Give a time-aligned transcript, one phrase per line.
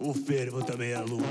[0.00, 1.22] O fervo também é luta.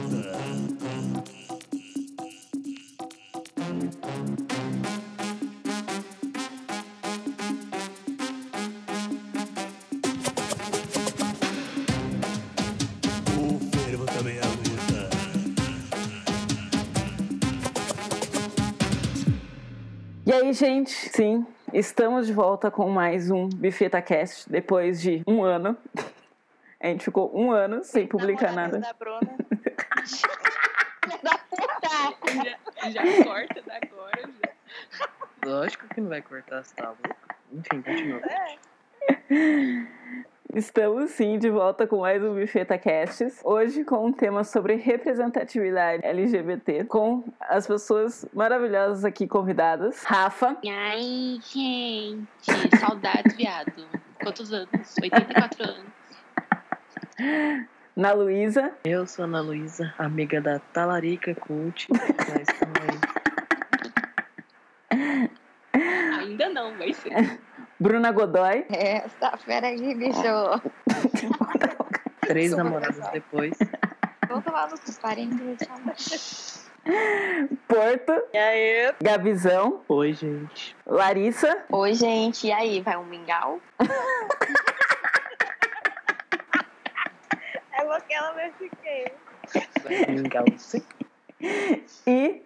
[13.35, 15.09] O fervo também é luta.
[20.27, 21.43] E aí, gente, sim,
[21.73, 25.75] estamos de volta com mais um Bifeta Cast depois de um ano.
[26.81, 28.79] A gente ficou um ano sem publicar nada.
[28.79, 29.35] da Bruna.
[31.21, 32.57] Da puta!
[32.83, 34.29] Já, já corta da agora.
[34.41, 35.09] Já.
[35.45, 37.15] Lógico que não vai cortar as tábuas.
[37.51, 38.21] Enfim, continua.
[38.25, 38.57] É,
[40.53, 43.41] Estamos sim de volta com mais um Bifeta Casts.
[43.43, 50.03] Hoje com um tema sobre representatividade LGBT, com as pessoas maravilhosas aqui convidadas.
[50.03, 52.77] Rafa, Ai, gente.
[52.79, 53.85] Saudades, viado.
[54.21, 54.95] Quantos anos?
[55.01, 55.90] 84 anos.
[57.95, 61.87] Na Luísa, Eu sou a Ana Luísa, amiga da Talarica Cult.
[61.91, 62.99] Mas também.
[66.19, 67.39] Ainda não, vai ser.
[67.79, 70.21] Bruna Godoy, essa fera aí, bicho.
[72.21, 73.57] Três namoradas depois.
[74.29, 75.57] Vou tomar no cu, parem de.
[77.67, 78.93] Porto, E aí?
[79.01, 80.75] Gabizão, Oi, gente.
[80.85, 82.47] Larissa, Oi, gente.
[82.47, 83.59] E aí, vai um mingau?
[88.11, 89.05] porque ela me fiquei.
[89.83, 90.83] Vai vingar você.
[92.05, 92.41] e,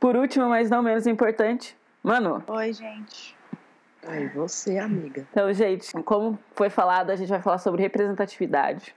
[0.00, 2.42] por último, mas não menos importante, Manu.
[2.46, 3.36] Oi, gente.
[4.06, 5.26] Oi, você, amiga.
[5.30, 8.94] Então, gente, como foi falado, a gente vai falar sobre representatividade.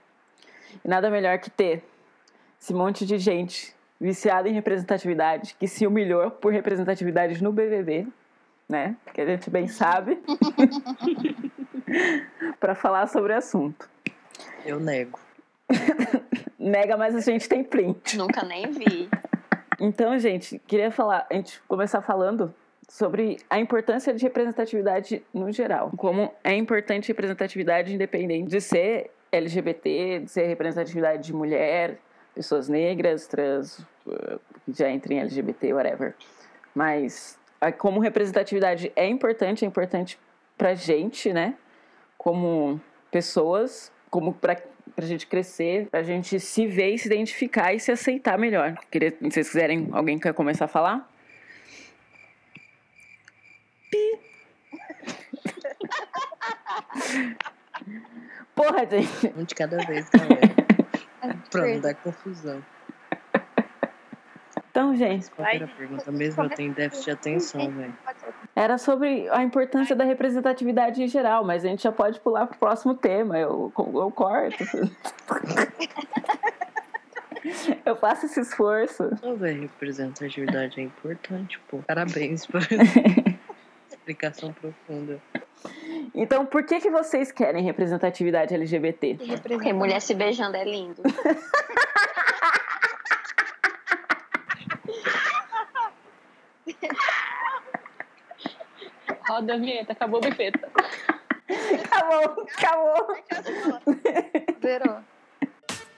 [0.84, 1.84] E nada melhor que ter
[2.60, 8.06] esse monte de gente viciada em representatividade, que se humilhou por representatividade no BBB,
[8.68, 8.96] né?
[9.12, 10.20] Que a gente bem sabe,
[12.58, 13.88] para falar sobre o assunto.
[14.64, 15.20] Eu nego.
[16.58, 18.16] Nega, mas a gente tem print.
[18.16, 19.08] Nunca nem vi.
[19.80, 22.54] Então, gente, queria falar, a gente começar falando
[22.88, 25.90] sobre a importância de representatividade no geral.
[25.96, 31.98] Como é importante representatividade independente de ser LGBT, de ser representatividade de mulher,
[32.34, 33.84] pessoas negras, trans,
[34.64, 36.14] que já entrem em LGBT, whatever.
[36.74, 37.38] Mas
[37.78, 40.18] como representatividade é importante, é importante
[40.56, 41.54] pra gente, né?
[42.18, 44.56] Como pessoas, como pra,
[44.94, 48.74] pra gente crescer, pra gente se ver e se identificar e se aceitar melhor.
[48.90, 51.08] Queria, se vocês quiserem, alguém quer começar a falar?
[58.54, 59.32] Porra, gente.
[59.36, 60.54] Um de cada vez, galera.
[61.50, 62.62] Pra não dar confusão.
[64.70, 66.44] Então, gente, Qual era a pergunta mesmo?
[66.44, 67.94] Eu tenho déficit de atenção, velho.
[68.54, 72.58] Era sobre a importância da representatividade em geral, mas a gente já pode pular pro
[72.58, 73.38] próximo tema.
[73.38, 74.64] Eu, eu corto.
[77.84, 79.10] Eu faço esse esforço.
[79.20, 81.78] Não, velho, representatividade é importante, pô.
[81.78, 82.60] Parabéns por
[83.90, 85.20] explicação profunda.
[86.14, 89.18] Então, por que, que vocês querem representatividade LGBT?
[89.42, 91.02] Porque mulher se beijando é lindo.
[99.42, 100.70] Roda a vinheta, acabou a bifeta.
[101.84, 103.16] Acabou, acabou.
[104.62, 104.98] Zerou.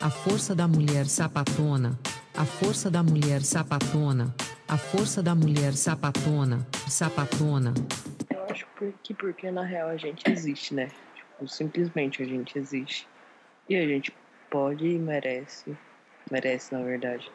[0.01, 1.99] A força da mulher sapatona,
[2.35, 4.35] a força da mulher sapatona,
[4.67, 7.75] a força da mulher sapatona, sapatona.
[8.31, 8.67] Eu acho
[9.03, 10.89] que porque na real a gente existe, né?
[11.15, 13.07] Tipo, simplesmente a gente existe.
[13.69, 14.11] E a gente
[14.49, 15.77] pode e merece,
[16.31, 17.31] merece na verdade,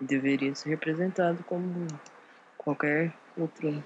[0.00, 1.88] e deveria ser representado como
[2.56, 3.82] qualquer outro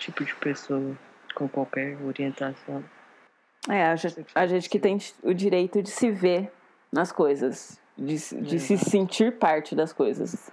[0.00, 0.96] tipo de pessoa,
[1.34, 2.84] com qualquer orientação.
[3.68, 6.52] É, a gente, a gente que tem o direito de se ver
[6.92, 8.90] nas coisas, de, se- de se Exato.
[8.90, 10.50] sentir parte das coisas.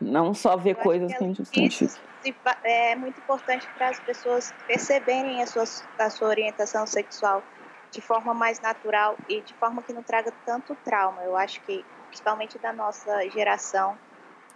[0.00, 1.88] Não só ver Eu coisas que que a gente Isso sente.
[2.22, 5.64] se é muito importante para as pessoas perceberem a sua,
[5.98, 7.42] a sua orientação sexual
[7.90, 11.22] de forma mais natural e de forma que não traga tanto trauma.
[11.22, 13.96] Eu acho que, principalmente da nossa geração,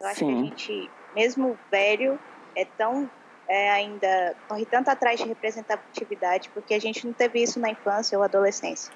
[0.01, 0.41] eu acho que Sim.
[0.41, 2.19] a gente, mesmo velho,
[2.57, 3.11] é tão
[3.49, 8.17] é, ainda corre tanto atrás de representatividade porque a gente não teve isso na infância
[8.17, 8.93] ou adolescência.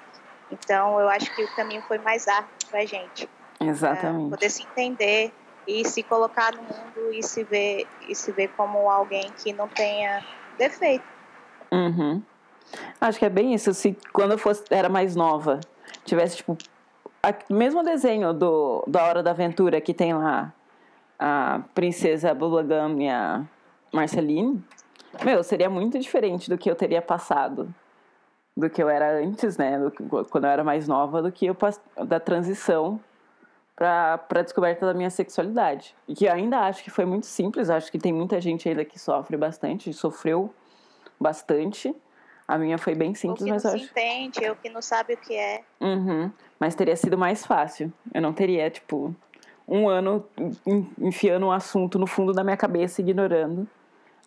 [0.51, 3.29] Então, eu acho que o caminho foi mais árduo para a gente
[3.59, 4.29] é, Exatamente.
[4.31, 5.31] poder se entender
[5.67, 9.67] e se colocar no mundo e se ver e se ver como alguém que não
[9.67, 10.25] tenha
[10.57, 11.05] defeito.
[11.71, 12.21] Uhum.
[12.99, 13.73] Acho que é bem isso.
[13.73, 15.59] Se quando eu fosse, era mais nova,
[16.05, 16.57] tivesse, tipo,
[17.49, 20.53] o mesmo desenho do, da Hora da Aventura que tem lá
[21.19, 23.43] a princesa Bubblegum e a
[23.91, 24.63] Marceline,
[25.23, 27.73] meu, seria muito diferente do que eu teria passado.
[28.57, 29.79] do que eu era antes, né?
[29.79, 31.55] do que- quando eu era mais nova, do que eu
[32.05, 32.99] da transição
[33.73, 35.95] para a descoberta da minha sexualidade.
[36.05, 38.99] E que ainda acho que foi muito simples, acho que tem muita gente ainda que
[38.99, 40.53] sofre bastante, sofreu
[41.17, 41.95] bastante.
[42.45, 43.85] A minha foi bem simples, que não mas eu se acho.
[43.85, 45.61] entende, ou que não sabe o que é.
[45.79, 46.29] Uhum.
[46.59, 47.93] Mas teria sido mais fácil.
[48.13, 49.15] Eu não teria, tipo,
[49.65, 50.25] um ano
[50.65, 53.65] en- enfiando um assunto no fundo da minha cabeça, ignorando,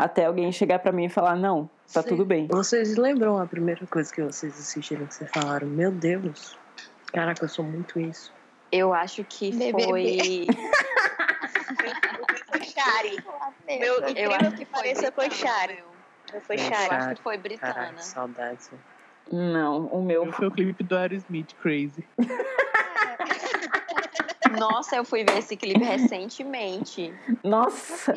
[0.03, 2.09] até alguém chegar pra mim e falar: não, tá Sim.
[2.09, 2.49] tudo bem.
[2.49, 5.69] Vocês lembram a primeira coisa que vocês assistiram que vocês falaram?
[5.69, 6.59] Meu Deus,
[7.13, 8.33] caraca, eu sou muito isso.
[8.71, 9.85] Eu acho que BBB.
[9.85, 10.47] foi.
[12.51, 13.17] Foi Shari.
[13.67, 15.85] Meu, incrível acho que foi pareça, foi Shari.
[16.47, 16.95] Foi Eu Shari.
[16.95, 17.75] acho que foi britana.
[17.75, 18.71] Caraca, saudades.
[19.31, 20.33] Não, o meu.
[20.33, 22.05] Foi o clipe do Aerosmith, Crazy.
[24.59, 27.15] Nossa, eu fui ver esse clipe recentemente.
[27.43, 28.15] Nossa!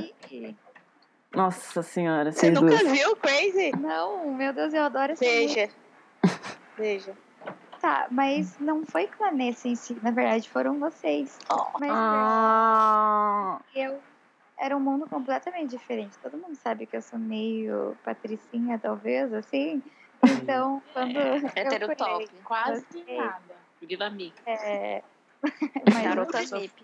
[1.36, 2.92] Nossa senhora, Você nunca duas.
[2.92, 3.72] viu Crazy?
[3.78, 5.46] Não, meu Deus, eu adoro essa música.
[5.48, 5.70] Veja.
[6.78, 7.14] Veja.
[7.82, 11.38] Tá, mas não foi com a Nessa em si, na verdade foram vocês.
[11.80, 14.00] Mas Ah, eu
[14.58, 16.18] era um mundo completamente diferente.
[16.20, 19.84] Todo mundo sabe que eu sou meio patricinha, talvez, assim.
[20.24, 22.26] Então, quando eu Heterotop.
[22.28, 23.18] fui, Quase Gostei.
[23.18, 23.56] nada.
[23.82, 24.36] Viva amiga.
[24.48, 25.04] é,
[25.94, 26.84] mas Garota só- VIP.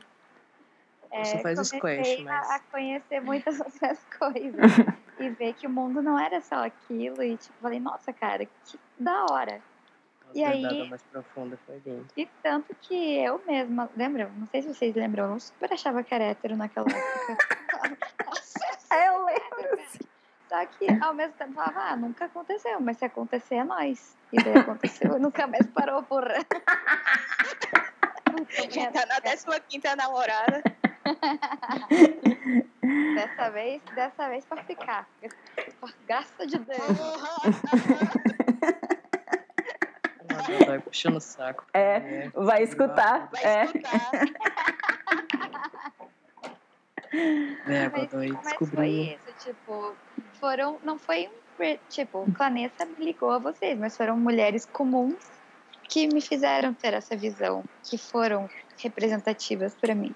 [1.12, 4.72] É, Você faz comecei squash, a- mas- a conhecer muitas outras coisas
[5.20, 8.80] e ver que o mundo não era só aquilo e tipo, falei, nossa, cara, que
[8.98, 9.62] da hora.
[10.34, 12.08] E aí- mais profunda foi lindo.
[12.16, 14.32] E tanto que eu mesma, lembra?
[14.38, 17.38] Não sei se vocês lembram, eu super achava que era hétero naquela época.
[19.06, 19.82] eu lembro.
[20.48, 24.16] Só que ao mesmo tempo falava, ah, nunca aconteceu, mas se acontecer é nós.
[24.34, 26.36] E daí aconteceu nunca mais parou, porra.
[28.70, 30.64] Já tá na 15 namorada.
[33.16, 35.08] Dessa vez, dessa vez pra ficar.
[36.08, 36.80] Graças de Deus.
[40.68, 41.66] Vai puxando o saco.
[41.74, 43.30] É, vai escutar.
[43.32, 43.66] Vai É.
[43.66, 44.12] escutar.
[47.14, 48.76] É, Mas, mas descobriu.
[48.78, 49.94] foi isso, tipo,
[50.40, 55.16] foram, não foi um, tipo, o Planeta me ligou a vocês, mas foram mulheres comuns
[55.90, 60.16] que me fizeram ter essa visão, que foram representativas pra mim.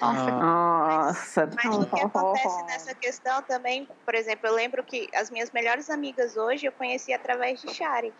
[0.00, 1.50] Nossa, Ah, Nossa.
[1.54, 5.88] Mas o que acontece nessa questão também, por exemplo, eu lembro que as minhas melhores
[5.90, 8.12] amigas hoje eu conheci através de Shari.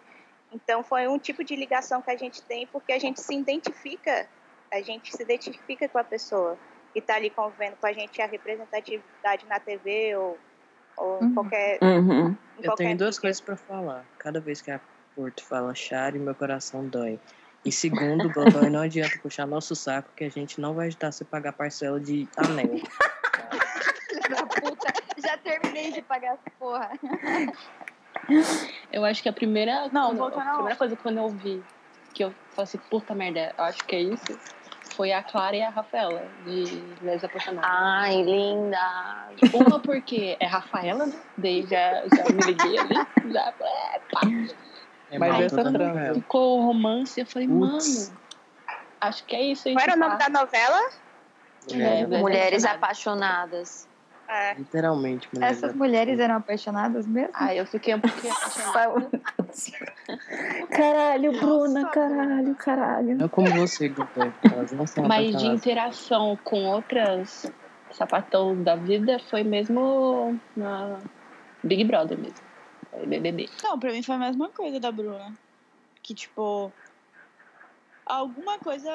[0.53, 4.29] Então foi um tipo de ligação que a gente tem porque a gente se identifica,
[4.73, 6.59] a gente se identifica com a pessoa
[6.93, 10.39] que está ali convivendo com a gente a representatividade na TV ou,
[10.97, 11.35] ou Uhum.
[11.35, 11.81] qualquer.
[11.83, 12.29] Uhum.
[12.29, 14.07] em eu qualquer tenho duas coisas pra falar.
[14.19, 14.81] Cada vez que a
[15.15, 17.21] Porto fala Chari, meu coração dói.
[17.65, 21.25] E segundo, Godoy, não adianta puxar nosso saco que a gente não vai ajudar você
[21.25, 22.69] a pagar parcela de anel.
[24.09, 26.91] filha da puta, já terminei de pagar essa porra.
[28.93, 31.63] Eu acho que a primeira, Não, quando- a primeira coisa que quando eu vi,
[32.13, 34.39] que eu falei assim, puta merda, eu acho que é isso,
[34.95, 37.71] foi a Clara e a Rafaela, de Mulheres Apaixonadas.
[37.73, 39.31] Ai, linda.
[39.53, 41.19] Uma porque é Rafaela, né?
[41.39, 42.95] Daí já, já me liguei ali,
[43.33, 44.21] já, é, pá.
[45.15, 46.13] É Mas essa trama.
[46.15, 48.09] ficou o romance, eu falei, Putz.
[48.09, 48.19] mano,
[49.01, 49.75] acho que é isso aí.
[49.75, 50.81] Qual era o nome da novela?
[51.71, 53.87] É, Mulheres Mulheres Apaixonadas.
[53.87, 53.89] apaixonadas.
[54.27, 54.55] É.
[54.55, 57.31] Literalmente, mulheres Essas mulheres eram apaixonadas mesmo?
[57.35, 59.21] Ah, eu fiquei um pouquinho apaixonada.
[60.71, 63.17] Caralho, Bruna, Nossa, caralho, caralho.
[63.17, 64.33] Não como você, Godoy.
[64.51, 67.53] Elas não são Mas de interação com outras
[67.93, 70.99] sapatão da vida foi mesmo na
[71.63, 72.54] Big Brother mesmo.
[73.07, 73.49] BBB.
[73.63, 75.33] Não, pra mim foi a mesma coisa da Bruna.
[76.03, 76.73] Que, tipo,
[78.07, 78.91] alguma coisa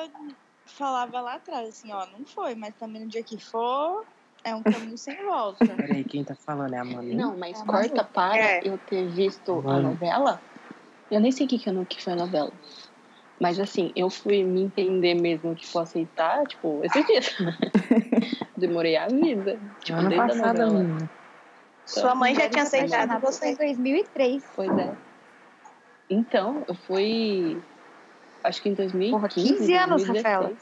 [0.68, 4.06] falava lá atrás, assim, ó, não foi, mas também no dia que for,
[4.44, 5.58] é um caminho sem volta.
[5.98, 7.16] Peraí, quem tá falando é a Manu?
[7.16, 8.62] Não, mas É, corta para É.
[8.64, 10.42] eu ter visto a novela.
[11.10, 12.54] Eu nem sei o que, que, eu não- que foi a novela.
[13.42, 17.36] Mas assim, eu fui me entender mesmo, tipo, aceitar, tipo, esses dias.
[18.56, 19.60] Demorei a vida.
[19.84, 21.10] Tipo, Ano desde a passado.
[21.90, 23.50] Sua mãe já tinha aceitado você.
[23.50, 24.44] em 2003.
[24.56, 24.96] Pois é.
[26.10, 27.62] Então, eu fui.
[28.44, 29.12] Acho que em 2015.
[29.12, 30.24] Porra, 15 anos, 2016.
[30.24, 30.56] Rafaela.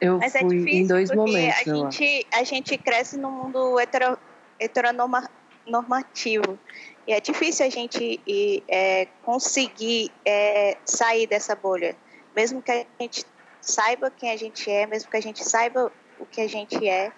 [0.00, 3.30] Eu Mas é fui difícil em dois porque momentos, a gente, a gente cresce num
[3.30, 4.18] mundo hetero,
[4.60, 6.58] heteronormativo.
[7.06, 11.96] E é difícil a gente ir, é, conseguir é, sair dessa bolha.
[12.34, 13.24] Mesmo que a gente
[13.62, 17.10] saiba quem a gente é, mesmo que a gente saiba o que a gente é,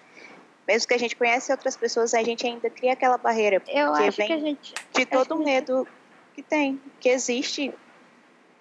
[0.69, 3.59] mesmo que a gente conhece outras pessoas, a gente ainda cria aquela barreira.
[3.67, 4.75] Eu acho que a gente.
[4.93, 5.87] de todo o medo
[6.35, 7.73] que tem, que existe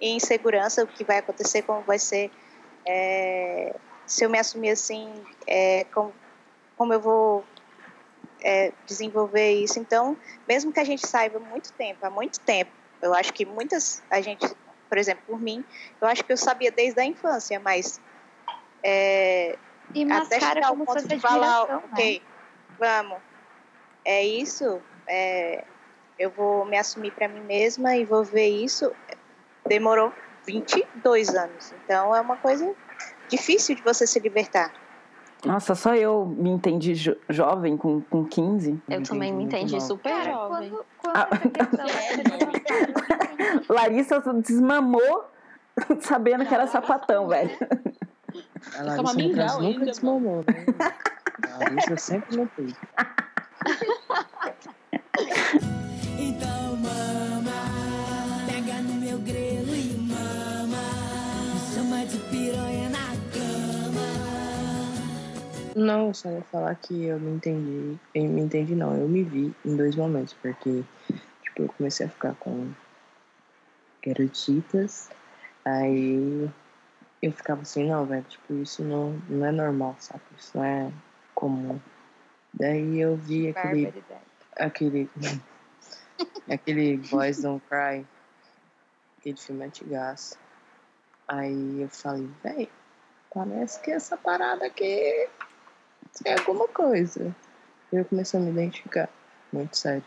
[0.01, 2.31] e insegurança, o que vai acontecer, como vai ser,
[2.87, 3.75] é,
[4.07, 5.13] se eu me assumir assim,
[5.47, 6.15] é, como,
[6.79, 7.45] como eu vou
[8.41, 9.79] é, desenvolver isso.
[9.79, 10.17] Então,
[10.49, 12.71] mesmo que a gente saiba muito tempo, há muito tempo,
[13.03, 14.47] Eu acho que muitas, a gente,
[14.89, 15.63] por exemplo, por mim,
[16.01, 18.01] eu acho que eu sabia desde a infância, mas
[18.83, 19.59] é,
[19.95, 21.89] E até mascara chegar ao como ponto de falar, admiração, né?
[21.93, 22.23] ok,
[22.79, 23.19] vamos,
[24.05, 25.65] é isso, é,
[26.19, 28.91] eu vou me assumir para mim mesma e vou ver isso.
[29.67, 30.13] Demorou
[30.47, 32.75] 22 anos, então é uma coisa
[33.29, 34.73] difícil de você se libertar.
[35.45, 38.83] Nossa, só eu me entendi jo- jovem com, com 15.
[38.89, 40.71] Eu também me entendi super Cara, jovem.
[40.71, 45.31] quando, quando Ah, questão é Larissa desmamou
[46.01, 47.51] sabendo que era sapatão, velho.
[48.77, 50.67] A Toma mingau nunca ainda, desmamou, né?
[51.53, 52.73] A Larissa sempre não fez.
[56.21, 57.51] Então mama,
[58.47, 60.79] pega no meu grelo e mama.
[61.55, 64.09] Me chama de piranha na cama.
[65.75, 67.99] Não, só ia falar que eu me entendi.
[68.15, 70.85] Eu me entendi não, eu me vi em dois momentos, porque
[71.43, 72.69] tipo, eu comecei a ficar com
[74.05, 75.11] garotitas,
[75.65, 76.49] aí
[77.23, 80.23] eu ficava assim, não, velho, tipo, isso não, não é normal, sabe?
[80.37, 80.93] Isso não é
[81.35, 81.81] comum.
[82.55, 84.05] Daí eu vi aquele
[84.57, 85.11] aquele
[86.51, 88.07] aquele Boys Don't Cry
[89.19, 90.39] aquele filme antigaço.
[91.27, 92.69] Aí eu falei véi
[93.33, 95.29] parece que essa parada aqui
[96.25, 97.35] é alguma coisa.
[97.93, 99.09] E eu comecei a me identificar.
[99.53, 100.05] Muito sério.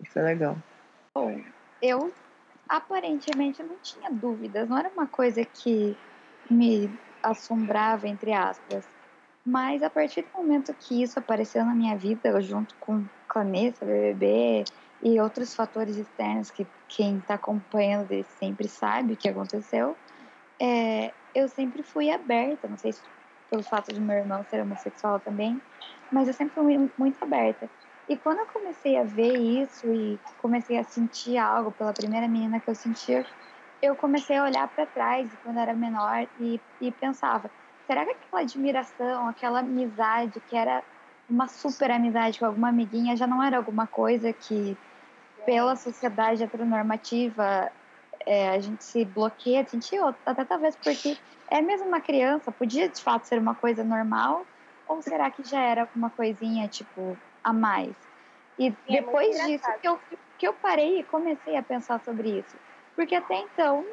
[0.00, 0.56] E foi legal.
[1.14, 1.42] Bom,
[1.82, 2.12] eu
[2.68, 5.96] aparentemente não tinha dúvidas, não era uma coisa que
[6.50, 6.90] me
[7.22, 8.86] assombrava, entre aspas.
[9.44, 14.64] Mas a partir do momento que isso apareceu na minha vida, junto com Clanessa, BBB
[15.02, 18.08] e outros fatores externos que quem está acompanhando
[18.38, 19.96] sempre sabe o que aconteceu,
[20.60, 23.02] é, eu sempre fui aberta, não sei se
[23.50, 25.60] pelo fato de meu irmão ser homossexual também,
[26.10, 27.70] mas eu sempre fui muito aberta.
[28.08, 32.60] E quando eu comecei a ver isso e comecei a sentir algo pela primeira menina
[32.60, 33.26] que eu sentia,
[33.82, 37.50] eu comecei a olhar para trás quando era menor e, e pensava:
[37.86, 40.84] será que aquela admiração, aquela amizade que era
[41.28, 44.78] uma super amizade com alguma amiguinha já não era alguma coisa que,
[45.44, 47.70] pela sociedade heteronormativa,
[48.24, 51.16] é, a gente se bloqueia sentir, até talvez porque
[51.50, 54.46] é mesmo uma criança, podia de fato ser uma coisa normal,
[54.86, 57.94] ou será que já era alguma coisinha, tipo, a mais?
[58.58, 60.00] E é depois disso que eu,
[60.36, 62.56] que eu parei e comecei a pensar sobre isso.
[62.96, 63.84] Porque até então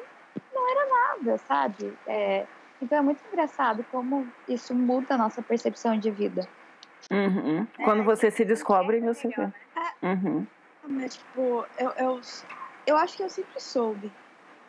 [0.52, 1.96] não era nada, sabe?
[2.06, 2.46] É,
[2.82, 6.48] então é muito engraçado como isso muda a nossa percepção de vida.
[7.12, 7.66] Uhum.
[7.84, 9.52] Quando você se descobre, você vê.
[10.02, 10.46] Uhum.
[10.88, 12.20] Mas, tipo, eu, eu,
[12.86, 14.10] eu acho que eu sempre soube.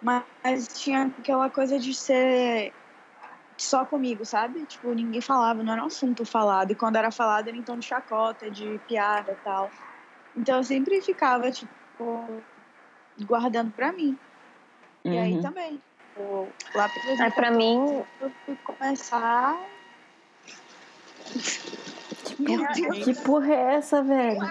[0.01, 2.73] Mas, mas tinha aquela coisa de ser
[3.57, 4.65] só comigo, sabe?
[4.65, 6.71] Tipo, ninguém falava, não era um assunto falado.
[6.71, 9.71] E quando era falado, era em tom de chacota, de piada e tal.
[10.35, 12.41] Então eu sempre ficava, tipo,
[13.21, 14.17] guardando pra mim.
[15.05, 15.41] E aí Uhum.
[15.41, 15.81] também.
[16.15, 19.57] tipo, lá pra É, pra mim, eu fui começar.
[22.39, 22.97] Meu Deus.
[23.05, 24.41] Que porra é essa, velho?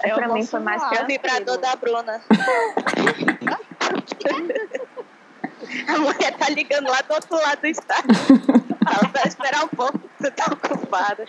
[0.00, 0.82] é, pra mim foi mais.
[0.92, 2.22] É o vibrador da Bruna.
[5.88, 8.08] A mulher tá ligando lá do outro lado do estado.
[8.86, 11.24] Ela vai esperar um pouco, você tá ocupada.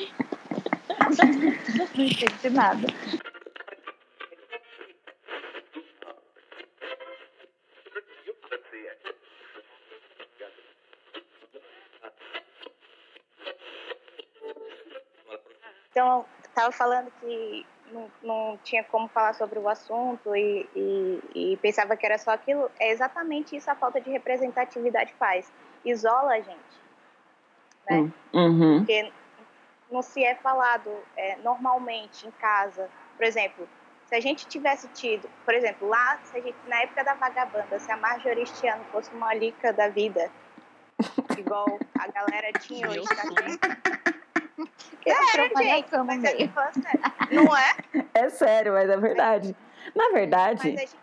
[1.76, 2.88] Não entendi nada.
[15.92, 21.20] Então, estava falando que não, não tinha como falar sobre o assunto e, e,
[21.54, 22.70] e pensava que era só aquilo.
[22.80, 25.52] É exatamente isso a falta de representatividade faz.
[25.86, 26.84] Isola a gente.
[27.90, 28.12] Né?
[28.34, 28.78] Uhum.
[28.80, 29.12] Porque
[29.92, 32.90] não se é falado é, normalmente em casa.
[33.16, 33.70] Por exemplo,
[34.08, 37.80] se a gente tivesse tido, por exemplo, lá, se a gente, na época da vagabanda,
[37.80, 40.32] se a Marjorie este ano fosse uma lica da vida,
[41.38, 41.68] igual
[42.00, 44.03] a galera tinha hoje, tá aqui,
[45.02, 46.82] Que gente, cama mas é infância,
[47.32, 47.76] não é?
[48.14, 49.56] É sério, mas é verdade.
[49.96, 50.98] Na Mas verdade, a gente-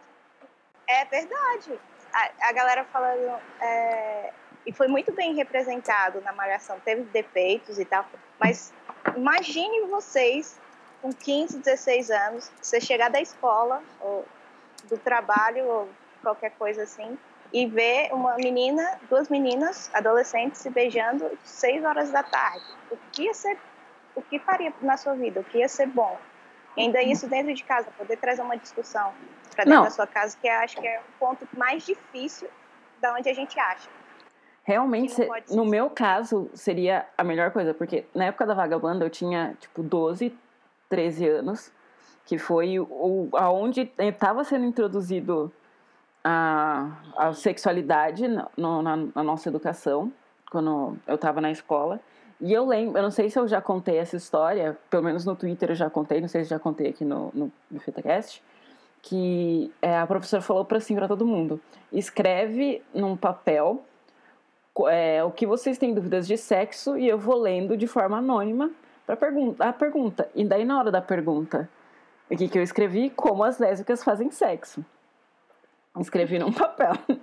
[0.88, 1.78] é verdade.
[2.12, 3.38] A, a galera falando.
[3.60, 4.32] é,
[4.66, 6.78] e foi muito bem representado na Malhação.
[6.80, 8.04] Teve defeitos e tal.
[8.38, 8.72] Mas
[9.16, 10.58] imagine vocês,
[11.02, 14.26] com 15, 16 anos, você chegar da escola, ou
[14.84, 15.88] do trabalho, ou
[16.22, 17.18] qualquer coisa assim,
[17.52, 22.64] e ver uma menina, duas meninas, adolescentes, se beijando 6 horas da tarde.
[22.90, 23.58] O que ia ser.
[24.14, 25.40] O que faria na sua vida?
[25.40, 26.18] O que ia ser bom?
[26.76, 29.12] E ainda isso dentro de casa, poder trazer uma discussão
[29.54, 29.84] para dentro Não.
[29.84, 32.48] da sua casa, que eu acho que é o ponto mais difícil
[33.00, 33.88] da onde a gente acha.
[34.62, 39.10] realmente, se- no meu caso, seria a melhor coisa, porque na época da vagabanda eu
[39.10, 40.36] tinha, tipo, 12,
[40.88, 41.72] 13 anos,
[42.24, 45.52] que foi o, aonde estava sendo introduzido
[46.24, 50.12] a, a sexualidade no, na, na nossa educação,
[50.50, 52.00] quando eu estava na escola.
[52.40, 55.36] E eu lembro, eu não sei se eu já contei essa história, pelo menos no
[55.36, 58.42] Twitter eu já contei, não sei se já contei aqui no, no BifetaCast,
[59.02, 61.60] que é, a professora falou para assim para todo mundo:
[61.92, 63.82] escreve num papel
[64.88, 68.70] é, o que vocês têm dúvidas de sexo e eu vou lendo de forma anônima
[69.06, 70.30] para pergunta, a pergunta.
[70.34, 71.68] E daí na hora da pergunta,
[72.30, 73.10] o que, que eu escrevi?
[73.10, 74.84] Como as lésbicas fazem sexo.
[75.98, 76.92] Escrevi num papel.
[77.08, 77.16] O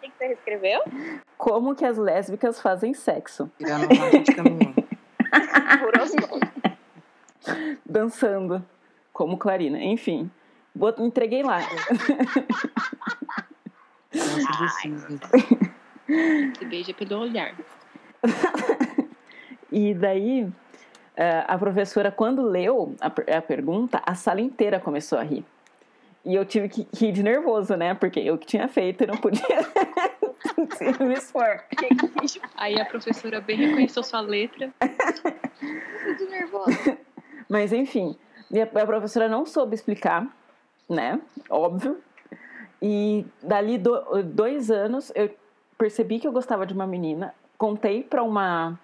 [0.00, 0.80] que você escreveu?
[1.38, 3.50] Como que as lésbicas fazem sexo.
[7.86, 8.64] Dançando.
[9.12, 9.78] Como Clarina.
[9.82, 10.30] Enfim.
[10.98, 11.60] Entreguei lá.
[16.58, 17.54] Se beija pelo olhar.
[19.72, 20.50] E daí,
[21.16, 25.44] eh, a professora, quando leu a pergunta, a sala inteira começou a rir.
[26.24, 27.94] E eu tive que rir de nervoso, né?
[27.94, 29.42] Porque eu que tinha feito e não podia
[31.00, 31.62] me expor.
[32.56, 34.70] Aí a professora bem reconheceu sua letra.
[34.78, 36.76] Tudo nervoso.
[37.48, 38.16] Mas enfim,
[38.50, 40.26] e a a professora não soube explicar,
[40.88, 41.20] né?
[41.48, 41.98] Óbvio.
[42.82, 45.34] E dali do- dois anos eu
[45.78, 48.78] percebi que eu gostava de uma menina, contei pra uma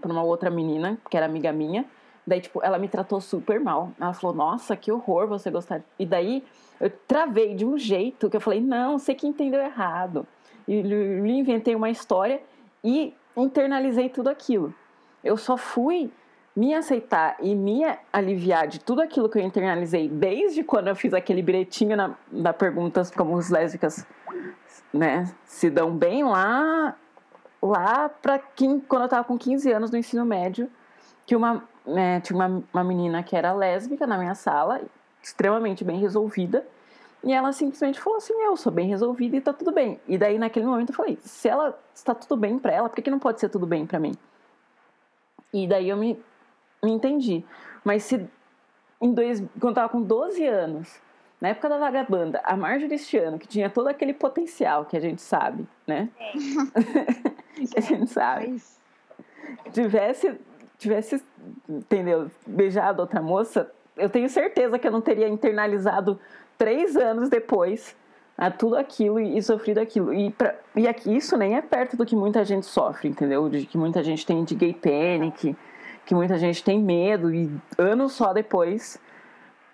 [0.00, 1.84] para uma outra menina que era amiga minha.
[2.28, 3.92] Daí, tipo, ela me tratou super mal.
[3.98, 5.82] Ela falou, nossa, que horror você gostar.
[5.98, 6.44] E daí
[6.78, 10.26] eu travei de um jeito que eu falei, não, você que entendeu errado.
[10.66, 12.42] E lhe inventei uma história
[12.84, 14.74] e internalizei tudo aquilo.
[15.24, 16.12] Eu só fui
[16.54, 17.82] me aceitar e me
[18.12, 22.52] aliviar de tudo aquilo que eu internalizei desde quando eu fiz aquele bilhetinho na, na
[22.52, 24.04] perguntas como os lésbicas
[24.92, 26.96] né, se dão bem lá
[27.62, 28.40] lá para
[28.88, 30.68] quando eu tava com 15 anos no ensino médio
[31.24, 34.80] que uma né, tinha uma, uma menina que era lésbica na minha sala
[35.22, 36.66] extremamente bem resolvida
[37.24, 40.00] e ela simplesmente falou assim eu sou bem resolvida e tá tudo bem.
[40.06, 43.02] E daí naquele momento eu falei se ela está tudo bem para ela por que,
[43.02, 44.14] que não pode ser tudo bem para mim?
[45.52, 46.22] E daí eu me,
[46.82, 47.44] me entendi.
[47.82, 48.28] Mas se
[49.00, 51.00] em dois, quando eu tava com 12 anos
[51.40, 55.00] na época da vagabanda, a Marjorie este ano, que tinha todo aquele potencial que a
[55.00, 56.08] gente sabe, né?
[57.54, 58.48] que a gente sabe.
[58.48, 58.78] Mas
[59.72, 60.38] Tivesse,
[60.78, 61.22] tivesse,
[61.68, 66.18] entendeu, beijado outra moça, eu tenho certeza que eu não teria internalizado
[66.56, 67.96] três anos depois
[68.36, 70.14] a tudo aquilo e, sofrido aquilo.
[70.14, 73.48] E, pra, e aqui isso nem é perto do que muita gente sofre, entendeu?
[73.48, 75.56] De que muita gente tem de gay panic,
[76.06, 79.00] que muita gente tem medo e anos só depois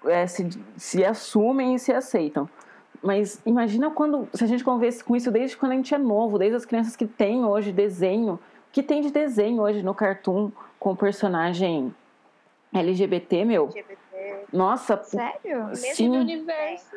[0.06, 2.48] é, se, se assumem e se aceitam.
[3.02, 6.38] Mas imagina quando, se a gente conversa com isso desde quando a gente é novo,
[6.38, 8.40] desde as crianças que têm hoje desenho,
[8.72, 10.50] que tem de desenho hoje no cartoon
[10.84, 11.94] com personagem
[12.74, 13.64] LGBT, meu?
[13.64, 14.46] LGBT.
[14.52, 15.74] Nossa, sério?
[15.74, 16.94] sim, universo.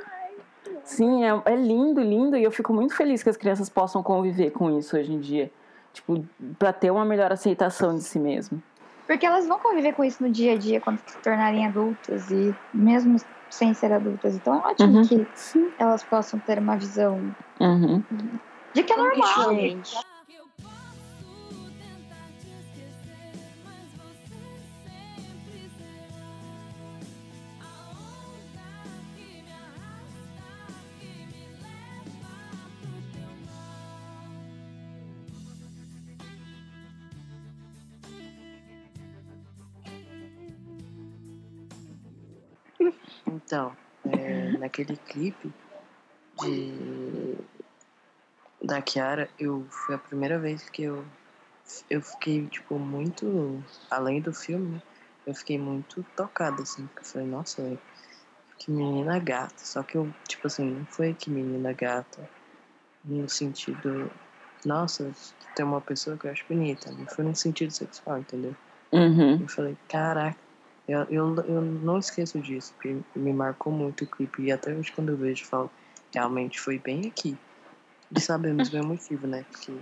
[0.83, 4.51] sim, é, é lindo, lindo, e eu fico muito feliz que as crianças possam conviver
[4.51, 5.49] com isso hoje em dia.
[5.93, 6.21] Tipo,
[6.59, 8.61] pra ter uma melhor aceitação de si mesmo.
[9.07, 12.53] Porque elas vão conviver com isso no dia a dia quando se tornarem adultas e
[12.73, 13.15] mesmo
[13.49, 14.35] sem ser adultas.
[14.35, 15.07] Então é ótimo Uhum.
[15.07, 15.71] que Sim.
[15.79, 18.03] elas possam ter uma visão Uhum.
[18.73, 19.55] de que é normal.
[19.55, 19.95] Gente,
[43.47, 43.71] Então,
[44.03, 45.53] é, naquele clipe
[46.41, 47.37] de
[48.61, 51.05] da Kiara, eu foi a primeira vez que eu
[51.89, 54.81] eu fiquei tipo muito além do filme, né?
[55.25, 57.79] Eu fiquei muito tocada assim, porque eu falei, nossa,
[58.57, 59.55] que menina gata.
[59.57, 62.29] Só que eu, tipo assim, não foi que menina gata
[63.03, 64.11] no sentido,
[64.65, 65.09] nossa,
[65.55, 68.53] tem uma pessoa que eu acho bonita, não foi no sentido sexual, entendeu?
[68.91, 69.41] Uhum.
[69.41, 70.46] Eu falei, caraca,
[70.87, 74.43] eu, eu, eu não esqueço disso, porque me marcou muito o clipe.
[74.43, 75.71] E até hoje, quando eu vejo, eu falo,
[76.13, 77.37] realmente foi bem aqui.
[78.15, 79.45] E sabemos bem o motivo, né?
[79.51, 79.73] Porque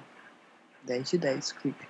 [0.83, 1.87] 10 de 10 o clipe.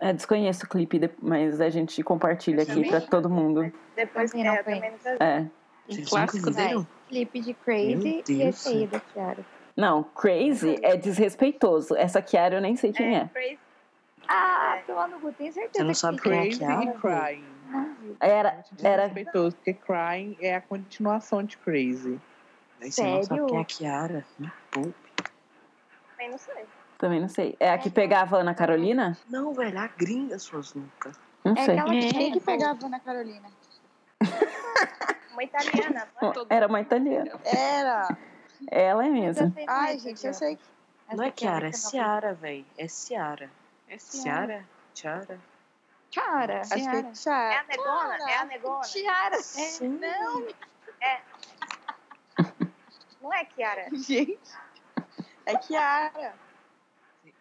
[0.00, 3.70] É, desconheço o clipe, de- mas a gente compartilha aqui pra todo mundo.
[3.94, 4.96] Depois Também é, também conheço.
[5.10, 5.40] nunca É.
[5.40, 5.50] um
[5.94, 6.86] Vocês clássico nunca viram?
[7.08, 8.40] Clipe de Crazy e Deus.
[8.56, 9.44] esse aí da Kiara.
[9.76, 11.94] Não, crazy é desrespeitoso.
[11.96, 13.28] Essa Kiara eu nem sei quem é.
[13.28, 13.58] Crazy.
[14.26, 16.84] Ah, tomar no cu, tenho certeza Você não que sabe quem é a Crazy Kiara?
[16.84, 17.44] e Crying.
[17.70, 18.16] Não vi.
[18.20, 22.20] Era, Muito era, porque Crying é a continuação de Crazy.
[22.80, 23.46] Aí você não sabe Sério?
[23.46, 24.26] quem é a Kiara?
[24.38, 24.94] Me poupe.
[26.16, 26.64] Também não sei.
[26.98, 27.56] também não sei.
[27.60, 29.16] É a que pegava a Ana Carolina?
[29.28, 31.18] Não, velho, a gringa, suas loucas.
[31.44, 31.78] Não É sei.
[31.78, 33.48] aquela que tem que pegava na Carolina?
[36.50, 37.32] Era uma italiana.
[37.44, 38.16] Era.
[38.70, 39.54] Ela é mesmo.
[39.66, 40.62] Ai, gente, eu sei que.
[41.16, 42.64] Não é Kiara é Ciara, véi.
[42.76, 43.50] É Ciara.
[43.88, 44.64] É Ciara?
[44.94, 45.38] Tiara?
[46.10, 46.60] Tiara.
[46.60, 47.64] Acho que é É a Tiara.
[47.68, 48.30] negona?
[48.30, 48.80] É a negona?
[48.80, 49.42] Tiara.
[49.42, 49.88] Sim.
[50.00, 50.46] Não,
[53.20, 53.88] Não é Kiara?
[53.94, 54.38] gente.
[55.46, 56.34] É Kiara.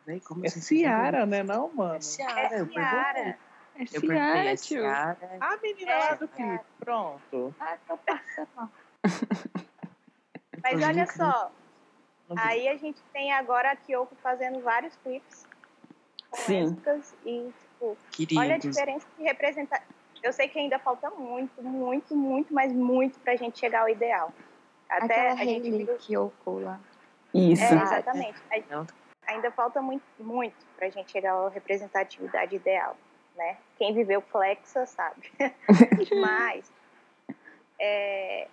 [0.05, 0.61] Véi, como É assim?
[0.61, 1.95] Ciara, né, não, mano?
[1.95, 3.19] É Ciara, É Ciara.
[3.75, 4.81] É é Ciara, tio.
[4.81, 5.17] Ciara.
[5.39, 6.65] A menina lá do clipe.
[6.79, 7.55] Pronto.
[7.59, 8.71] Ah, tô passando.
[10.61, 11.51] Mas olha nunca- só,
[12.37, 15.47] aí a gente tem agora a Kyoko fazendo vários clipes
[16.29, 16.77] com Sim.
[17.25, 17.49] e,
[17.79, 17.97] tipo,
[18.39, 19.83] olha a diferença de representar.
[20.21, 24.33] Eu sei que ainda falta muito, muito, muito, mas muito pra gente chegar ao ideal.
[24.89, 26.79] Até Aquela a gente viu- Kyoko lá.
[27.33, 27.63] Isso.
[27.63, 28.37] É, exatamente.
[28.71, 28.85] A-.
[29.27, 32.97] Ainda falta muito, muito para a gente chegar à representatividade ideal,
[33.37, 33.57] né?
[33.77, 35.31] Quem viveu flexa sabe.
[36.19, 36.69] Mas,
[37.79, 38.47] é,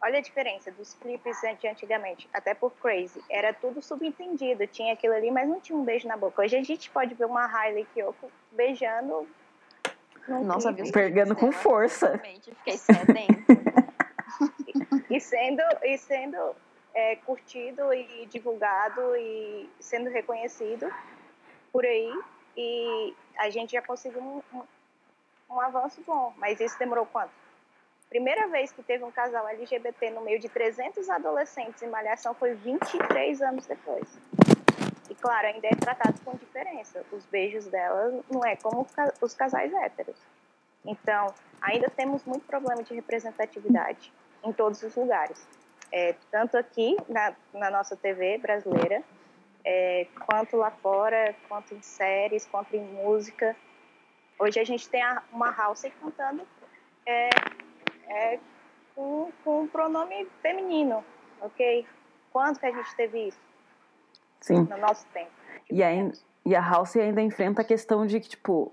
[0.00, 3.22] olha a diferença dos clipes de antigamente, até por Crazy.
[3.28, 6.42] Era tudo subentendido, tinha aquilo ali, mas não tinha um beijo na boca.
[6.42, 9.28] Hoje a gente pode ver uma Hailey Kiyoko beijando
[10.28, 10.92] Nossa, clipe?
[10.92, 12.16] Pegando com força.
[12.16, 13.48] Realmente, fiquei sedenta.
[15.10, 16.54] e sendo, e sendo
[16.94, 20.92] é, curtido e divulgado e sendo reconhecido
[21.72, 22.12] por aí.
[22.56, 24.62] E a gente já conseguiu um, um,
[25.50, 26.32] um avanço bom.
[26.36, 27.47] Mas isso demorou quanto?
[28.08, 32.54] Primeira vez que teve um casal LGBT no meio de 300 adolescentes em Malhação foi
[32.54, 34.08] 23 anos depois.
[35.10, 37.04] E claro, ainda é tratado com diferença.
[37.12, 38.86] Os beijos dela não é como
[39.20, 40.16] os casais héteros.
[40.84, 45.46] Então, ainda temos muito problema de representatividade em todos os lugares.
[45.92, 49.02] É, tanto aqui na, na nossa TV brasileira,
[49.64, 53.54] é, quanto lá fora, quanto em séries, quanto em música.
[54.38, 56.46] Hoje a gente tem a- uma house cantando
[57.06, 57.30] é,
[58.08, 58.38] é,
[58.94, 61.04] com, com um pronome feminino,
[61.40, 61.86] ok?
[62.32, 63.40] Quanto que a gente teve isso
[64.40, 64.62] Sim.
[64.64, 65.30] no nosso tempo?
[65.70, 68.72] E, ainda, e a House ainda enfrenta a questão de que, tipo,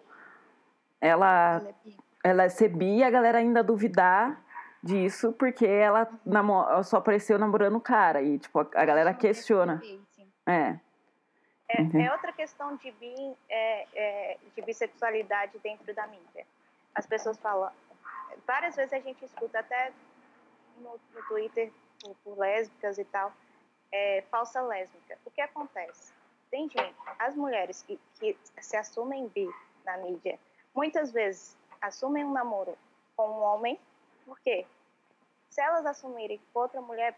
[1.01, 1.97] ela, Ela é bi.
[2.23, 4.41] ela é ser bi e a galera ainda duvidar
[4.81, 8.21] disso, porque ela, namo- ela só apareceu namorando o cara.
[8.21, 9.81] E, tipo, a, a galera questiona.
[10.45, 10.77] É.
[11.67, 11.99] É, Uhum.
[12.01, 13.15] é outra questão de, bi,
[13.49, 16.45] é, é, de bissexualidade dentro da mídia.
[16.93, 17.71] As pessoas falam,
[18.45, 19.91] várias vezes a gente escuta até
[20.77, 23.33] no, no Twitter por, por lésbicas e tal,
[23.91, 25.17] é, falsa lésbica.
[25.25, 26.13] O que acontece?
[26.49, 29.49] Tem gente, as mulheres que, que se assumem bi
[29.83, 30.39] na mídia,
[30.73, 32.77] muitas vezes assumem um namoro
[33.15, 33.79] com um homem,
[34.25, 34.65] por quê?
[35.49, 37.15] Se elas assumirem com outra mulher,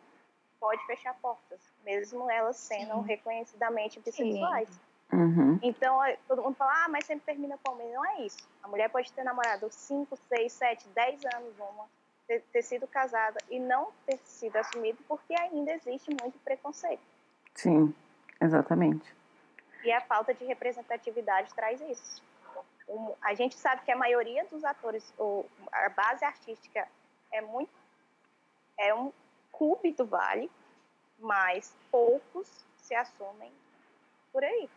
[0.60, 3.02] pode fechar portas, mesmo elas sendo Sim.
[3.02, 4.80] reconhecidamente bissexuais.
[5.12, 5.60] Uhum.
[5.64, 7.92] Então, todo mundo fala, ah, mas sempre termina com homem.
[7.94, 8.48] Não é isso.
[8.62, 11.86] A mulher pode ter namorado 5, 6, 7, 10 anos uma,
[12.28, 17.02] ter, ter sido casada e não ter sido assumido porque ainda existe muito preconceito.
[17.56, 17.96] Sim,
[18.42, 19.16] exatamente.
[19.84, 22.22] E a falta de representatividade traz isso.
[22.90, 26.88] Um- a gente sabe que a maioria dos atores, ou a base artística
[27.32, 27.72] é muito
[28.80, 29.12] é um
[29.52, 30.52] clube do vale,
[31.18, 33.52] mas poucos se assumem
[34.32, 34.70] por aí.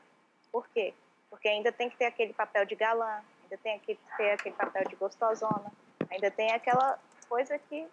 [0.50, 0.94] Por quê?
[1.28, 4.84] Porque ainda tem que ter aquele papel de galã, ainda tem que ter aquele papel
[4.88, 5.70] de gostosona,
[6.10, 7.88] ainda tem aquela coisa que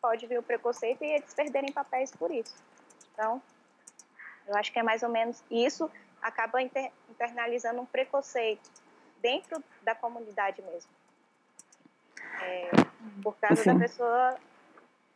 [0.00, 2.54] pode vir o preconceito e eles perderem papéis por isso.
[3.12, 3.42] Então,
[4.46, 8.70] eu acho que é mais ou menos isso acaba inter- internalizando um preconceito
[9.20, 10.90] dentro da comunidade mesmo.
[12.40, 12.70] É,
[13.22, 13.72] por causa Sim.
[13.72, 14.38] da pessoa,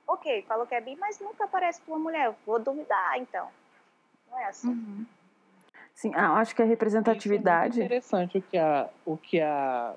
[0.06, 3.48] ok, falou que é bi, mas nunca aparece com uma mulher, vou duvidar então.
[4.28, 4.68] Não é assim.
[4.68, 5.06] Uhum.
[5.94, 7.76] Sim, ah, acho que a Isso é representatividade.
[7.78, 9.94] muito interessante o que a o que a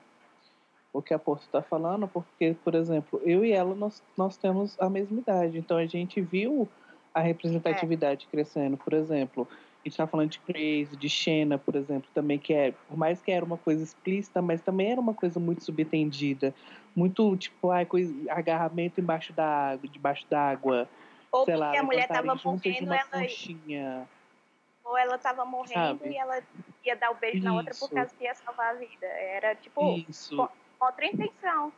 [0.94, 4.80] o que a Porto está falando, porque, por exemplo, eu e ela nós, nós temos
[4.80, 6.70] a mesma idade, então a gente viu
[7.14, 9.48] a representatividade crescendo, por exemplo.
[9.52, 13.22] A gente está falando de Crazy, de Xena, por exemplo, também que é, por mais
[13.22, 16.56] que era uma coisa explícita, mas também era uma coisa muito subentendida,
[16.96, 20.90] muito tipo, ai, coisa, agarramento embaixo da água, debaixo d'água,
[21.32, 24.10] Ou sei porque lá, a mulher estava morrendo, uma ela, conchinha.
[24.86, 26.12] Ou ela estava morrendo Sabe?
[26.12, 26.42] e ela
[26.86, 27.96] ia dar o beijo na outra por Isso.
[27.96, 29.08] causa que ia salvar a vida.
[29.08, 30.38] Era tipo Isso.
[30.38, 31.74] com outra intenção.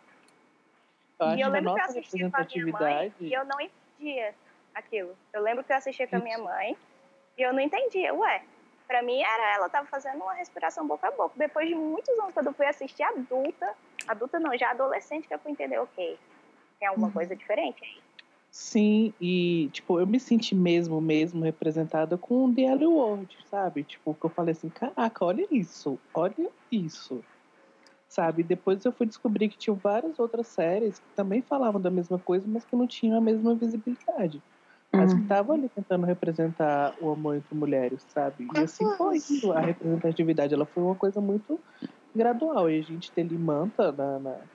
[1.20, 4.36] Eu e eu lembro que eu assistia com a minha mãe e eu não entendia
[4.76, 5.18] aquilo.
[5.34, 6.44] Eu lembro que eu assistia com a minha Isso.
[6.44, 6.78] mãe
[7.38, 8.14] e eu não entendia.
[8.14, 8.44] Ué,
[8.86, 11.34] pra mim era ela tava fazendo uma respiração boca a boca.
[11.38, 13.74] Depois de muitos anos, quando eu fui assistir adulta,
[14.08, 16.20] adulta não, já adolescente, que eu fui entender, ok,
[16.78, 18.07] tem alguma coisa diferente aí.
[18.50, 23.84] Sim, e tipo, eu me senti mesmo, mesmo representada com o The L World, sabe?
[23.84, 27.26] Tipo, que eu falei assim, caraca, olha isso, olha isso.
[28.10, 28.44] sabe?
[28.44, 32.48] Depois eu fui descobrir que tinham várias outras séries que também falavam da mesma coisa,
[32.48, 34.44] mas que não tinham a mesma visibilidade.
[34.94, 35.26] Mas que Uhum.
[35.26, 38.50] estavam ali tentando representar o amor entre mulheres, sabe?
[38.54, 39.52] E assim foi indo.
[39.54, 41.64] A representatividade ela foi uma coisa muito
[42.16, 42.70] gradual.
[42.70, 44.46] E a gente ter Limanta na, na,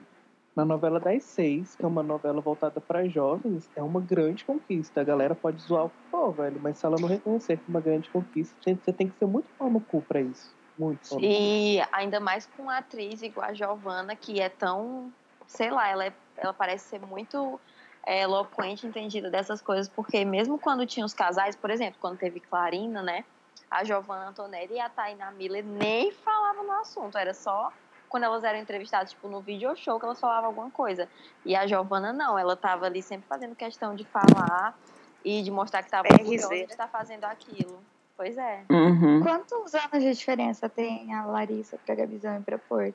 [0.55, 5.01] na novela das seis, que é uma novela voltada para jovens, é uma grande conquista.
[5.01, 8.09] A galera pode zoar for, velho, mas se ela não reconhecer que é uma grande
[8.11, 10.55] conquista, você tem que ser muito pau no cu pra isso.
[10.77, 11.19] Muito.
[11.19, 15.13] E ainda mais com uma atriz igual a Giovanna, que é tão,
[15.47, 17.59] sei lá, ela, é- ela parece ser muito
[18.05, 22.41] é, eloquente, entendida dessas coisas, porque mesmo quando tinha os casais, por exemplo, quando teve
[22.41, 23.23] Clarina, né?
[23.71, 27.71] A Giovanna Antonelli e a Tainá Miller nem falavam no assunto, era só
[28.13, 31.09] quando elas eram entrevistadas, tipo, no video show que elas falavam alguma coisa.
[31.43, 34.77] E a Giovanna não, ela tava ali sempre fazendo questão de falar
[35.25, 37.83] e de mostrar que estava É orgulhosa de estar fazendo aquilo.
[38.15, 38.65] Pois é.
[38.69, 39.23] Uhum.
[39.23, 42.93] Quantos anos de diferença tem a Larissa pra Gabizão e pra Porto?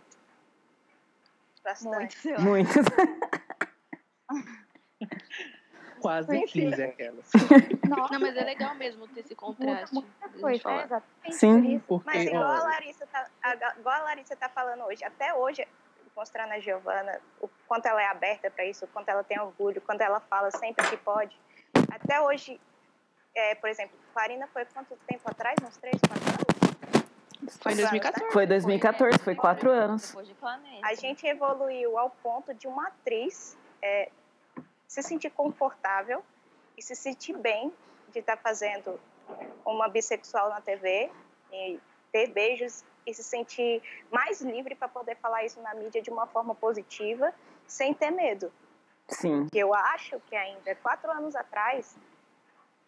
[1.64, 2.28] Bastante.
[2.38, 2.76] Muito, Muitos.
[6.00, 6.70] Quase Sim, sim.
[6.70, 7.30] 15 aquelas.
[7.88, 9.94] Nossa, Não, mas é legal mesmo ter esse contraste.
[9.94, 10.80] muita falar.
[10.80, 11.78] é exatamente Sim.
[11.80, 13.28] Porque, Mas igual a Larissa tá,
[13.78, 15.66] igual a Larissa tá falando hoje, até hoje,
[16.16, 19.80] mostrando a Giovana o quanto ela é aberta para isso, o quanto ela tem orgulho,
[19.80, 21.38] quanto ela fala sempre que pode.
[21.92, 22.60] Até hoje,
[23.34, 25.56] é, por exemplo, Clarina foi quanto tempo atrás?
[25.62, 27.56] Uns três, quatro anos?
[27.62, 28.00] Foi em Quatro anos, né?
[28.00, 28.32] 2014.
[28.32, 30.08] Foi 2014, foi quatro anos.
[30.08, 30.86] Depois de Planeta.
[30.86, 34.10] A gente evoluiu ao ponto de uma atriz é,
[34.88, 36.24] se sentir confortável
[36.76, 37.72] e se sentir bem
[38.10, 38.98] de estar fazendo
[39.64, 41.10] uma bissexual na TV
[41.52, 41.78] e
[42.10, 46.26] ter beijos e se sentir mais livre para poder falar isso na mídia de uma
[46.26, 47.32] forma positiva,
[47.66, 48.50] sem ter medo.
[49.08, 49.46] Sim.
[49.50, 51.96] Que eu acho que ainda quatro anos atrás,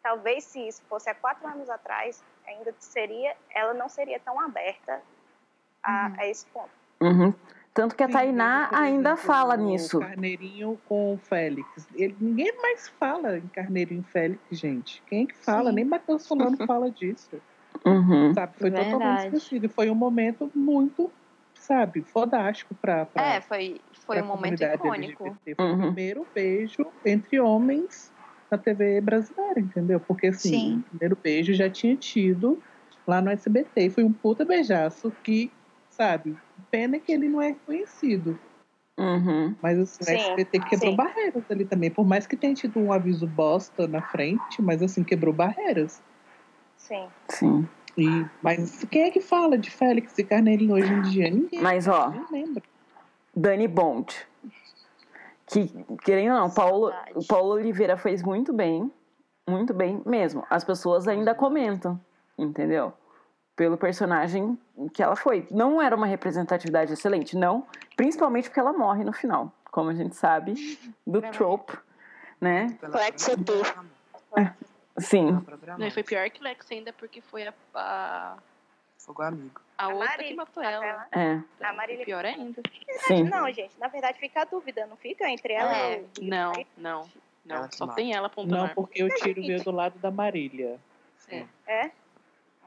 [0.03, 5.03] talvez se isso fosse há quatro anos atrás, ainda seria, ela não seria tão aberta
[5.83, 6.71] a, a esse ponto.
[7.01, 7.35] Uhum.
[7.81, 10.01] Tanto que a Sim, Tainá por ainda fala o nisso.
[10.01, 11.67] Carneirinho com o Félix.
[11.95, 15.03] Ele- ninguém mais fala em Carneirinho e Félix, gente.
[15.07, 15.71] Quem é que fala?
[15.71, 15.77] Sim.
[15.77, 17.41] Nem Matheus Solano fala disso.
[17.87, 18.35] Uhum.
[18.35, 18.53] Sabe?
[18.59, 19.27] Foi totalmente Verdade.
[19.29, 19.65] esquecido.
[19.65, 21.11] E foi um momento muito,
[21.55, 25.25] sabe, fodástico pra, pra, É, foi, foi pra um momento comunidade icônico.
[25.25, 25.55] LGBT.
[25.55, 25.75] Foi Uhum.
[25.79, 28.13] o primeiro beijo entre homens
[28.51, 29.99] na TV brasileira, entendeu?
[30.01, 30.79] Porque assim, Sim.
[30.81, 32.63] o primeiro beijo já tinha tido
[33.07, 33.87] lá no SBT.
[33.87, 35.51] E foi um puta beijaço que,
[35.89, 36.37] sabe,
[36.71, 38.39] pena que ele não é conhecido.
[38.99, 39.55] Uhum.
[39.63, 40.97] Mas assim, Sim, o SBT quebrou sim.
[40.97, 41.91] barreiras ali também.
[41.91, 46.03] Por mais que tenha tido um aviso bosta na frente, mas assim, quebrou barreiras.
[46.77, 47.09] Sim.
[47.29, 47.69] Sim.
[47.97, 51.31] E, mas quem é que fala de Félix e Carneirinho hoje em dia?
[51.31, 51.61] Ninguém.
[51.61, 52.13] Mas, ó.
[53.35, 54.15] Dani Bond.
[55.47, 55.69] Que,
[56.05, 58.91] querendo ou não, Paulo, o Paulo Oliveira fez muito bem.
[59.49, 60.47] Muito bem mesmo.
[60.49, 62.01] As pessoas ainda comentam,
[62.39, 62.93] entendeu?
[63.61, 64.59] Pelo personagem
[64.95, 65.47] que ela foi.
[65.51, 67.67] Não era uma representatividade excelente, não.
[67.95, 69.53] Principalmente porque ela morre no final.
[69.71, 70.55] Como a gente sabe,
[71.07, 71.77] do trope,
[72.41, 72.75] né?
[73.17, 73.85] Setor.
[74.97, 75.45] Sim.
[75.77, 78.39] Não, foi pior que Lex ainda porque foi a, a,
[78.97, 79.61] Fogo amigo.
[79.77, 80.87] a A outra Mari- que matou ela.
[80.87, 81.43] ela- É.
[81.63, 82.63] A Marília- foi pior ainda.
[83.07, 83.25] Sim.
[83.25, 86.53] Não, gente, na verdade fica a dúvida, não fica entre ela É, e o Não,
[86.79, 87.11] não,
[87.45, 87.57] não.
[87.57, 90.79] Ela Só tem ela ponto Não, porque o tiro veio do lado da Marília.
[91.29, 91.45] É.
[91.67, 91.91] É?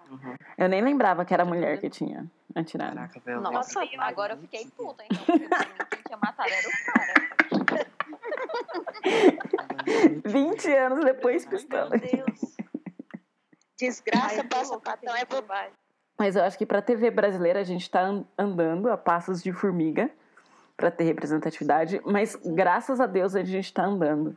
[0.10, 0.36] Uhum.
[0.58, 2.96] Eu nem lembrava que era a mulher que tinha atirado.
[2.96, 3.42] Caraca, velho.
[3.42, 5.26] Nossa, agora eu fiquei puta, então.
[5.26, 7.14] Quem tinha matado era o cara.
[10.26, 11.90] 20 anos depois, pistola.
[11.90, 12.56] Meu Deus.
[13.78, 15.74] Desgraça Ai, passa patão é bobagem.
[16.18, 20.10] Mas eu acho que para TV brasileira a gente está andando a passos de formiga
[20.78, 24.36] para ter representatividade, mas graças a Deus a gente está andando,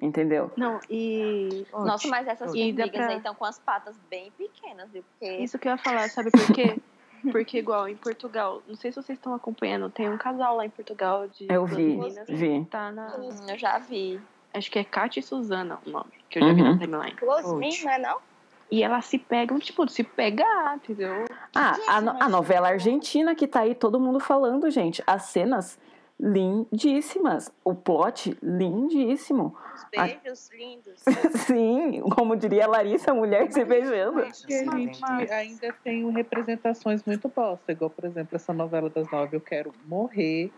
[0.00, 0.50] entendeu?
[0.56, 1.66] Não, e.
[1.72, 5.04] Nossa, mas essas formigas pra- aí estão com as patas bem pequenas, viu?
[5.18, 6.76] Porque Isso que eu ia falar, sabe por quê?
[7.30, 10.70] Porque, igual, em Portugal, não sei se vocês estão acompanhando, tem um casal lá em
[10.70, 12.64] Portugal de Eu vi, meninas que vi.
[12.70, 13.14] tá na.
[13.18, 14.18] hum, eu já vi.
[14.54, 16.72] Acho que é Kátia e Suzana o nome, que eu já vi Uhum.
[16.72, 17.16] na timeline.
[17.16, 18.16] Close não é não?
[18.70, 21.26] E elas se pegam, tipo, se pegar, entendeu?
[21.54, 25.02] Ah, a, no- a novela argentina que tá aí todo mundo falando, gente.
[25.06, 25.78] As cenas
[26.20, 27.50] lindíssimas.
[27.64, 29.56] O plot lindíssimo.
[29.74, 31.00] Os beijos lindos.
[31.46, 34.20] Sim, como diria a Larissa, a mulher se beijando.
[34.20, 39.36] Porque a gente ainda tem representações muito bosta, igual, por exemplo, essa novela das nove,
[39.36, 40.50] Eu Quero Morrer,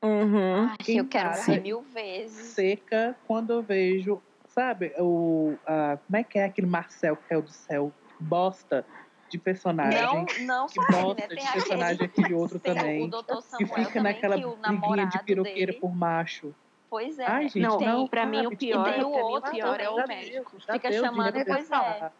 [0.00, 0.68] Uhum.
[0.68, 1.48] Ai, eu quero sabe?
[1.48, 2.46] morrer mil vezes.
[2.52, 7.42] seca, quando eu vejo, sabe, o, a, como é que é aquele Marcel que caiu
[7.42, 8.84] do céu, bosta
[9.28, 11.02] de personagem, Não, não que só ele, né?
[11.02, 13.56] bosta Tem de personagem aquele, aquele outro tem também, o Dr.
[13.58, 15.80] que fica naquela briguinha de piroqueira dele...
[15.80, 16.54] por macho.
[16.90, 17.26] Pois é.
[17.26, 18.56] Ai, gente, não, tem, pra mim o sabe?
[18.56, 20.50] pior, E tem o pra mim o outro pior é o médico.
[20.52, 22.12] deu, já Fica deu de chamando- pois representar-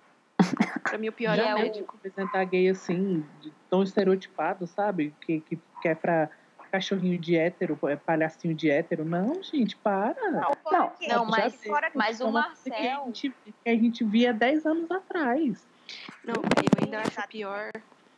[0.82, 1.98] Pra mim o pior E é já o é o- médico.
[2.02, 5.14] representar gay assim, de- tão estereotipado, sabe?
[5.22, 6.28] Que, que, que é pra
[6.70, 9.02] cachorrinho de hétero, é palhacinho de hétero.
[9.04, 10.14] Não, gente, para.
[10.70, 11.58] Não, que- não, mas,
[11.94, 13.04] mas o É coisa Que a, Marcel.
[13.06, 15.66] gente, que a gente via 10 anos atrás.
[16.24, 17.70] Não, eu ainda acho pior.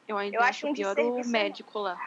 [0.08, 1.98] Eu ainda Eu acho acho um pior o desserviço médico lá.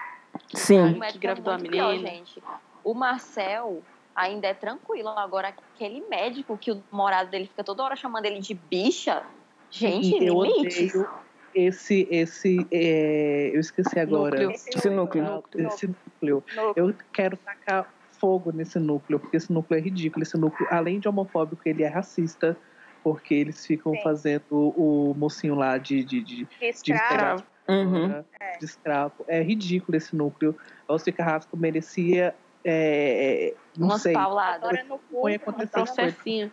[0.53, 0.89] Sim.
[0.91, 2.09] O que médico é a muito pior, menina.
[2.09, 2.43] gente.
[2.83, 3.81] O Marcel
[4.15, 5.09] ainda é tranquilo.
[5.09, 9.23] Agora, aquele médico que o namorado dele fica toda hora chamando ele de bicha.
[9.71, 10.93] Gente, E eu limites.
[10.93, 11.09] odeio
[11.55, 14.39] esse, esse, é, eu esqueci agora.
[14.41, 14.51] Núcleo.
[14.51, 15.25] Esse núcleo.
[15.25, 16.43] Ah, Esse núcleo.
[16.55, 20.23] No- Eu quero tacar fogo nesse núcleo, porque esse núcleo é ridículo.
[20.23, 22.57] Esse núcleo, além de homofóbico, ele é racista,
[23.03, 24.01] porque eles ficam Sim.
[24.01, 27.43] fazendo o mocinho lá de, de, de, de de escravo.
[27.67, 28.23] Uhum.
[28.59, 29.25] de escravo.
[29.27, 30.55] É ridículo esse núcleo.
[30.87, 34.63] Alci Carrasco merecia, é, não Umas sei, pauladas.
[34.63, 35.69] Agora no culto, coisas.
[35.69, 36.51] Processinho.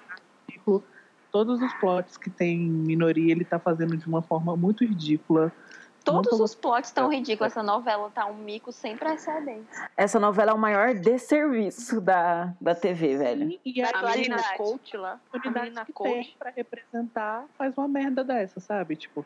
[0.48, 0.84] ridículo.
[1.32, 5.52] Todos os plots que tem minoria, ele tá fazendo de uma forma muito ridícula.
[6.12, 7.16] Todos os plots estão É.
[7.16, 7.52] ridículos.
[7.52, 9.80] Essa novela tá um mico sem precedentes.
[9.96, 13.48] Essa novela é o maior desserviço da, da TV, velho.
[13.50, 14.56] Sim, e a A menina atualidade.
[14.58, 15.12] coach lá.
[15.12, 16.36] A oportunidade menina que tem coach.
[16.38, 18.96] pra representar faz uma merda dessa, sabe?
[18.96, 19.24] Tipo,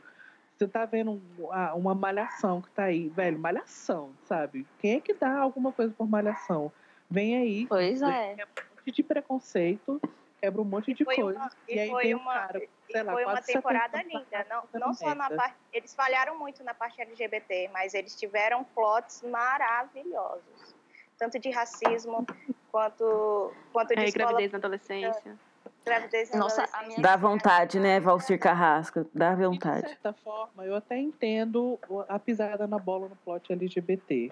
[0.57, 4.67] você tá vendo um- ah, uma malhação que tá aí, velho, malhação, sabe?
[4.79, 6.71] Quem é que dá alguma coisa por malhação?
[7.11, 8.35] Vem aí, Pois é.
[8.35, 10.01] um monte de preconceito,
[10.45, 11.39] quebra um monte de foi coisa.
[11.39, 13.59] uma- e e aí foi um uma- cara, E sei lá, foi uma quase 70
[13.63, 14.47] temporada linda.
[14.51, 15.57] Não, não só na parte.
[15.73, 20.75] Eles falharam muito na parte LGBT, mas eles tiveram plots maravilhosos.
[21.19, 22.27] Tanto de racismo
[22.71, 25.39] quanto, quanto de É, escola, gravidez na adolescência.
[25.87, 27.03] gravidez na Nossa, a adolescência.
[27.03, 29.07] Dá vontade, né, Valcir Carrasco?
[29.15, 29.89] Dá E, de vontade.
[29.89, 31.79] certa forma, eu até entendo
[32.09, 34.31] a pisada na bola no plot LGBT.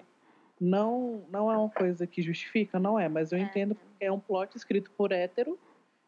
[0.61, 4.19] Não, não é uma coisa que justifica, não é, mas eu entendo porque é um
[4.19, 5.57] plot escrito por hétero,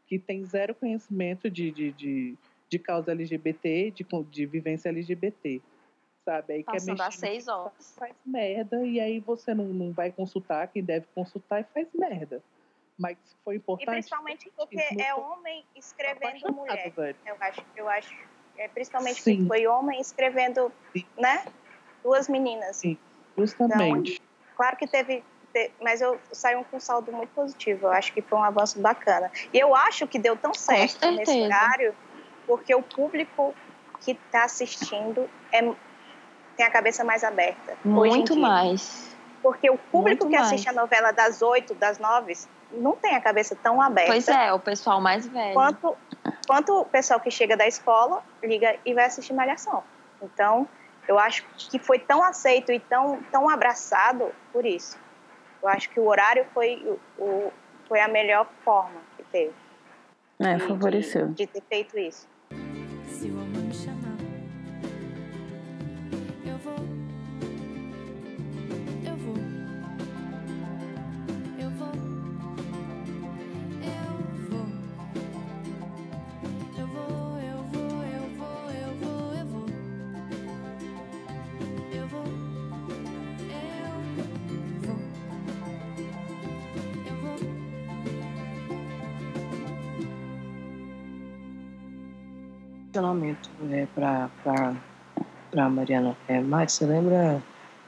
[0.07, 2.35] que tem zero conhecimento de, de, de,
[2.69, 5.61] de causa LGBT, de, de vivência LGBT.
[6.23, 6.53] Sabe?
[6.55, 7.95] Aí quer mexer seis nisso, horas.
[7.97, 12.41] Faz merda, e aí você não, não vai consultar quem deve consultar e faz merda.
[12.97, 13.87] Mas se for E importante.
[13.89, 16.91] principalmente porque isso, é homem escrevendo mulher.
[16.91, 17.17] velho.
[17.25, 18.15] Eu acho, eu acho.
[18.57, 19.41] É, principalmente Sim.
[19.41, 21.05] que foi homem escrevendo, Sim.
[21.17, 21.45] né?
[22.01, 22.77] Duas meninas.
[22.77, 22.97] Sim.
[23.37, 24.21] Justamente.
[24.55, 25.23] Claro que teve, te-
[25.81, 27.87] mas eu saí com um saldo muito positivo.
[27.87, 29.31] Eu acho que foi um avanço bacana.
[29.53, 31.95] E eu acho que deu tão certo nesse horário,
[32.45, 33.53] porque o público
[34.01, 35.61] que está assistindo é,
[36.55, 37.77] tem a cabeça mais aberta.
[37.83, 39.15] Muito mais.
[39.41, 40.47] Porque o público Muito que mais.
[40.47, 42.33] assiste a novela das oito, das nove,
[42.71, 44.11] não tem a cabeça tão aberta.
[44.11, 45.53] Pois é, o pessoal mais velho.
[45.53, 45.95] Quanto,
[46.47, 49.83] quanto o pessoal que chega da escola liga e vai assistir Malhação.
[50.21, 50.67] Então,
[51.07, 54.97] eu acho que foi tão aceito e tão, tão abraçado por isso.
[55.65, 56.75] Eu acho que o horário foi,
[57.17, 57.51] o,
[57.87, 59.51] foi a melhor forma que teve
[60.39, 61.29] É, de- favoreceu.
[61.29, 62.27] de ter feito isso.
[92.95, 94.73] Questionamento é, pra, pra,
[95.51, 96.15] pra Mariana.
[96.27, 97.41] É, Mari, você lembra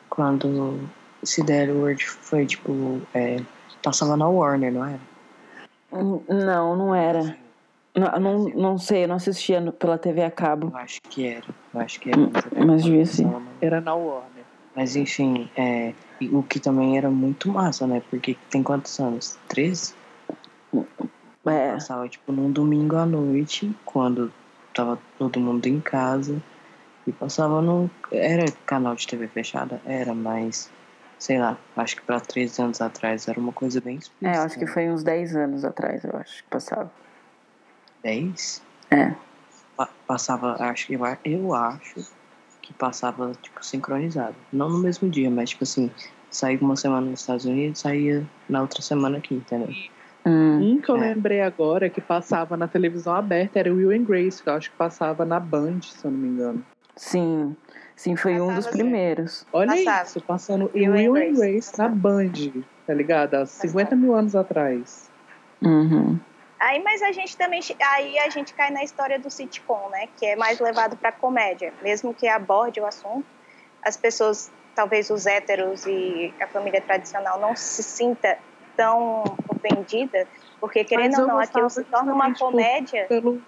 [0.10, 0.80] quando
[1.24, 3.38] Sidereal World foi, tipo, é,
[3.82, 5.00] passava na Warner, não era?
[5.94, 7.38] Hum, Não, não era.
[7.96, 10.72] Não, não, não sei, eu não assistia pela TV a cabo.
[10.74, 11.46] Eu acho que era.
[11.74, 12.20] Eu acho que era.
[12.20, 12.32] Hum,
[12.68, 13.04] Mas devia
[13.62, 14.44] Era na Warner.
[14.76, 15.94] Mas enfim, é,
[16.32, 18.04] o que também era muito massa, né?
[18.10, 19.38] Porque tem quantos anos?
[19.48, 19.96] 13?
[21.46, 24.32] É, Passava, tipo, num domingo à noite, quando
[24.78, 26.42] tava todo mundo em casa.
[27.06, 27.90] E passava no.
[28.12, 29.82] Era canal de TV fechada?
[29.86, 30.70] Era, mas.
[31.20, 34.38] Sei lá, acho que pra 13 anos atrás era uma coisa bem é, explícita.
[34.38, 36.92] eu acho que foi uns 10 anos atrás, eu acho que passava.
[38.04, 38.62] 10?
[38.92, 39.16] É.
[39.76, 42.06] Pa- passava, acho que eu acho
[42.62, 44.36] que passava, tipo, sincronizado.
[44.54, 45.92] Não no mesmo dia, mas, tipo assim,
[46.30, 49.70] saía uma semana nos Estados Unidos, saía na outra semana aqui, entendeu?
[50.28, 51.00] Hum, Um que eu É.
[51.00, 54.70] lembrei agora que passava na televisão aberta era o Will and Grace, que eu acho
[54.72, 56.66] que passava na Band, se eu não me engano.
[56.96, 57.56] sim,
[57.96, 58.78] sim, foi um dos Passava, sim.
[58.80, 59.46] primeiros.
[59.54, 60.04] Olha Passava.
[60.06, 61.96] isso, passando Will Will, and Grace, Grace na passava.
[61.96, 62.32] Band,
[62.88, 63.34] tá ligado?
[63.36, 65.10] Há 50 mil anos atrás.
[65.62, 66.20] Uhum.
[66.60, 67.62] Aí, mas a gente também.
[67.94, 70.08] Aí a gente cai na história do sitcom, né?
[70.18, 71.72] Que é mais levado pra comédia.
[71.84, 73.26] Mesmo que aborde o assunto,
[73.84, 78.38] as pessoas, talvez os héteros e a família tradicional, não se sinta
[78.78, 80.28] tão ofendida,
[80.62, 83.08] porque querendo ou não, aquilo se torna uma comédia.
[83.10, 83.42] Pelo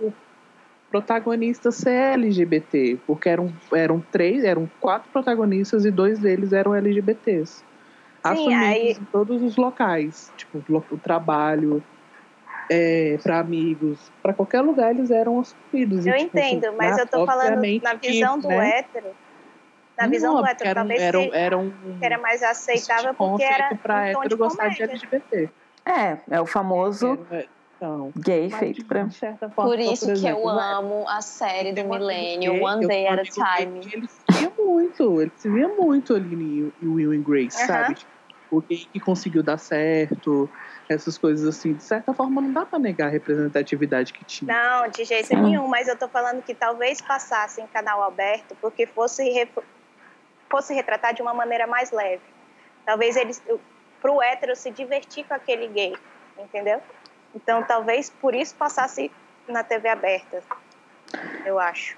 [0.90, 7.64] protagonista ser LGBT, porque eram, eram três, eram quatro protagonistas e dois deles eram LGBTs.
[8.22, 11.82] assumidos aí- em todos os locais, tipo o trabalho,
[13.24, 16.06] para amigos, para qualquer lugar eles eram assumidos.
[16.06, 18.80] e, Eu tipo, entendo, assim, mas na- eu tô falando na que, visão do né,
[18.80, 19.16] hétero.
[20.00, 23.14] Na visão não, do hétero, era talvez era um- era um que era mais aceitável
[23.14, 24.84] porque conceito era pra um hétero de gostar de.
[24.84, 25.50] LGBT.
[25.88, 27.26] É, é o famoso
[27.76, 29.04] Então, gay feito pra.
[29.04, 32.62] de certa forma, Por isso por que exemplo, eu né, amo a série do gay,
[32.62, 33.80] One Day at a Time.
[33.82, 37.68] que Ele se via muito, ele se via muito ali em Will and Grace, Aham.
[37.68, 37.96] sabe?
[37.96, 38.10] Tipo,
[38.52, 40.50] O gay que conseguiu dar certo,
[40.90, 41.76] essas coisas assim.
[41.76, 44.52] De certa forma, não dá pra negar a representatividade que tinha.
[44.52, 48.88] Não, de jeito nenhum, mas eu tô falando que talvez passasse em canal aberto porque
[48.88, 49.24] fosse,
[50.50, 52.24] fosse retratar de uma maneira mais leve.
[52.86, 53.42] Talvez eles,
[54.02, 55.96] pro hétero se divertir com aquele gay,
[56.38, 56.82] entendeu?
[57.36, 59.12] Então talvez por isso passasse
[59.48, 60.44] na TV aberta,
[61.46, 61.98] eu acho.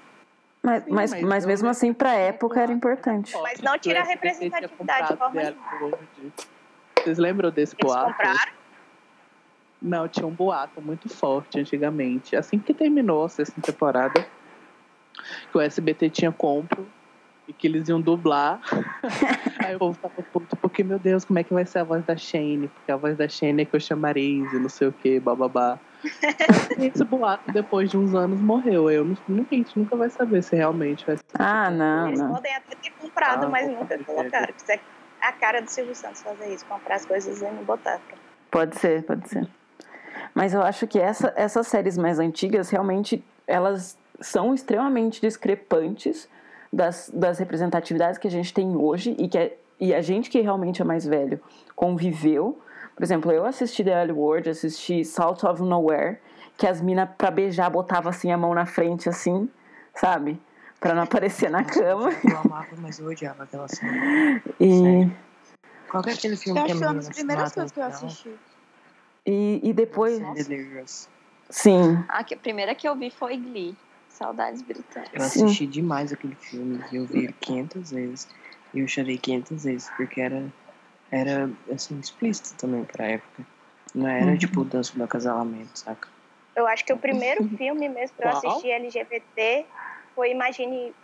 [0.62, 3.36] Mas, mas, mas mas eu mesmo assim, pra época era importante.
[3.42, 5.98] Mas não tira a O representatividade de forma nenhuma.
[6.98, 8.12] Vocês lembram desse Eles boato?
[8.12, 8.52] compraram?
[9.80, 12.36] Não, tinha um boato muito forte antigamente.
[12.36, 14.24] Assim que terminou a sexta temporada,
[15.50, 16.86] que o SBT tinha compro
[17.52, 18.60] e que eles iam dublar.
[19.64, 22.04] Aí o povo tava puto, porque, meu Deus, como é que vai ser a voz
[22.04, 22.68] da Shane?
[22.68, 25.78] Porque a voz da Shane é que eu chamareis e não sei o que, bababá.
[26.80, 28.90] Esse boato, depois de uns anos, morreu.
[28.90, 31.24] Eu não, nunca- a gente nunca vai saber se realmente vai ser.
[31.38, 32.32] Ah, não, Eles não.
[32.34, 34.52] podem até ter comprado, Ah, mas nunca colocaram.
[34.56, 34.80] Isso é
[35.20, 38.00] a cara do Silvio Santos fazer isso, comprar as coisas e não botar.
[38.50, 39.46] Pode ser, pode ser.
[40.34, 46.28] Mas eu acho que essa- essas séries mais antigas, realmente, elas são extremamente discrepantes
[46.72, 50.40] das, das representatividades que a gente tem hoje e que é- e a gente que
[50.40, 51.40] realmente é mais velho
[51.74, 52.58] conviveu.
[52.94, 56.18] Por exemplo, eu assisti The L Word, assisti Salt of Nowhere,
[56.56, 59.48] que as minas pra beijar botava assim a mão na frente, assim,
[59.94, 60.40] sabe?
[60.78, 62.10] Pra não aparecer na cama.
[62.24, 64.42] Eu amava, mas eu odiava aquela cena.
[64.60, 65.10] E,
[65.90, 67.84] Qual que é aquele filme Eu que que foi uma das primeiras coisas que eu
[67.84, 68.34] assisti.
[69.26, 70.20] e, e depois.
[71.50, 72.04] Sim.
[72.08, 73.76] A primeira que eu vi foi Glee.
[74.12, 75.12] Saudades britânicas.
[75.14, 78.28] Eu assisti demais aquele filme e eu vi ele 500 vezes.
[78.74, 80.44] E eu chorei 500 vezes, porque era,
[81.10, 83.44] era assim, explícito também pra época.
[83.94, 84.38] Não era Uhum.
[84.38, 86.08] tipo o danço do acasalamento, saca?
[86.54, 89.66] Eu acho que o primeiro filme mesmo que eu assisti LGBT
[90.14, 90.94] foi Imagine.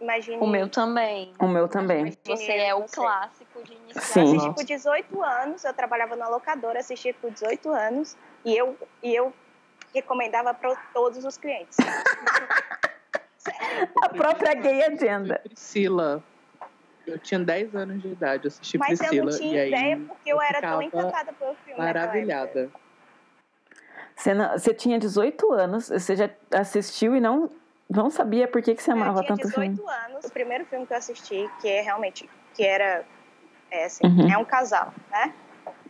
[0.00, 1.32] Imagine O meu também.
[1.38, 2.12] O meu também.
[2.26, 2.96] Você é o Você.
[2.96, 4.02] clássico de iniciar.
[4.02, 4.20] Sim.
[4.20, 8.76] Eu assisti com 18 anos, eu trabalhava na locadora, assisti com 18 anos e eu,
[9.02, 9.32] e eu
[9.94, 11.76] recomendava para todos os clientes.
[14.02, 15.38] A própria gay agenda.
[15.44, 16.22] Priscila.
[17.06, 19.30] Eu tinha 10 anos de idade, eu assisti Mas eu Priscila.
[19.30, 21.78] não e tinha aí ideia porque eu era tão encantada pelo filme.
[21.78, 22.70] Maravilhada.
[24.16, 27.50] Você, não- você tinha 18 anos, você já assistiu e não,
[27.90, 29.90] não sabia por que, que você amava eu tinha tanto o 18 filme.
[29.92, 33.04] anos, o primeiro filme que eu assisti, que é realmente, que era,
[33.70, 34.32] é assim, Uhum.
[34.32, 35.34] é um casal, né?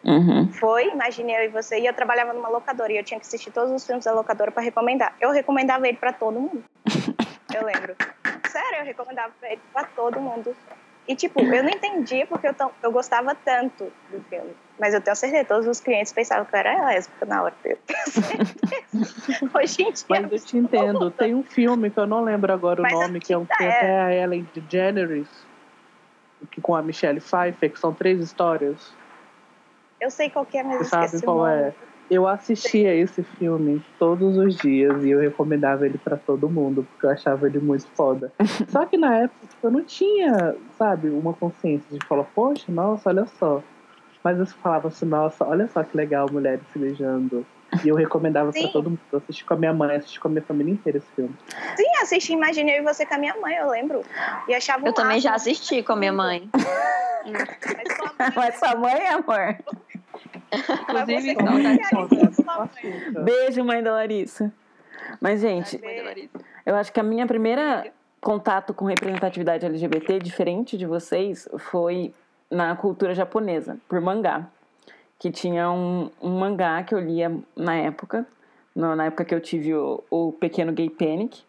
[0.05, 0.53] Uhum.
[0.53, 3.51] Foi, imaginei eu e você, e eu trabalhava numa locadora e eu tinha que assistir
[3.51, 5.15] todos os filmes da locadora para recomendar.
[5.21, 6.63] Eu recomendava ele para todo mundo.
[7.55, 7.95] Eu lembro.
[8.49, 10.55] Sério, eu recomendava pra ele para todo mundo.
[11.07, 14.55] E, tipo, eu não entendia porque eu, tão- eu gostava tanto do filme.
[14.79, 17.55] Mas eu tenho certeza, todos os clientes pensavam que eu era lésbica na hora.
[17.65, 19.51] Eu tenho certeza.
[19.55, 20.05] Hoje em dia.
[20.09, 21.11] Mas eu te entendo.
[21.11, 23.63] Tem um filme que eu não lembro agora o Mas nome, que é um que
[23.63, 23.69] é.
[23.69, 25.29] até a Ellen DeGeneres,
[26.51, 28.93] que com a Michelle Pfeiffer, que são três histórias.
[30.05, 31.51] Eu sei qual que é, mas sabe esqueci o qual nome.
[31.51, 31.75] é?
[32.11, 37.07] Eu assistia esse filme todos os dias e eu recomendava ele pra todo mundo, porque
[37.07, 38.31] eu achava ele muito foda.
[38.69, 43.25] Só que na época eu não tinha, sabe, uma consciência de falar, poxa, nossa, olha
[43.25, 43.63] só.
[44.23, 47.47] Mas eu falava assim, nossa, olha só que legal mulheres se beijando.
[47.83, 48.71] E eu recomendava pra Sim.
[48.73, 49.01] todo mundo.
[49.11, 51.35] Eu assisti com a minha mãe, assisti com a minha família inteira esse filme.
[51.77, 54.03] Sim, assisti Imaginei Eu e Você com a minha mãe, eu lembro.
[54.49, 56.49] E achava Eu o também já assisti com a minha mãe.
[57.25, 59.57] Mas sua mãe- Mas sua mãe, amor.
[60.93, 63.23] mas você Inclusive.
[63.25, 64.53] Beijo, mãe da Larissa.
[65.21, 65.81] Mas, gente,
[66.65, 67.87] eu acho que a minha primeira
[68.21, 72.15] contato com representatividade LGBT, diferente de vocês, foi
[72.51, 74.47] na cultura japonesa, por mangá.
[75.25, 78.27] Que tinha um, um mangá que eu lia na época,
[78.77, 81.43] na época que eu tive o, o Pequeno Gay Panic,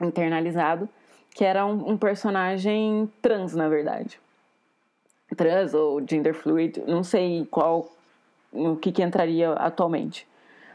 [0.00, 0.88] internalizado,
[1.32, 4.20] que era um, um personagem trans, na verdade.
[5.36, 7.88] Trans ou gender fluid, não sei qual,
[8.52, 10.26] no que, que entraria atualmente.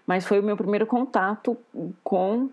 [0.08, 1.58] Mas foi o meu primeiro contato
[2.02, 2.50] com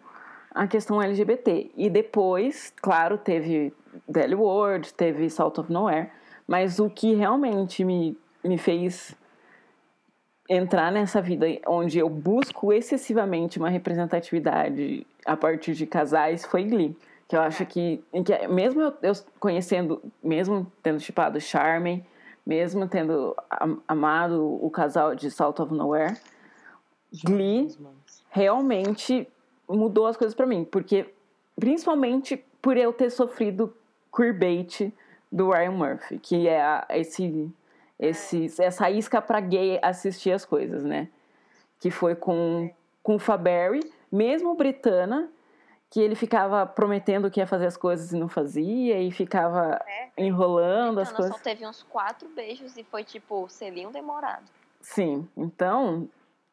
[0.52, 1.70] a questão LGBT.
[1.76, 3.72] E depois, claro, teve
[4.12, 6.10] The L Word, teve Salt of Nowhere,
[6.48, 9.14] mas o que realmente me, me fez
[10.48, 16.96] entrar nessa vida onde eu busco excessivamente uma representatividade a partir de casais foi Glee.
[17.28, 22.04] Que eu acho que, que mesmo eu, eu conhecendo, mesmo tendo chipado Charmen,
[22.44, 26.16] mesmo tendo am- amado o casal de Salt of Nowhere,
[27.24, 27.68] Glee
[28.30, 29.28] realmente
[29.68, 31.06] mudou as coisas pra mim, porque
[31.58, 33.74] principalmente por eu ter sofrido
[34.14, 34.92] queerbait
[35.30, 37.50] do Ryan Murphy, que é a- esse,
[38.02, 41.08] esse essa isca pra gay assistir as coisas, né?
[41.80, 42.70] Que foi com
[43.02, 43.80] com o Faberry,
[44.10, 45.28] mesmo britana,
[45.90, 49.80] que ele ficava prometendo que ia fazer as coisas e não fazia e ficava
[50.16, 51.36] enrolando as Ana coisas.
[51.36, 54.44] só teve uns quatro beijos e foi tipo selinho demorado.
[54.80, 56.08] Sim, então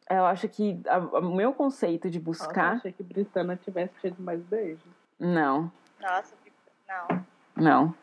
[0.09, 0.79] eu acho que
[1.13, 2.75] o meu conceito de Nossa, eu buscar.
[2.77, 4.81] achei que Britana tivesse tido mais beijos.
[5.19, 5.71] Não,
[6.01, 6.33] Nossa,
[6.87, 7.25] não.
[7.55, 7.95] não.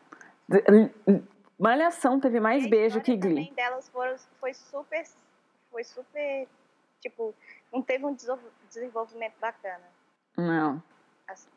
[1.59, 3.47] Malhação teve mais beijo que Glee.
[3.47, 5.03] também delas foram, foi super,
[5.71, 6.47] foi super,
[7.01, 7.33] tipo,
[7.73, 9.83] não teve um desenvol- desenvolvimento bacana.
[10.37, 10.81] Não.
[11.27, 11.49] Assim.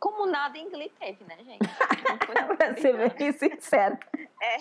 [0.00, 1.60] Como nada em Glee teve, né, gente?
[2.58, 3.98] pra ser bem sincero.
[4.42, 4.58] É.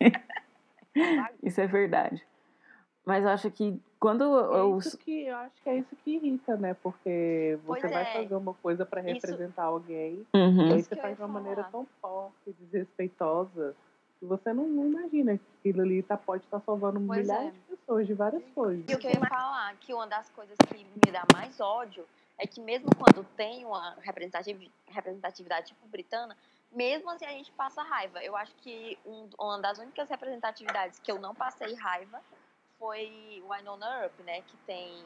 [1.42, 2.24] Isso é verdade.
[3.04, 4.24] Mas eu acho que quando
[4.54, 4.78] É eu.
[4.78, 6.74] isso que eu acho que é isso que irrita, né?
[6.82, 8.22] Porque você Pois vai é.
[8.22, 10.68] fazer uma coisa pra Isso- representar alguém Uhum.
[10.68, 11.70] e aí Isso você faz de uma maneira falar.
[11.72, 13.74] tão forte, desrespeitosa,
[14.18, 17.50] que você não, não imagina que aquilo ali tá, pode estar salvando Pois milhares é.
[17.50, 18.84] de pessoas de várias coisas.
[18.88, 22.06] E o que eu ia falar, que uma das coisas que me dá mais ódio
[22.38, 26.36] é que mesmo quando tem uma representativi- representatividade tipo britana,
[26.72, 28.22] mesmo assim a gente passa raiva.
[28.24, 32.20] Eu acho que um- uma das únicas representatividades que eu não passei raiva
[32.84, 35.02] foi o Winona Earp, né, que tem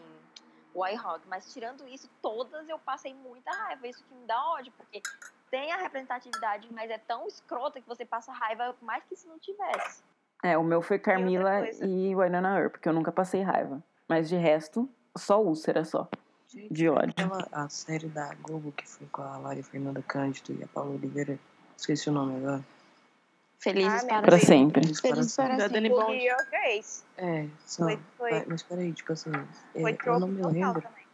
[0.75, 1.23] o iHog.
[1.29, 3.87] Mas tirando isso, todas eu passei muita raiva.
[3.87, 5.01] Isso que me dá ódio, porque
[5.49, 9.39] tem a representatividade, mas é tão escrota que você passa raiva mais que se não
[9.39, 10.03] tivesse.
[10.43, 13.81] É, o meu foi Carmila e Winona Earp, porque eu nunca passei raiva.
[14.09, 16.09] Mas de resto, só úlcera só.
[16.71, 17.11] De ódio.
[17.11, 20.95] Aquela, a série da Globo que foi com a Lara Fernanda Cândido e a Paula
[20.95, 21.39] Oliveira,
[21.77, 22.65] esqueci o nome agora.
[23.59, 24.81] Felizes Ah, para, Pra sempre.
[24.83, 25.59] Felizes para Felizes para sempre.
[25.59, 26.25] Da Dani.
[26.25, 27.85] Your Grace É, só.
[27.85, 29.31] foi, foi, Mas, mas peraí, tipo assim,
[29.75, 30.83] é, foi eu troco não me lembro.
[30.83, 31.07] também.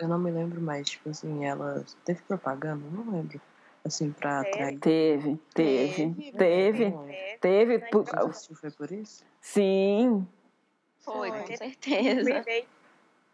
[0.00, 3.40] Eu não me lembro mais, tipo assim, ela teve propaganda, eu não lembro.
[3.84, 4.54] Assim, pra Teve.
[4.54, 4.80] atrair.
[4.80, 6.92] Teve, teve, Teve,
[7.40, 8.04] teve, teve.
[8.16, 9.24] Assistiu, foi por isso?
[9.40, 10.26] Sim,
[11.00, 12.44] Foi, com certeza.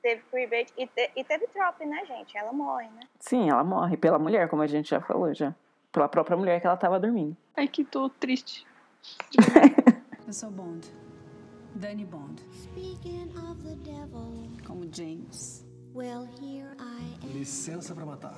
[0.02, 2.36] Teve Queerbait e, te, e teve Trop, né, gente?
[2.36, 3.00] Ela morre, né?
[3.18, 5.54] sim, ela morre pela mulher, como a gente já falou já.
[5.94, 7.36] Pela própria mulher que ela tava dormindo.
[7.56, 8.66] Ai, que tô triste.
[10.26, 10.84] Eu sou Bond.
[11.76, 12.42] Danny Bond.
[12.52, 15.64] Speaking of the devil, Como James.
[15.94, 17.32] well, here I am.
[17.38, 18.36] Licença pra matar.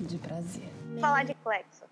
[0.00, 0.68] De prazer.
[1.00, 1.84] Falar de Clexo.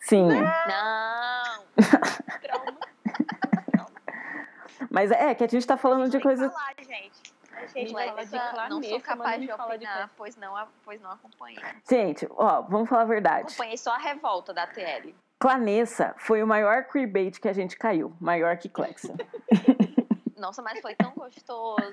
[0.00, 0.26] Sim.
[0.28, 1.64] Não!
[4.90, 6.52] Mas é que a gente tá falando de coisas.
[6.52, 7.32] falar, gente.
[7.56, 10.10] A gente fala de não sou capaz de de opinar, Clarissa.
[10.16, 11.62] pois não, pois não acompanhei.
[11.88, 13.46] Gente, ó, vamos falar a verdade.
[13.48, 15.14] Acompanhei só a revolta da TL.
[15.38, 18.14] Clanessa foi o maior queerbait que a gente caiu.
[18.20, 19.14] Maior que Clexa.
[20.36, 21.76] Nossa, mas foi tão gostoso.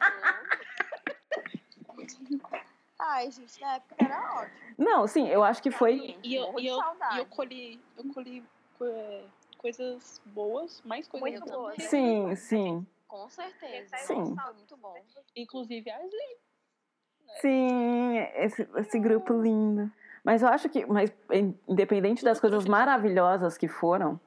[3.00, 4.56] Ai, gente, na época era ótimo.
[4.78, 6.18] Não, sim, eu acho que foi.
[6.24, 7.16] E eu, e de eu, saudade.
[7.16, 8.44] e eu colhi, eu colhi
[8.82, 9.24] é,
[9.58, 11.82] coisas boas, mais coisas boas.
[11.84, 12.86] Sim, sim.
[13.12, 13.98] Com certeza.
[13.98, 14.38] Sim.
[14.38, 14.96] Foi muito bom.
[15.36, 16.38] Inclusive a Ashley.
[17.42, 19.92] Sim, esse, esse grupo lindo.
[20.24, 24.18] Mas eu acho que, mas in- independente das coisas maravilhosas que foram,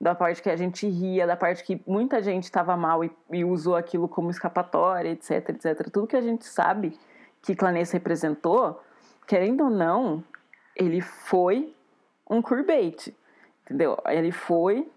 [0.00, 3.44] da parte que a gente ria, da parte que muita gente estava mal e, e
[3.44, 5.90] usou aquilo como escapatória, etc, etc.
[5.90, 6.96] Tudo que a gente sabe
[7.42, 8.80] que Clanessa representou,
[9.26, 10.22] querendo ou não,
[10.76, 11.74] ele foi
[12.30, 13.12] um queerbait,
[13.64, 13.96] entendeu?
[14.06, 14.88] Ele foi,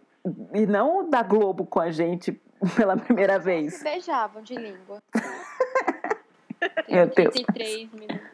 [0.53, 2.39] e não da Globo com a gente
[2.75, 3.83] pela primeira Se vez.
[3.83, 5.01] beijavam de língua.
[6.87, 7.33] Meu Deus.
[7.33, 8.31] 33 minutos.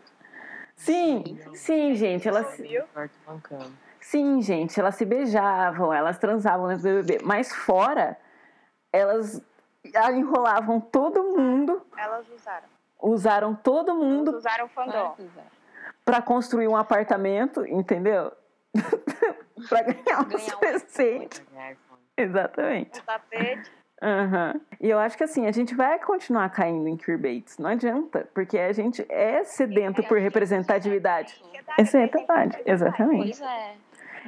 [0.75, 2.61] Sim, sim, gente, elas...
[3.25, 3.71] Bancando.
[3.99, 8.17] Sim, gente, elas se beijavam, elas transavam dentro do BBB, mas fora,
[8.93, 9.41] elas
[10.13, 12.67] enrolavam todo mundo, Elas usaram.
[13.01, 15.15] usaram todo Elas mundo usaram o fandom.
[16.05, 18.31] pra construir um apartamento, entendeu?
[19.67, 21.43] pra ganhar uns Ganhar um presentes.
[22.15, 22.99] Exatamente.
[22.99, 23.71] Um tapete.
[24.01, 24.61] Aham.
[24.79, 28.57] E eu acho que assim, a gente vai continuar caindo em queerbaits, não adianta, porque
[28.57, 31.43] a gente é sedento por representatividade.
[31.77, 33.37] É verdade, exatamente.
[33.39, 33.75] Pois é.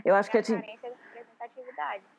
[0.04, 0.80] Eu acho que a gente,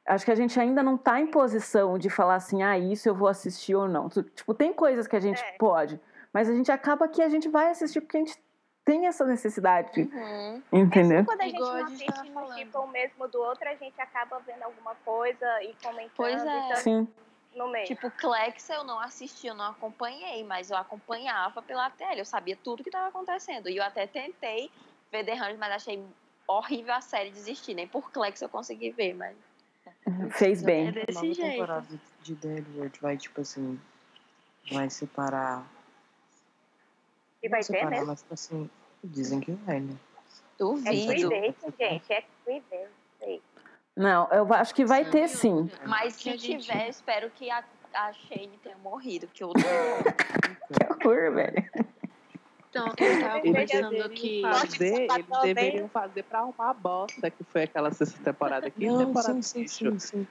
[0.07, 3.14] acho que a gente ainda não tá em posição de falar assim, ah, isso eu
[3.14, 4.09] vou assistir ou não.
[4.09, 5.53] Tipo, tem coisas que a gente É.
[5.59, 6.01] pode,
[6.32, 8.38] mas a gente acaba que a gente vai assistir porque a gente
[8.84, 10.62] tem essa necessidade, Uhum.
[10.72, 11.18] entendeu?
[11.18, 14.01] Mesmo quando a gente Igual não assiste um tipo o mesmo do outro, a gente
[14.01, 16.59] acaba vendo alguma coisa e comentando Pois e é.
[16.61, 17.09] estando Sim.
[17.55, 17.86] No meio.
[17.86, 22.57] Tipo, Clex eu não assisti, eu não acompanhei, mas eu acompanhava pela tele, eu sabia
[22.57, 23.68] tudo que estava acontecendo.
[23.68, 24.70] E eu até tentei
[25.11, 26.05] ver The Hundred, mas achei
[26.46, 27.74] horrível a série desistir.
[27.74, 29.36] Nem por Clex eu consegui ver, mas
[30.32, 30.88] Fez bem.
[30.88, 31.51] É desse a nova jeito.
[31.51, 33.80] temporada de Deadwood vai, tipo assim,
[34.70, 35.66] vai separar.
[37.42, 38.07] E vai ter mesmo?
[38.07, 38.70] mas tipo assim,
[39.03, 39.94] dizem que vai, né?
[39.94, 41.30] É Duvido.
[41.30, 42.12] clickbait, gente.
[42.12, 43.42] É clickbait.
[44.01, 45.70] Não, eu acho que vai ter sim.
[45.86, 47.62] Mas Que se gente- tiver, eu espero que a,
[47.94, 49.51] a Shane tenha morrido, porque eu.
[50.72, 51.70] Que horror, velho.
[52.70, 54.42] Então, eu tava Eles conversando deveriam que.
[54.42, 58.86] fazer, eles deveriam fazer pra arrumar a bosta que foi aquela sexta temporada aqui.
[58.86, 60.26] Não, temporada sim, sim, sim, sim.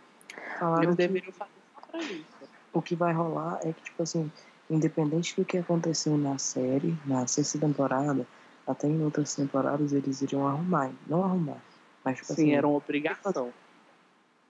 [0.57, 2.25] Falaram Eles que deveriam fazer só pra isso.
[2.71, 4.31] o que vai rolar é que, tipo assim,
[4.69, 8.25] independente do que aconteceu na série, na sexta temporada,
[8.65, 10.91] até em outras temporadas eles iriam arrumar.
[11.07, 11.57] Não arrumar.
[12.03, 13.53] Mas, tipo Sim, assim, era uma obrigação.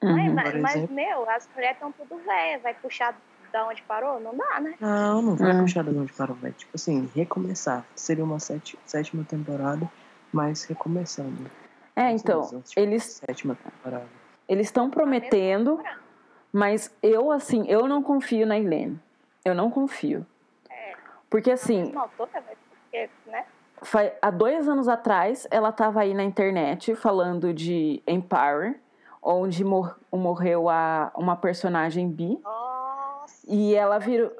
[0.01, 0.33] Mas, Uhum.
[0.33, 2.61] mas, mas, meu, as mulheres estão tudo velhas.
[2.61, 3.19] Vai puxar
[3.51, 4.19] da onde parou?
[4.19, 4.75] Não dá, né?
[4.79, 5.61] Não, não vai É.
[5.61, 6.53] puxar da onde parou, velho.
[6.53, 7.85] Tipo assim, recomeçar.
[7.95, 9.89] Seria uma sete, sétima temporada,
[10.31, 11.49] mas recomeçando.
[11.95, 14.07] É, então, Assim, tipo, eles Sétima temporada.
[14.47, 15.83] eles estão prometendo,
[16.53, 18.97] mas eu, assim, eu não confio na Helene.
[19.43, 20.25] Eu não confio.
[21.29, 23.45] Porque, assim, autora, porque, né?
[23.81, 28.79] Fa- há dois anos atrás, ela estava aí na internet falando de Empire,
[29.21, 33.45] onde mor- morreu a, uma personagem bi, Nossa.
[33.47, 34.31] e ela virou.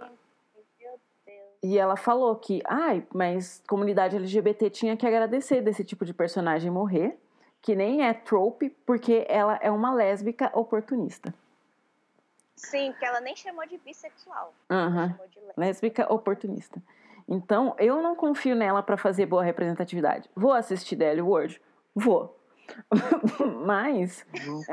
[1.61, 6.71] E ela falou que, ai, mas comunidade LGBT tinha que agradecer desse tipo de personagem
[6.71, 7.19] morrer,
[7.61, 11.33] que nem é trope, porque ela é uma lésbica oportunista.
[12.55, 14.53] Sim, porque ela nem chamou de bissexual.
[14.69, 15.09] Aham.
[15.09, 15.53] Chamou de lésbica.
[15.57, 16.81] Lésbica oportunista.
[17.31, 20.27] Então, eu não confio nela para fazer boa representatividade.
[20.35, 21.61] Vou assistir Daily World?
[21.93, 22.35] Vou.
[23.65, 24.63] Mas, Vou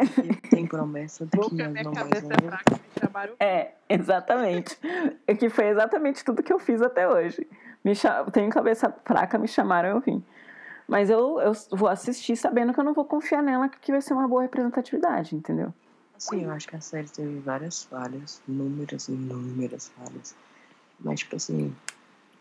[0.50, 3.34] tem promessa de Vou que nós minha não mais é vamos fraca me chamaram.
[3.40, 4.78] é, exatamente.
[5.28, 7.46] É que foi exatamente tudo que eu fiz até hoje.
[7.84, 10.24] Me cha- Tenho cabeça fraca, me chamaram, eu vim.
[10.86, 14.14] Mas eu, eu vou assistir sabendo que eu não vou confiar nela, que vai ser
[14.14, 15.74] uma boa representatividade, entendeu?
[16.16, 20.34] Assim, eu acho que a série teve várias falhas, inúmeras, inúmeras falhas.
[21.00, 21.74] Mas, tipo assim,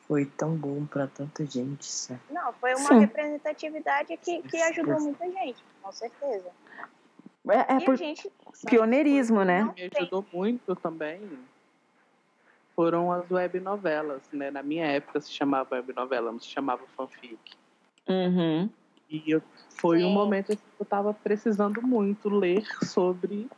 [0.08, 2.20] foi tão bom pra tanta gente, sabe?
[2.30, 3.00] Não, foi uma Sim.
[3.00, 6.52] representatividade que, que ajudou muita gente, com certeza.
[7.50, 8.32] É, é por gente.
[8.68, 9.72] pioneirismo, né?
[9.76, 11.46] Me ajudou muito também
[12.76, 14.52] foram as web novelas, né?
[14.52, 17.40] Na minha época se chamava web novela, não se chamava fanfic.
[18.08, 18.70] Uhum.
[19.10, 19.42] E eu,
[19.80, 20.14] foi um Sim.
[20.14, 23.50] momento assim, que eu tava precisando muito ler sobre,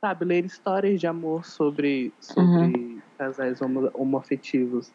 [0.00, 4.92] sabe, ler histórias de amor sobre, sobre casais homo, homoafetivos.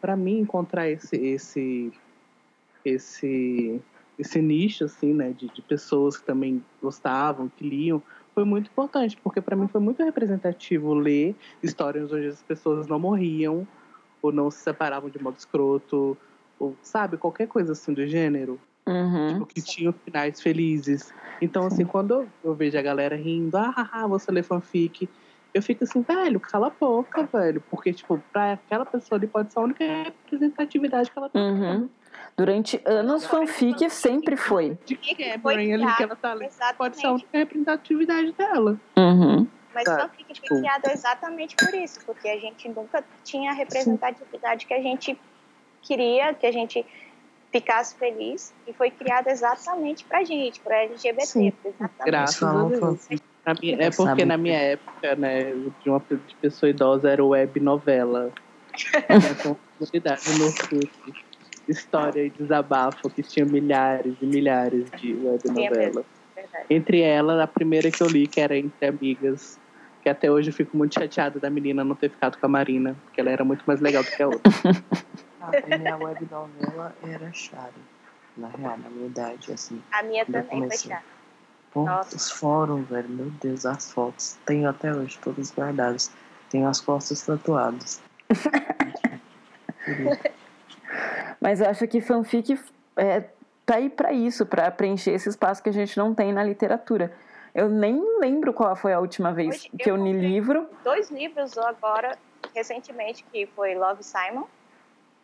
[0.00, 1.92] Pra mim encontrar esse, esse,
[2.84, 3.80] esse,
[4.18, 8.02] esse nicho, assim, né, de, de pessoas que também gostavam, que liam,
[8.34, 12.98] foi muito importante, porque pra mim foi muito representativo ler histórias onde as pessoas não
[12.98, 13.66] morriam,
[14.20, 16.16] ou não se separavam de modo escroto,
[16.58, 19.32] ou, sabe, qualquer coisa assim do gênero Uhum.
[19.32, 21.12] tipo, que tinham finais felizes.
[21.40, 25.08] Então, assim, quando eu, vejo a galera rindo, ah, você lê fanfic,
[25.54, 27.62] eu fico assim, velho, cala a boca, velho.
[27.70, 31.40] Porque, tipo, pra aquela pessoa ali pode ser a única representatividade que ela tem.
[31.40, 31.88] Uhum.
[32.36, 34.76] Durante anos, fanfic sempre foi.
[34.84, 34.96] De
[35.40, 36.48] Foi Cameron ali que ela tá ali.
[36.76, 37.12] Pode ser a Exatamente.
[37.12, 38.80] única representatividade dela.
[38.96, 39.46] Uhum.
[39.72, 44.66] Mas Tá, fanfic foi criado exatamente por isso, porque a gente nunca tinha a representatividade
[44.66, 45.18] que a gente
[45.82, 46.84] queria, que a gente
[47.52, 51.26] ficasse feliz, e foi criado exatamente pra gente, pra LGBT.
[51.26, 51.52] Sim.
[51.64, 52.04] Exatamente.
[52.04, 53.08] Graças a Deus.
[53.60, 58.32] Minha- é porque na minha época, né, de uma de pessoa idosa era web novela.
[59.78, 60.90] Comunidade no Orkut,
[61.68, 65.76] história e desabafo que tinha milhares e milhares de web Tinha novela.
[65.86, 66.66] mesmo, verdade.
[66.70, 69.58] Entre elas, a primeira que eu li, que era Entre Amigas,
[70.02, 72.96] que até hoje eu fico muito chateada da menina não ter ficado com a Marina,
[73.04, 74.42] porque ela era muito mais legal do que a outra.
[75.40, 77.72] A minha web novela era Shari.
[78.36, 79.78] Na real, na minha idade, assim.
[79.92, 80.96] A minha também foi comecei.
[81.74, 82.16] Pô, Nossa.
[82.16, 84.38] os fóruns, velho, meu Deus, as fotos.
[84.46, 86.12] Tenho até hoje, todas guardadas.
[86.48, 88.00] Tenho as costas tatuadas.
[91.40, 92.56] Mas eu acho que fanfic
[92.96, 93.24] é,
[93.66, 97.12] tá aí pra isso, pra preencher esse espaço que a gente não tem na literatura.
[97.52, 100.68] Eu nem lembro qual foi a última vez Hoje que eu li livro.
[100.84, 102.16] Dois livros agora,
[102.54, 104.44] recentemente, que foi Love Simon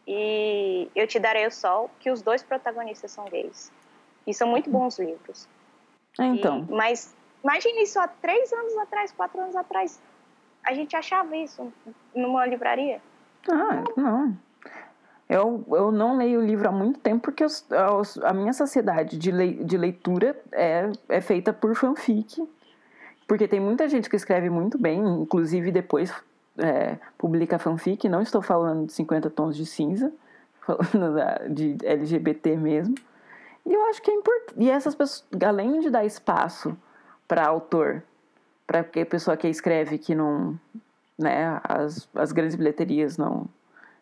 [0.07, 3.70] e Eu Te Darei o Sol, que os dois protagonistas são gays.
[4.26, 5.48] E são muito bons livros.
[6.18, 6.66] Ah, então.
[6.68, 10.00] E- mas imagine isso há três anos atrás, quatro anos atrás.
[10.64, 11.72] A gente achava isso
[12.14, 13.00] numa livraria.
[13.50, 14.36] Ah, não.
[15.28, 17.64] Eu, eu não leio livro há muito tempo porque os-
[18.00, 22.46] os- a minha sociedade de, lei- de leitura é, é feita por fanfic.
[23.28, 26.12] Porque tem muita gente que escreve muito bem, inclusive depois
[26.58, 28.08] é, publica fanfic.
[28.08, 30.12] Não estou falando de 50 tons de cinza,
[30.61, 32.94] falando da- de LGBT mesmo.
[33.71, 34.55] E eu acho que é importante.
[34.57, 36.77] E essas pessoas, além de dar espaço
[37.29, 38.03] para autor,
[38.66, 40.59] para que pessoa que escreve que não,
[41.16, 43.47] né, as, as grandes bilheterias não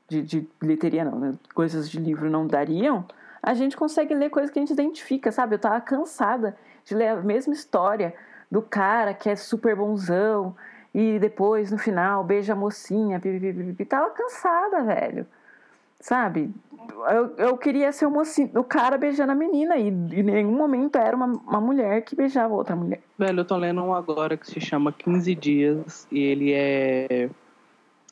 [0.09, 3.05] de, de bilheteria não, né, coisas de livro não dariam,
[3.43, 5.57] a gente consegue ler coisas que a gente identifica, sabe?
[5.57, 8.15] Eu tava cansada de ler a mesma história
[8.51, 10.57] do cara que é super bonzão
[10.95, 13.85] e depois no final beija a mocinha, pipipipi.
[13.85, 15.27] Tava cansada, velho.
[16.01, 16.51] Sabe?
[17.11, 20.97] Eu, eu queria ser o mocinho, o cara beijando a menina e em nenhum momento
[20.97, 23.01] era uma, uma mulher que beijava outra mulher.
[23.19, 27.29] Velho, eu tô lendo um agora que se chama 15 Dias e ele é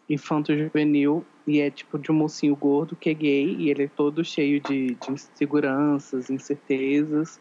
[0.08, 3.88] infanto juvenil e é tipo de um mocinho gordo que é gay e ele é
[3.88, 7.40] todo cheio de, de inseguranças, incertezas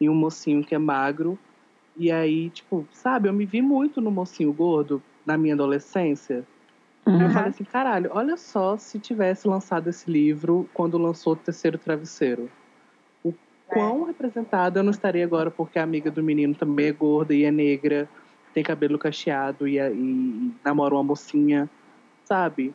[0.00, 1.38] e um mocinho que é magro
[1.96, 6.46] e aí, tipo, sabe, eu me vi muito no mocinho gordo na minha adolescência.
[7.06, 11.36] E eu falei assim, caralho, olha só se tivesse lançado esse livro quando lançou o
[11.36, 12.48] terceiro travesseiro.
[13.24, 13.34] O
[13.66, 17.44] quão representada eu não estaria agora, porque a amiga do menino também é gorda e
[17.44, 18.08] é negra,
[18.54, 21.68] tem cabelo cacheado e, é- e namora uma mocinha,
[22.24, 22.72] sabe?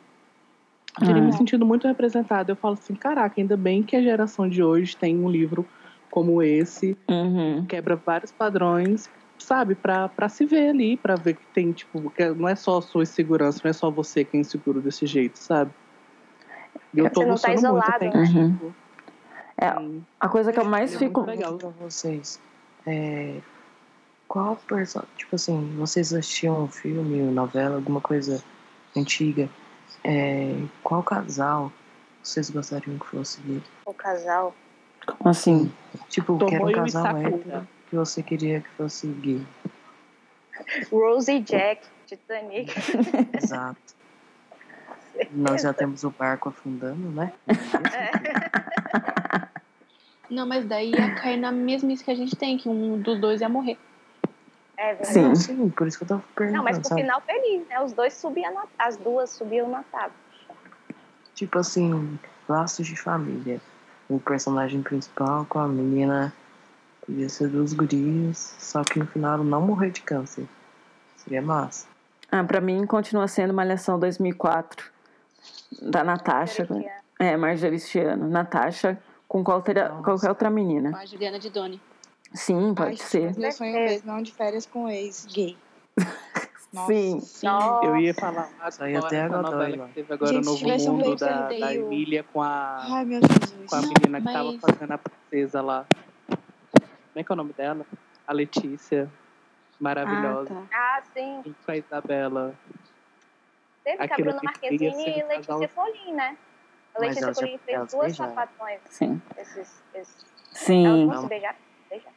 [0.98, 1.32] Teria me Ah.
[1.32, 2.52] sentido muito representada.
[2.52, 5.64] Eu falo assim, caraca, ainda bem que a geração de hoje tem um livro
[6.10, 7.64] como esse, Uhum.
[7.66, 9.08] quebra vários padrões,
[9.38, 12.78] sabe, pra, pra se ver ali, pra ver que tem, tipo, que não é só
[12.78, 15.70] a sua insegurança, não é só você que é inseguro desse jeito, sabe?
[16.94, 18.20] E eu tô Você não tá muito, isolado, tem, né?
[18.20, 18.52] Uhum.
[18.52, 18.74] tipo,
[19.60, 21.20] É, a coisa que eu mais Ele é fico.
[21.20, 22.40] muito legal pra vocês.
[22.86, 23.40] É,
[24.26, 28.42] qual personagem, tipo assim, vocês assistiam um filme, novela, alguma coisa
[28.96, 29.48] antiga?
[30.04, 31.72] É, qual casal
[32.22, 33.62] vocês gostariam que fosse gay?
[33.86, 34.54] O casal.
[35.06, 35.72] Como assim?
[36.08, 39.44] Tipo, que era um casal hétero que você queria que fosse gay.
[40.90, 42.72] Rose e Jack, Titanic.
[43.36, 43.96] Exato.
[45.32, 47.32] Nós já temos o barco afundando, né?
[50.30, 53.40] Não, mas daí ia cair na mesmice que a gente tem, que um dos dois
[53.40, 53.78] ia morrer.
[54.76, 55.12] É verdade.
[55.12, 55.34] Sim.
[55.34, 57.00] Sim, por isso que eu tô perguntando, Não, mas pro sabe?
[57.00, 57.80] final feliz, né?
[57.80, 58.64] Os dois subiam na...
[58.78, 60.12] As duas subiam na tábua.
[61.34, 62.18] Tipo assim,
[62.48, 63.60] laços de família.
[64.08, 66.32] O personagem principal com a menina
[67.08, 70.46] podia ser dos gurias, só que no final não morrer de câncer.
[71.16, 71.86] Seria massa.
[72.30, 74.84] Ah, pra mim continua sendo Malhação 2004
[75.80, 76.66] da Natasha.
[76.68, 78.28] Marjorie É, Marjorie Stiano.
[78.28, 80.90] Natasha com qualquer, qualquer outra menina.
[80.90, 81.80] Com a Juliana de Doni.
[82.34, 83.38] Sim, pode Ai, ser.
[83.38, 85.56] Meu sonho mesmo é um de férias com ex gay.
[86.70, 86.92] Nossa.
[86.92, 87.22] Sim.
[87.82, 91.02] Eu ia falar Isso aí até agora que teve agora Gente, o Novo um Mundo
[91.02, 91.74] beijo, da, da.
[91.74, 93.70] Emília com a, Ai, meu Jesus.
[93.70, 95.86] com a menina que mas- tava fazendo a princesa lá.
[97.18, 97.84] Como é que é o nome dela?
[98.28, 99.10] A Letícia.
[99.80, 100.54] Maravilhosa.
[100.54, 100.76] Ah, tá.
[100.98, 101.42] Ah, sim.
[101.44, 102.54] Junto com a Isabela.
[103.82, 104.86] Teve que a Bruna Marquezine
[105.18, 106.36] e um Letícia casal- Folin, né?
[106.94, 108.80] A Letícia elas Folin fez elas duas sapatões.
[108.88, 109.20] Sim.
[109.36, 110.26] Esses, esses.
[110.26, 111.06] Elas Sim.
[111.08, 111.56] vão se beijar?
[111.90, 112.12] Beijar.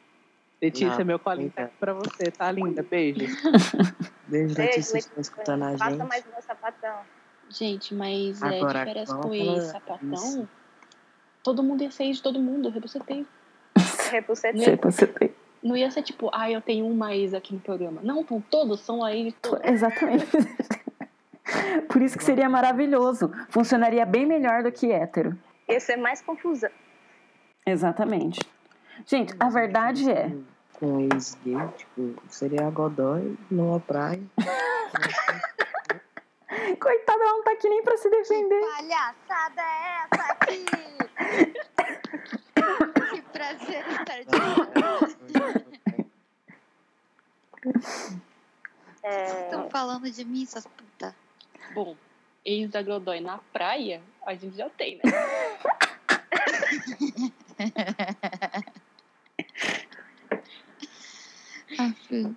[0.60, 2.82] Letícia, Não, meu colinho tá aqui pra você, tá linda?
[2.84, 3.18] Beijo.
[4.28, 6.06] Beijo, Beijo, Letícia, Letícia tá escutando a Faça gente.
[6.08, 6.98] mais meu sapatão.
[7.50, 10.48] Gente, mas é, Agora, de férias vamos com ex, sapatão, isso.
[11.42, 13.26] todo mundo ia ser ex de todo mundo, eu rebucetei.
[14.64, 15.30] Sei, você tem.
[15.62, 18.00] Não ia ser tipo, ah, eu tenho uma ex aqui no programa.
[18.02, 19.64] Não, então todos são a ex de todos.
[19.64, 20.26] Exatamente.
[21.88, 23.30] Por isso que seria maravilhoso.
[23.48, 25.38] Funcionaria bem melhor do que hétero.
[25.68, 26.70] Ia ser mais confusão.
[27.66, 28.40] Exatamente.
[29.06, 30.32] Gente, a verdade é.
[30.74, 34.22] Com ex-gay, tipo, seria a Godoy numa praia.
[36.80, 38.60] Coitada, ela não tá aqui nem pra se defender.
[38.60, 40.64] Palhaçada é essa aqui?
[43.42, 44.30] que prazer estar de
[49.04, 51.12] É, Vocês estão falando de mim, essas putas?
[51.74, 51.96] Bom,
[52.44, 55.04] ex da Godoy na praia, a gente já tem, né?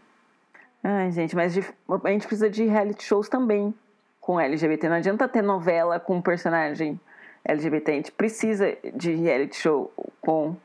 [0.84, 1.62] Ai, gente, mas de-
[2.04, 3.74] a gente precisa de reality shows também
[4.22, 4.88] com LGBT.
[4.90, 7.00] Não adianta ter novela com personagem
[7.44, 7.92] LGBT.
[7.92, 9.92] A gente precisa de reality show
[10.22, 10.56] com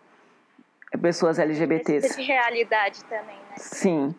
[0.99, 2.17] pessoas precisa LGBTs.
[2.17, 3.55] de realidade também, né?
[3.57, 4.15] Sim.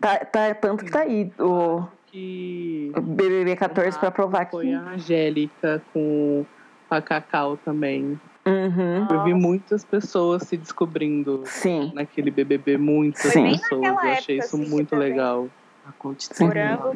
[0.00, 4.50] Tá, tá, tanto que tá aí o, Que o BBB 14 pra provar que.
[4.50, 6.44] foi a Angélica com
[6.90, 8.20] a Cacau também.
[8.46, 9.06] Uhum.
[9.10, 11.90] Eu vi muitas pessoas se descobrindo Sim.
[11.94, 13.82] naquele BBB, muitas bem pessoas.
[13.82, 15.08] Eu achei época, isso assim, muito também.
[15.08, 15.48] legal.
[15.88, 16.44] A coach Sim.
[16.44, 16.92] Morango.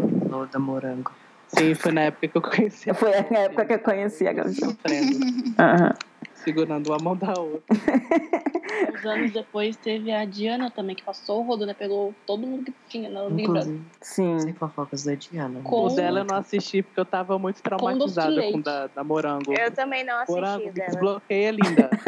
[0.59, 1.13] morango.
[1.49, 2.91] Sim, foi na época que eu conheci.
[2.91, 4.53] a Foi a época que eu conheci a Gabi.
[4.53, 5.19] Sofrendo,
[5.59, 5.95] Aham.
[6.39, 7.63] Segurando a mão da outra.
[8.95, 11.75] Uns anos depois teve a Diana também, que passou o rodo, né?
[11.75, 13.63] Pegou todo mundo que tinha no Big Brother.
[13.73, 14.39] Inclusive, Sim.
[14.41, 15.61] sem fofocas da Diana.
[15.63, 19.53] Com- O dela eu não assisti porque eu tava muito traumatizada com da, da Morango.
[19.53, 20.89] Eu também não assisti Morango, dela.
[20.91, 21.91] desbloqueia, linda.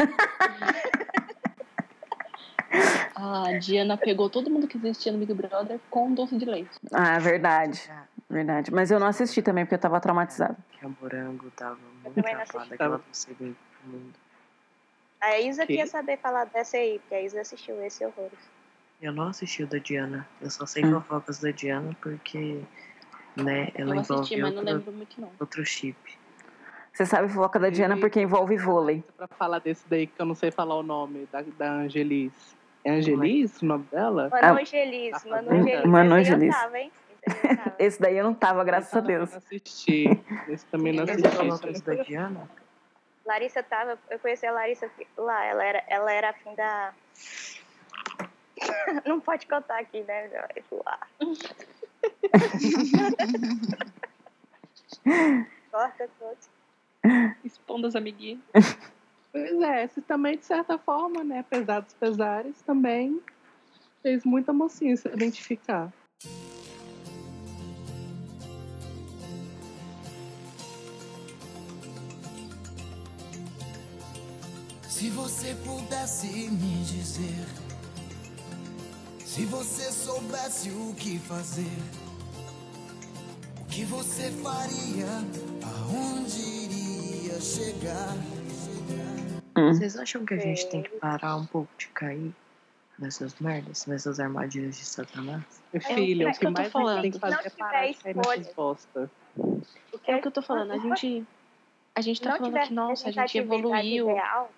[3.15, 6.71] A Diana pegou todo mundo que existia no Big Brother com doce de leite.
[6.91, 7.81] Ah, verdade.
[8.29, 8.71] Verdade.
[8.73, 10.55] Mas eu não assisti também porque eu tava traumatizada.
[10.71, 13.55] Que a morango tava muito também não chapada, assisti.
[15.21, 15.77] A Isa Que?
[15.77, 18.39] quer saber falar dessa aí, porque a Isa assistiu esse horrores.
[18.99, 20.27] Eu não assisti o da Diana.
[20.41, 20.93] Eu só sei Hum.
[20.99, 22.61] fofocas da Diana porque,
[23.35, 25.31] né, ela eu assisti, envolve mas não outro, lembro muito não.
[25.39, 25.97] outro chip.
[26.93, 29.03] Você sabe fofoca da Diana porque envolve vôlei.
[29.15, 32.55] Pra falar desse daí que eu não sei falar o nome, da, da Angeliz.
[32.83, 34.29] É Angeliz o nome dela?
[34.29, 35.85] Manu Ah, Angelis, Manu Hum, Angelis.
[35.85, 36.55] Manu esse Angelis.
[36.55, 36.91] Esse.
[37.79, 39.29] Esse daí eu não tava, graças a Deus.
[39.29, 40.19] Não assisti.
[40.49, 41.37] Esse também não As assisti.
[41.37, 42.49] fofocas da Diana?
[43.31, 46.93] Larissa tava, eu conheci a Larissa lá, ela era, ela era afim da.
[49.07, 50.29] Não pode contar aqui, né?
[50.85, 51.07] Lá.
[55.71, 56.37] Corta tudo.
[57.43, 58.43] Expondo as amiguinhas.
[59.31, 63.21] Pois é, esse também, de certa forma, né, apesar dos pesares, também
[64.01, 65.89] fez muita mocinha se identificar.
[75.01, 77.47] Se você pudesse me dizer,
[79.17, 81.65] se você soubesse o que fazer,
[83.59, 85.07] o que você faria,
[85.65, 88.15] aonde iria chegar?
[89.57, 89.73] Hum.
[89.73, 92.31] Vocês acham que a gente tem que parar um pouco de cair
[92.99, 95.43] nessas merdas, nessas armadilhas de Satanás?
[95.73, 97.01] Minha filha, o é que que eu tô mais a falando.
[97.01, 98.37] gente tem que fazer Não é tiver parar de cair escolha.
[98.37, 99.11] nessas bosta.
[100.05, 100.71] É o que eu tô falando.
[100.73, 101.25] A gente,
[101.95, 104.11] a gente tá não falando que, nossa, a gente evoluiu.
[104.11, 104.51] Ideal,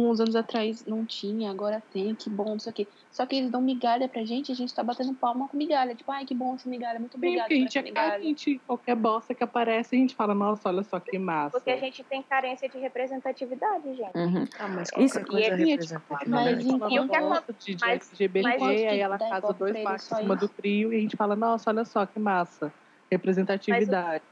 [0.00, 2.86] Uns anos atrás não tinha, agora tem, que bom, não sei o quê.
[3.10, 5.92] Só que eles dão migalha pra gente e a gente tá batendo palma com migalha.
[5.92, 8.10] Tipo, ai, que bom essa migalha, muito Sim, obrigada a por gente essa é migalha.
[8.12, 8.60] carente.
[8.64, 11.58] Qualquer bosta que aparece, a gente fala, nossa, olha só que massa.
[11.58, 14.16] porque a gente tem carência de representatividade, gente.
[14.16, 14.44] Uhum.
[14.58, 16.28] Ah, mas Isso- coisa e- representatividade.
[16.30, 19.76] Mas E o que enquanto, acontece- de, de mas- LGBT, mas- aí ela casa dois
[20.02, 22.72] só em cima do trio e a gente fala, nossa, olha só que massa.
[23.10, 24.22] Representatividade.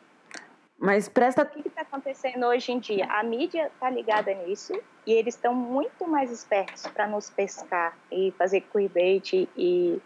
[0.78, 1.42] Mas presta.
[1.42, 3.06] O que está acontecendo hoje em dia?
[3.06, 4.72] A mídia está ligada nisso
[5.06, 10.02] e eles estão muito mais espertos para nos pescar e fazer clickbait e,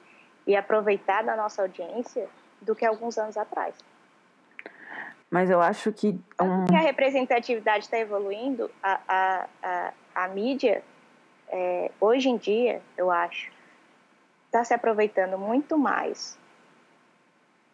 [0.46, 2.28] e aproveitar da nossa audiência
[2.60, 3.74] do que alguns anos atrás.
[5.30, 6.08] Mas eu acho que.
[6.40, 6.64] Um...
[6.64, 9.92] Porque a representatividade está evoluindo, a, a, a,
[10.24, 10.82] a mídia,
[11.48, 13.50] é, hoje em dia, eu acho,
[14.46, 16.38] está se aproveitando muito mais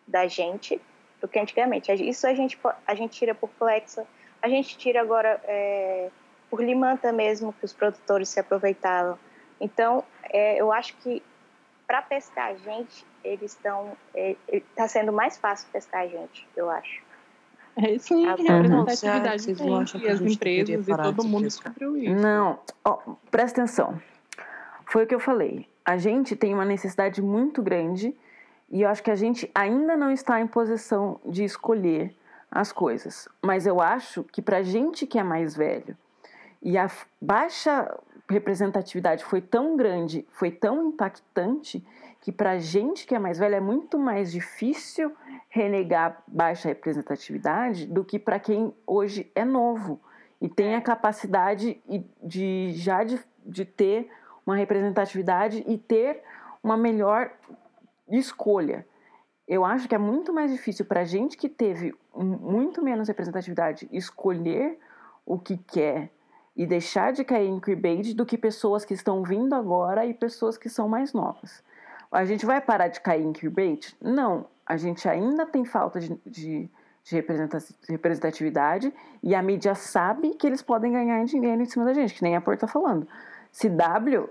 [0.07, 0.81] da gente
[1.21, 1.91] do que antigamente.
[1.93, 4.07] Isso a gente, a gente tira por Plexa,
[4.41, 6.11] a gente tira agora é,
[6.51, 9.19] por Limanta mesmo, que os produtores se aproveitavam.
[9.61, 11.23] Então, é, eu acho que
[11.87, 13.97] para pescar a gente, eles estão.
[14.49, 17.03] Está sendo mais fácil pescar a gente, eu acho.
[17.77, 18.35] É isso aí, Uhum.
[18.35, 19.67] representatividade Vocês tem.
[19.71, 22.15] não acham que E a as gente empresas e todo mundo descobriu isso.
[22.15, 22.99] Não, ó,
[23.31, 24.01] presta atenção.
[24.87, 25.69] Foi o que eu falei.
[25.85, 28.17] A gente tem uma necessidade muito grande
[28.71, 32.15] e eu acho que a gente ainda não está em posição de escolher
[32.51, 33.29] as coisas.
[33.43, 35.97] Mas eu acho que pra gente que é mais velho
[36.67, 36.91] e a
[37.21, 37.97] baixa
[38.29, 41.87] representatividade foi tão grande, foi tão impactante
[42.21, 45.15] que pra gente que é mais velho é muito mais difícil
[45.49, 50.01] renegar baixa representatividade do que para quem hoje é novo
[50.41, 51.81] e tem a capacidade
[52.21, 54.11] de já de, de ter
[54.45, 56.21] uma representatividade e ter
[56.65, 57.31] uma melhor
[58.11, 58.85] escolha.
[59.47, 64.81] Eu acho que é muito mais difícil para gente que teve muito menos representatividade escolher
[65.25, 66.11] o que quer
[66.57, 70.57] e deixar de cair em queerbait do que pessoas que estão vindo agora e pessoas
[70.57, 71.63] que são mais novas.
[72.11, 73.95] A gente vai parar de cair em queerbait?
[74.01, 74.47] Não.
[74.65, 76.71] A gente ainda tem falta de, de,
[77.05, 78.93] de representa- representatividade
[79.23, 82.35] e a mídia sabe que eles podem ganhar dinheiro em cima da gente, que nem
[82.35, 83.07] a Por tá falando.
[83.53, 84.29] CW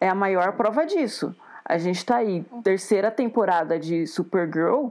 [0.00, 1.34] é a maior prova disso.
[1.64, 4.88] A gente tá aí, terceira temporada de Supergirl,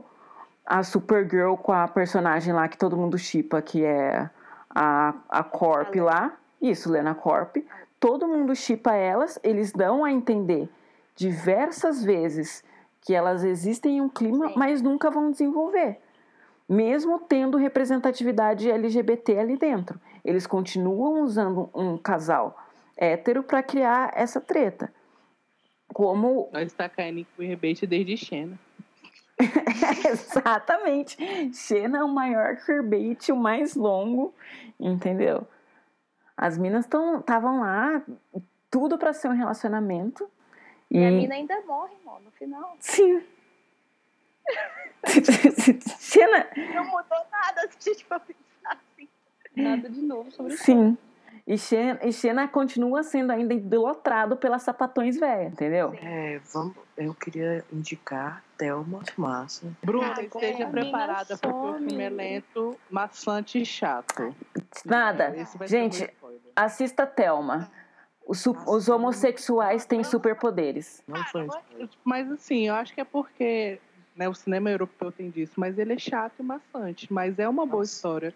[0.66, 4.30] a Supergirl com a personagem lá que todo mundo chipa, que é
[4.70, 6.32] a, a Corp lá.
[6.62, 7.58] Isso, Lena Corp.
[8.00, 10.70] Todo mundo chipa elas, eles dão a entender
[11.16, 12.64] diversas vezes
[13.02, 16.00] que elas existem em um clima, mas nunca vão desenvolver.
[16.70, 20.00] Mesmo tendo representatividade LGBT ali dentro.
[20.24, 22.58] Eles continuam usando um casal
[22.96, 24.94] hétero para criar essa treta.
[25.88, 28.58] Como Nós está caindo em queerbait desde Xena.
[30.10, 31.18] Exatamente.
[31.54, 34.34] Xena é o maior queerbait, o mais longo,
[34.80, 35.46] entendeu?
[36.42, 38.02] As minas estavam lá,
[38.72, 40.28] tudo pra ser um relacionamento.
[40.90, 42.76] E, E a mina ainda morre, mano, no final.
[42.80, 43.22] Sim.
[46.74, 49.08] Não mudou nada se a gente for pensar assim.
[49.56, 50.64] Nada de novo sobre isso.
[50.64, 50.98] sim.
[51.52, 55.94] E Xena, e Xena continua sendo ainda idolatrado pelas sapatões velhas, entendeu?
[56.02, 59.70] É, vamos, eu queria indicar Thelma Massa.
[59.84, 64.34] Bruna, Ah, esteja é, preparada porque o filme é lento, maçante e chato.
[64.86, 65.36] Nada.
[65.66, 66.10] Gente,
[66.56, 67.70] assista Thelma.
[68.26, 71.04] Os, su- os homossexuais têm superpoderes.
[71.06, 71.90] Não foi spoiler.
[72.06, 73.78] Mas assim, eu acho que é porque
[74.16, 77.12] né, o cinema europeu tem disso, mas ele é chato e maçante.
[77.12, 78.34] Mas é uma boa história.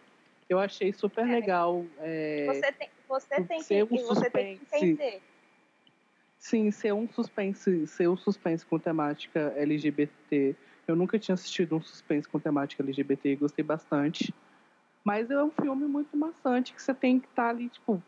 [0.49, 1.85] Eu achei super legal.
[1.99, 5.21] é, Você tem, você tem que, ser um e você tem que entender.
[6.37, 10.55] Sim, ser um suspense, ser um suspense com temática LGBT.
[10.87, 14.33] Eu nunca tinha assistido um suspense com temática LGBT e gostei bastante.
[15.03, 18.01] Mas é um filme muito maçante que você tem que estar ali, tipo,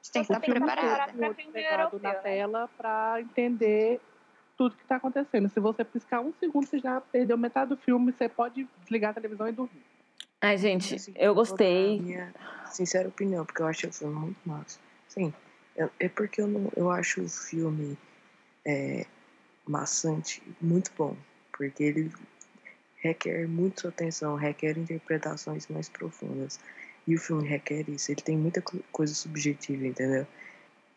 [0.00, 2.18] Você tem que o estar pegado europeu, na né?
[2.20, 4.00] tela para entender
[4.56, 5.48] tudo que está acontecendo.
[5.48, 9.14] Se você piscar um segundo, você já perdeu metade do filme, você pode desligar a
[9.14, 9.82] televisão e dormir.
[10.42, 12.00] Ai, gente, Assim, eu vou dar a gostei.
[12.00, 12.34] Minha
[12.66, 14.78] sincera opinião, porque eu achei o filme muito massa.
[15.08, 15.32] Sim,
[15.76, 17.96] eu- é porque eu, não, eu acho o filme
[18.66, 19.06] é,
[19.66, 21.16] maçante muito bom.
[21.56, 22.10] Porque ele
[22.96, 26.58] requer muito sua atenção, requer interpretações mais profundas.
[27.06, 28.10] E o filme requer isso.
[28.10, 30.26] Ele tem muita co- coisa subjetiva, entendeu?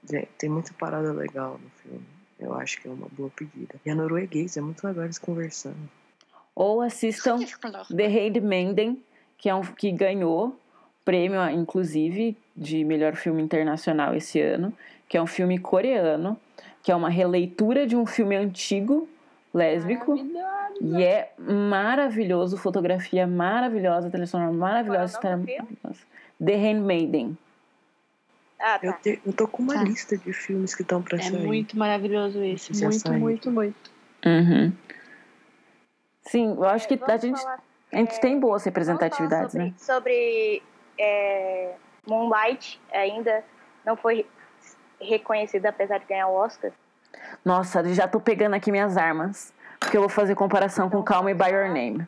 [0.08, 2.06] Tem- Tem muita parada legal no filme.
[2.40, 3.76] Eu acho que é uma boa pedida.
[3.86, 5.90] E a norueguês, é muito legal eles conversando.
[6.56, 7.38] Ou assistam
[7.96, 9.04] The Handmaiden,
[9.38, 10.58] que, é um, que ganhou
[11.04, 14.74] prêmio, inclusive, de melhor filme internacional esse ano,
[15.08, 16.40] que é um filme coreano,
[16.82, 19.08] que é uma releitura de um filme antigo,
[19.54, 20.18] lésbico,
[20.82, 26.00] e é maravilhoso, fotografia maravilhosa, trilha sonora maravilhosa, Qual é maravilhosa.
[26.44, 27.38] The Handmaiden.
[28.60, 28.98] Ah, Eu, tá.
[29.00, 29.84] te- eu tô com uma Tá.
[29.84, 31.46] lista de filmes que estão pra É sair.
[31.46, 32.74] muito maravilhoso esse.
[32.74, 33.20] Já Muito, saiu.
[33.20, 33.92] muito, muito.
[34.26, 34.74] Uhum.
[36.24, 37.60] Sim, eu acho que a gente, falar-
[37.92, 39.74] a gente é, tem boas representatividades, sobre, né?
[39.78, 40.64] Sobre
[41.00, 41.74] é,
[42.08, 43.44] Moonlight ainda
[43.86, 44.26] não foi
[45.00, 46.72] reconhecida apesar de ganhar o Oscar.
[47.44, 49.54] Nossa, já tô pegando aqui minhas armas.
[49.80, 52.08] Porque eu vou fazer comparação com Call Me By Your Name.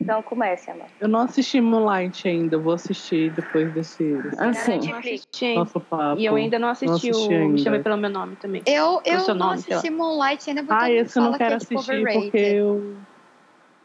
[0.00, 0.86] Então comece, amor.
[1.00, 6.20] Eu não assisti Moonlight ainda, vou assistir depois desse Assim, Eu não assisti nosso papo.
[6.20, 7.58] E eu ainda não assisti, assisti o Me ainda.
[7.58, 8.62] Chame Pelo Meu Nome também.
[8.66, 11.58] Eu, eu não nome, assisti Moonlight ainda porque Ah, esse eu não quero que é,
[11.58, 12.30] tipo, assistir overrated.
[12.30, 12.96] porque eu.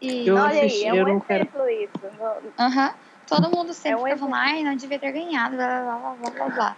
[0.02, 2.52] E, Eu Olha assisti, aí, é eu um não quero- exemplo isso.
[2.60, 2.94] Aham.
[3.28, 6.30] Todo mundo sempre É um falando, ai, não devia ter ganhado, blá, blá, blá, blá,
[6.32, 6.78] blá, blá.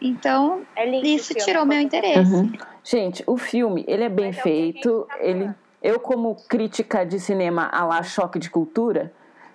[0.00, 2.34] Então, É lindo isso tirou meu interesse.
[2.34, 2.52] Uhum.
[2.84, 5.06] Gente, o filme, ele é bem Mas é feito.
[5.08, 5.50] tá ele,
[5.82, 9.10] eu, como crítica de cinema a lá choque de cultura,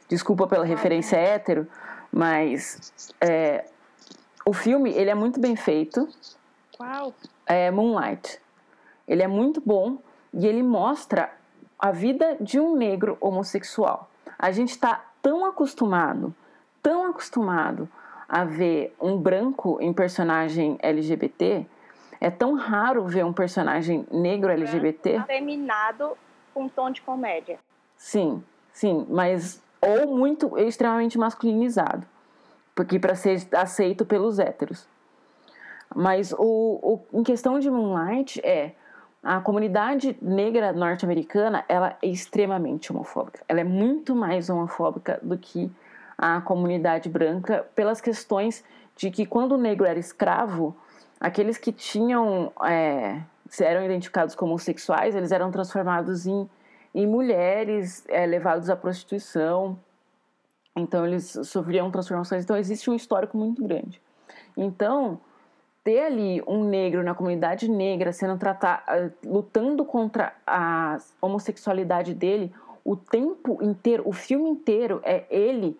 [0.10, 1.68] desculpa pela referência hétero,
[2.12, 3.66] mas é,
[4.44, 6.08] o filme, ele é muito bem feito.
[6.76, 7.14] Qual?
[7.46, 8.40] é Moonlight.
[9.08, 9.98] Ele é muito bom
[10.34, 11.32] e ele mostra
[11.82, 14.08] a vida de um negro homossexual.
[14.38, 16.34] A gente está tão acostumado,
[16.82, 17.90] tão acostumado
[18.30, 21.66] a ver um branco em personagem LGBT.
[22.20, 25.18] É tão raro ver um personagem negro LGBT.
[25.18, 26.16] Afeminado
[26.54, 27.58] com um tom de comédia.
[27.98, 32.06] Sim, sim, mas ou muito extremamente masculinizado,
[32.76, 34.88] porque para ser aceito pelos héteros.
[35.94, 38.76] Mas o, o, em questão de Moonlight é
[39.24, 43.44] a comunidade negra norte-americana ela é extremamente homofóbica.
[43.48, 45.72] Ela é muito mais homofóbica do que
[46.18, 48.64] a comunidade branca pelas questões
[48.96, 50.76] de que quando o negro era escravo,
[51.20, 53.22] aqueles que tinham é,
[53.60, 56.50] eram identificados como homossexuais, eles eram transformados em,
[56.94, 59.78] em mulheres, é, levados à prostituição.
[60.76, 62.44] Então eles sofriam transformações.
[62.44, 64.02] Então existe um histórico muito grande.
[64.58, 65.20] Então
[65.84, 72.54] ter ali um negro na comunidade negra sendo tratado, lutando contra a homossexualidade dele,
[72.84, 75.78] o tempo inteiro, o filme inteiro é ele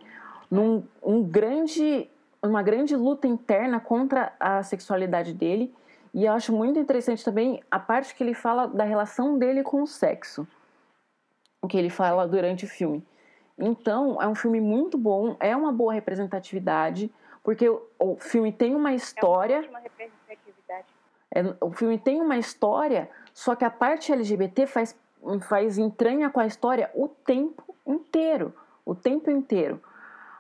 [0.50, 2.10] num um grande,
[2.42, 5.74] uma grande luta interna contra a sexualidade dele.
[6.14, 9.82] E eu acho muito interessante também a parte que ele fala da relação dele com
[9.82, 10.46] o sexo,
[11.62, 13.04] o que ele fala durante o filme.
[13.58, 17.12] Então, é um filme muito bom, é uma boa representatividade,
[17.44, 19.66] porque o, filme tem uma história.
[19.66, 20.88] É uma representatividade.
[21.34, 24.96] É, o filme tem uma história, só que a parte LGBT faz,
[25.48, 28.54] faz entranha com a história o tempo inteiro.
[28.86, 29.82] O tempo inteiro.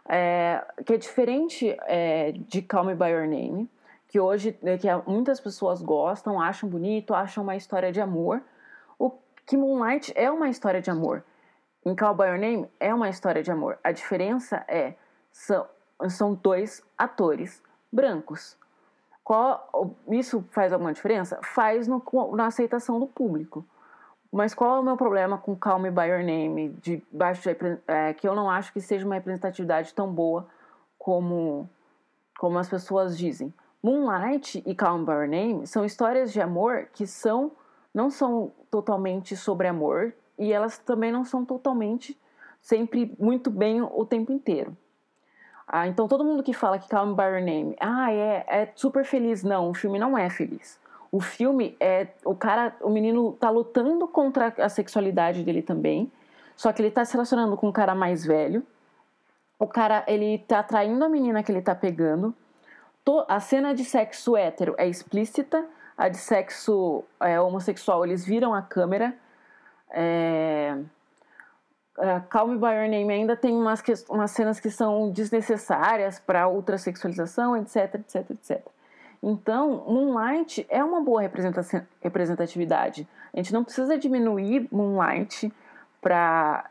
[0.07, 3.69] É, que é diferente é, de Call Me By Your Name,
[4.07, 8.41] que hoje né, que muitas pessoas gostam, acham bonito, acham uma história de amor.
[8.99, 9.11] O
[9.45, 11.23] que Moonlight é uma história de amor.
[11.85, 13.79] Em Call By Your Name é uma história de amor.
[13.83, 14.95] A diferença é
[15.31, 15.65] são,
[16.09, 18.57] são dois atores brancos.
[19.23, 21.39] Qual, isso faz alguma diferença?
[21.43, 22.01] Faz no,
[22.35, 23.65] na aceitação do público.
[24.31, 27.49] Mas qual é o meu problema com Call Me By Your Name, de baixo
[27.87, 30.47] é, que eu não acho que seja uma representatividade tão boa
[30.97, 31.69] como,
[32.39, 33.53] como as pessoas dizem.
[33.83, 37.51] Moonlight e Calm by Your Name são histórias de amor que são
[37.93, 42.17] não são totalmente sobre amor e elas também não são totalmente
[42.61, 44.77] sempre muito bem o tempo inteiro.
[45.73, 49.05] Ah, então todo mundo que fala que Calm by Your Name, ah, é, é super
[49.05, 50.77] feliz, não, o filme não é feliz.
[51.09, 56.11] O filme é o cara, o menino tá lutando contra a sexualidade dele também,
[56.57, 58.67] só que ele tá se relacionando com um cara mais velho.
[59.57, 62.35] O cara, ele tá traindo a menina que ele tá pegando.
[63.29, 65.65] A cena de sexo hétero é explícita,
[65.97, 69.15] a de sexo é, homossexual eles viram a câmera.
[69.89, 70.77] É...
[71.99, 76.19] é, Call Me By Your Name ainda tem umas, ques- umas cenas que são desnecessárias
[76.19, 78.61] para ultrasexualização, etc, etc, etc.
[79.23, 81.21] Então, Moonlight é uma boa
[82.01, 83.07] representatividade.
[83.33, 85.53] A gente não precisa diminuir Moonlight
[86.01, 86.69] para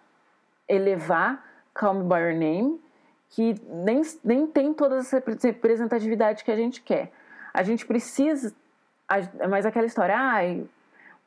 [0.68, 1.44] elevar
[1.74, 2.80] Call Me By Your Name,
[3.30, 7.12] que nem, nem tem toda essa repre- representatividade que a gente quer.
[7.54, 8.52] A gente precisa,
[9.48, 10.66] mas aquela história, ai,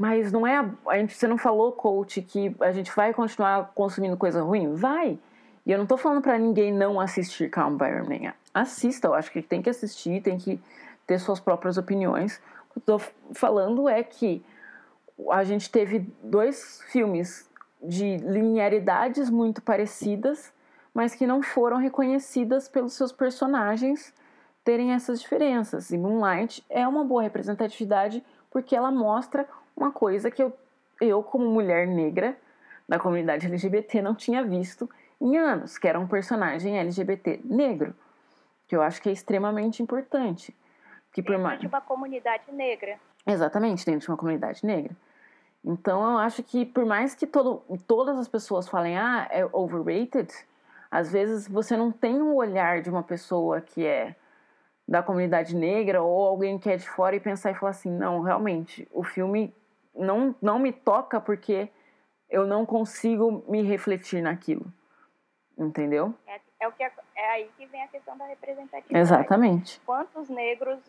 [0.03, 4.17] mas não é, a, gente, você não falou, coach, que a gente vai continuar consumindo
[4.17, 4.73] coisa ruim?
[4.73, 5.17] Vai!
[5.65, 8.33] E eu não tô falando para ninguém não assistir Calm By Your.
[8.53, 10.61] Assista, eu acho que tem que assistir, tem que
[11.07, 12.41] ter suas próprias opiniões.
[12.69, 12.99] O que eu tô
[13.33, 14.45] falando é que
[15.31, 17.49] a gente teve dois filmes
[17.81, 20.51] de linearidades muito parecidas,
[20.93, 24.13] mas que não foram reconhecidas pelos seus personagens
[24.65, 25.91] terem essas diferenças.
[25.91, 30.55] E Moonlight é uma boa representatividade porque ela mostra uma coisa que eu,
[31.01, 32.37] eu como mulher negra
[32.87, 37.95] da comunidade LGBT, não tinha visto em anos, que era um personagem LGBT negro,
[38.67, 40.55] que eu acho que é extremamente importante.
[41.11, 41.59] Que por mais...
[41.59, 42.99] de uma comunidade negra.
[43.25, 44.95] Exatamente, dentro de uma comunidade negra.
[45.63, 50.29] Então eu acho que por mais que todo, todas as pessoas falem, ah, é overrated,
[50.91, 54.15] às vezes você não tem um olhar de uma pessoa que é
[54.85, 58.21] da comunidade negra ou alguém que é de fora e pensar e falar assim, não,
[58.21, 59.53] realmente, o filme
[59.95, 61.69] não, não me toca porque
[62.29, 64.65] eu não consigo me refletir naquilo.
[65.57, 66.13] Entendeu?
[66.25, 68.99] É, é o que, é aí que vem a questão da representatividade.
[68.99, 69.79] Exatamente.
[69.85, 70.79] Quantos negros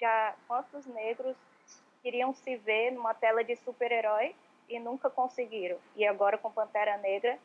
[0.00, 1.36] já, quantos negros
[2.02, 4.34] queriam se ver numa tela de super-herói
[4.68, 5.78] e nunca conseguiram?
[5.94, 7.38] E agora com Pantera Negra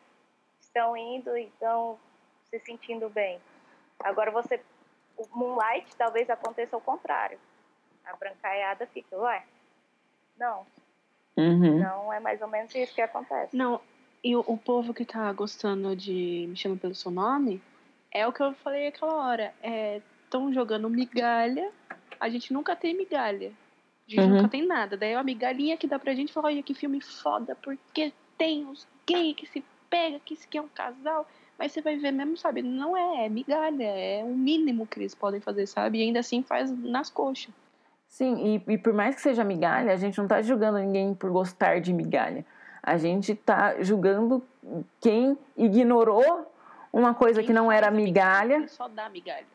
[0.60, 2.00] estão indo e estão
[2.50, 3.40] se sentindo bem.
[4.00, 4.60] Agora você,
[5.16, 7.40] o Moonlight talvez aconteça o contrário.
[8.04, 9.44] A brancaiada fica, ué,
[10.42, 10.66] não,
[11.38, 11.80] Uhum.
[11.80, 13.56] não é mais ou menos isso que acontece.
[13.56, 13.80] Não,
[14.24, 17.62] e o, o povo que tá gostando de Me Chama Pelo Seu Nome
[18.12, 19.54] é o que eu falei aquela hora.
[20.26, 21.72] Estão jogando migalha,
[22.20, 23.52] a gente nunca tem migalha.
[24.08, 24.36] A gente Uhum.
[24.36, 24.98] nunca tem nada.
[24.98, 28.86] Daí a migalhinha que dá pra gente falar, olha que filme foda, porque tem os
[29.08, 31.26] gays que se pega, que isso aqui é um casal.
[31.58, 32.62] Mas você vai ver mesmo, sabe?
[32.62, 36.00] Não é, é migalha, é o mínimo que eles podem fazer, sabe?
[36.00, 37.54] E ainda assim faz nas coxas.
[38.12, 41.32] Sim, e, e por mais que seja migalha, a gente não tá julgando ninguém por
[41.32, 42.45] gostar de migalha.
[42.84, 44.43] A gente tá julgando
[44.99, 46.51] quem ignorou
[46.91, 48.68] uma coisa que não era migalha.
[48.68, 49.45] Só dá migalha.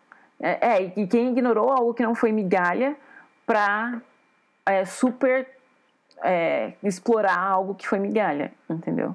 [0.40, 2.96] É, é, e quem ignorou algo que não foi migalha
[3.44, 4.00] pra
[4.64, 5.46] é, super
[6.22, 9.14] é, explorar algo que foi migalha, entendeu?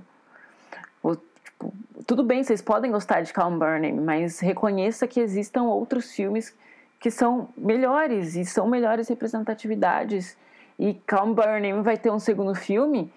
[1.44, 1.74] Tipo,
[2.06, 6.56] tudo bem, vocês podem gostar de Calm Burning, mas reconheça que existam outros filmes
[7.02, 10.38] que são melhores e são melhores representatividades.
[10.78, 13.12] E Calm Burning vai ter um segundo filme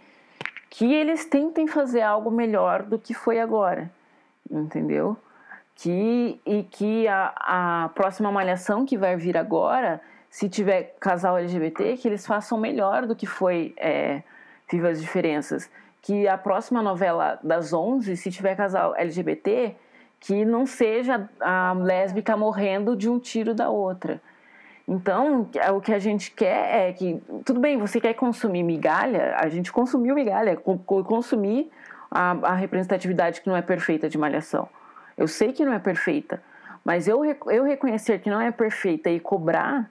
[0.71, 3.93] que eles tentem fazer algo melhor do que foi agora,
[4.51, 5.17] entendeu?
[5.77, 10.01] Que, e que a, a próxima malhação que vai vir agora,
[10.31, 14.23] se tiver casal LGBT, que eles façam melhor do que foi é,
[14.71, 15.71] Viva as Diferenças.
[16.01, 19.77] Que a próxima novela das 11, se tiver casal LGBT,
[20.25, 24.21] que não seja a lésbica morrendo de um tiro da outra.
[24.89, 29.49] Então, o que a gente quer é que, tudo bem, você quer consumir migalha, a
[29.49, 31.71] gente consumiu migalha, co- co- consumir
[32.11, 34.69] a, a representatividade que não é perfeita de malhação.
[35.17, 36.43] Eu sei que não é perfeita,
[36.85, 39.91] mas eu, eu reconhecer que não é perfeita e cobrar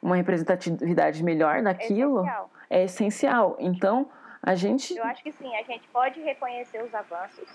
[0.00, 2.50] uma representatividade melhor daquilo essencial.
[2.70, 3.56] é essencial.
[3.60, 4.06] Então,
[4.42, 4.96] a gente.
[4.96, 7.48] Eu acho que sim, a gente pode reconhecer os avanços,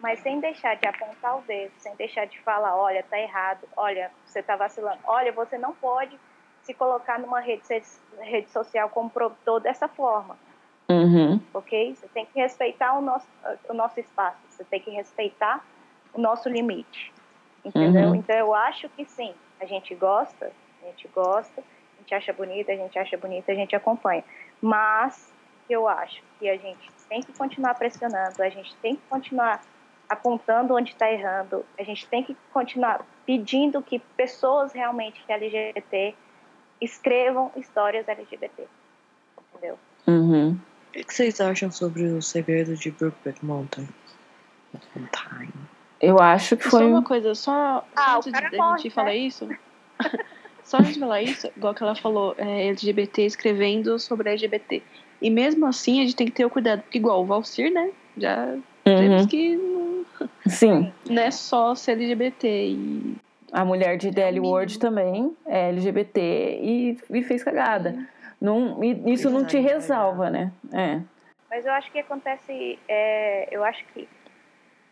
[0.00, 4.10] mas sem deixar de apontar o dedo, sem deixar de falar, olha, tá errado, olha,
[4.24, 6.18] você tá vacilando, olha, você não pode
[6.62, 7.62] se colocar numa rede,
[8.20, 10.36] rede social como produtor dessa forma,
[10.90, 11.40] Uhum.
[11.52, 11.94] ok?
[11.94, 13.26] Você tem que respeitar o nosso,
[13.68, 15.64] o nosso espaço, você tem que respeitar
[16.12, 17.12] o nosso limite,
[17.64, 18.10] entendeu?
[18.10, 18.14] Uhum.
[18.16, 20.52] Então eu acho que sim, a gente gosta,
[20.82, 24.24] a gente gosta, a gente acha bonita, a gente acha bonita, a gente acompanha,
[24.60, 25.32] mas
[25.68, 29.62] eu acho que a gente tem que continuar pressionando, a gente tem que continuar
[30.08, 36.14] apontando onde está errando, a gente tem que continuar pedindo que pessoas realmente que LGBT
[36.80, 38.64] escrevam histórias LGBT.
[39.54, 39.78] Entendeu?
[40.06, 40.50] Uhum.
[40.52, 43.88] O que que vocês acham sobre o segredo de Brookback Mountain?
[44.94, 45.48] Mountain.
[46.00, 46.86] Eu acho que Só foi.
[46.86, 49.16] uma coisa, só Ah, antes o cara de a morre, gente falar né?
[49.16, 49.48] isso.
[50.62, 54.82] só antes de falar isso, igual que ela falou, é, LGBT escrevendo sobre LGBT.
[55.22, 57.90] E mesmo assim, a gente tem que ter o cuidado, porque igual o Valcir, né?
[58.16, 59.28] Já temos Uhum.
[59.28, 59.73] que não,
[60.46, 60.92] Sim.
[61.08, 62.48] não é só ser LGBT.
[62.48, 63.16] E
[63.52, 66.20] A mulher de DL Word também é LGBT
[66.60, 67.96] e, e fez cagada.
[68.40, 70.52] Não, e isso não te resalva, né?
[70.72, 71.00] É.
[71.48, 74.08] Mas eu acho que acontece, é, eu acho que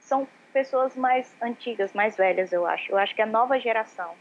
[0.01, 2.93] são pessoas mais antigas, mais velhas, eu acho.
[2.93, 4.13] Eu acho que a nova geração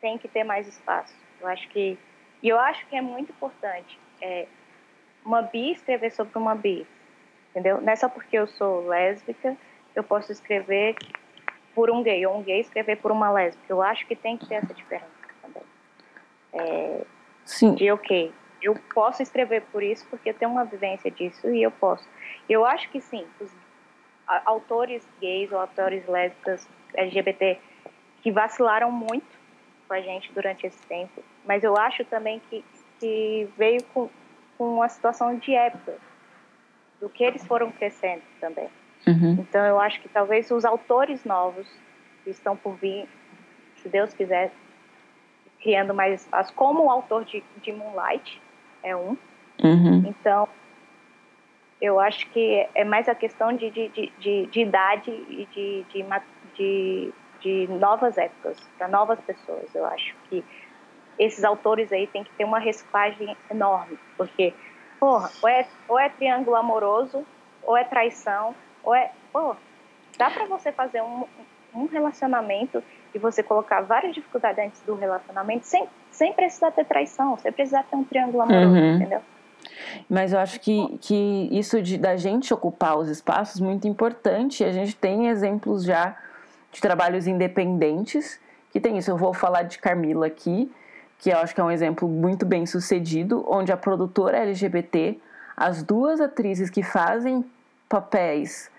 [0.00, 1.14] tem que ter mais espaço.
[1.40, 1.98] Eu acho que,
[2.42, 4.46] e eu acho que é muito importante é,
[5.24, 6.86] uma bi escrever sobre uma bi,
[7.50, 7.80] entendeu?
[7.80, 9.56] Não é só porque eu sou lésbica,
[9.94, 10.96] eu posso escrever
[11.74, 13.66] por um gay, ou um gay escrever por uma lésbica.
[13.68, 15.06] Eu acho que tem que ter essa diferença
[15.40, 15.62] também.
[16.52, 17.04] É,
[17.44, 17.74] Sim.
[17.74, 18.32] de ok,
[18.62, 22.08] eu posso escrever por isso porque eu tenho uma vivência disso e eu posso.
[22.48, 23.50] Eu acho que sim, os
[24.44, 27.58] autores gays ou autores lésbicas LGBT
[28.22, 29.26] que vacilaram muito
[29.88, 32.64] com a gente durante esse tempo, mas eu acho também que,
[33.00, 34.08] que veio com,
[34.56, 35.98] com uma situação de época,
[37.00, 38.70] do que eles foram crescendo também.
[39.06, 39.32] Uhum.
[39.40, 41.66] Então eu acho que talvez os autores novos
[42.24, 43.08] que estão por vir,
[43.76, 44.52] se Deus quiser,
[45.60, 48.40] criando mais espaço, como o autor de, de Moonlight
[48.82, 49.16] é um.
[49.62, 50.04] Uhum.
[50.06, 50.48] Então
[51.80, 55.84] eu acho que é mais a questão de, de, de, de, de idade e de,
[55.92, 56.04] de,
[56.54, 59.74] de, de novas épocas, para novas pessoas.
[59.74, 60.44] Eu acho que
[61.18, 64.54] esses autores aí têm que ter uma reciclagem enorme, porque,
[65.00, 67.26] porra, ou é, ou é triângulo amoroso,
[67.64, 68.54] ou é traição,
[68.84, 69.10] ou é.
[69.32, 69.54] Pô,
[70.18, 71.24] dá pra você fazer um,
[71.74, 72.82] um relacionamento
[73.14, 77.82] e você colocar várias dificuldades antes do relacionamento sem, sem precisar ter traição, sem precisar
[77.84, 78.96] ter um triângulo amoroso, Uhum.
[78.96, 79.20] entendeu?
[80.08, 84.64] Mas eu acho que, que isso de, da gente ocupar os espaços é muito importante.
[84.64, 86.16] A gente tem exemplos já
[86.72, 88.40] de trabalhos independentes
[88.72, 89.10] que tem isso.
[89.10, 90.70] Eu vou falar de Carmila aqui,
[91.18, 95.18] que eu acho que é um exemplo muito bem sucedido, onde a produtora LGBT,
[95.56, 97.44] as duas atrizes que fazem
[97.88, 98.70] papéis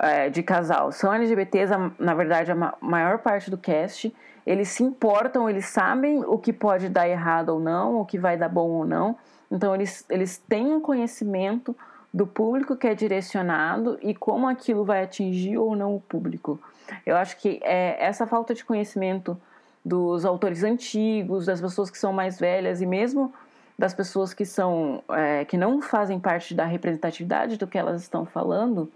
[0.00, 4.12] é, de casal são LGBTs, na verdade, a ma- maior parte do cast.
[4.46, 8.36] Eles se importam, eles sabem o que pode dar errado ou não, o que vai
[8.36, 9.16] dar bom ou não.
[9.50, 11.76] Então, eles, eles têm um conhecimento
[12.12, 16.58] do público que é direcionado e como aquilo vai atingir ou não o público.
[17.04, 19.36] Eu acho que é essa falta de conhecimento
[19.84, 23.32] dos autores antigos, das pessoas que são mais velhas e mesmo
[23.78, 28.26] das pessoas que são é, que não fazem parte da representatividade do que elas estão
[28.26, 28.90] falando,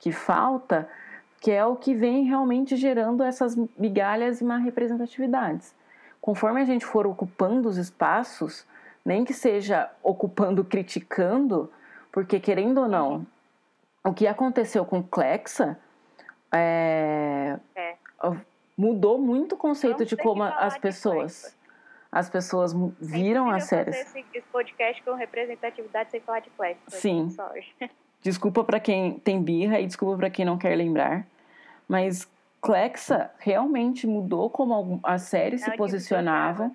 [0.00, 0.88] que falta,
[1.40, 5.74] que é o que vem realmente gerando essas migalhas e má representatividades.
[6.20, 8.66] Conforme a gente for ocupando os espaços,
[9.04, 11.70] nem que seja ocupando criticando,
[12.10, 13.26] porque querendo ou não,
[14.04, 15.78] o que aconteceu com Clexa
[16.52, 17.94] é, É.
[18.76, 21.56] mudou muito o conceito de como as pessoas
[22.12, 23.96] as pessoas viram as séries.
[23.96, 26.76] esse, esse podcast com representatividade sem falar de Flash.
[26.88, 27.30] Sim.
[27.30, 27.64] Sorry.
[28.22, 31.26] Desculpa pra quem tem birra e desculpa pra quem não quer lembrar,
[31.88, 32.28] mas
[32.60, 36.70] Clexa realmente mudou como a série se Ela posicionava,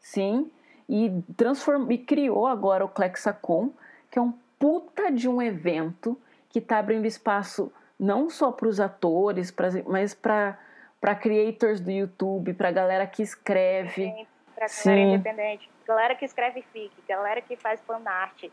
[0.00, 0.50] sim,
[0.88, 3.70] e transformou e criou agora o ClexaCon,
[4.10, 6.18] que é um puta de um evento
[6.48, 10.58] que está abrindo espaço não só para os atores, pras- mas para
[11.00, 14.12] para creators do YouTube, para galera que escreve.
[14.54, 14.90] Pra Sim.
[14.90, 15.70] galera independente.
[15.86, 18.44] Galera que escreve fic, galera que faz fanart,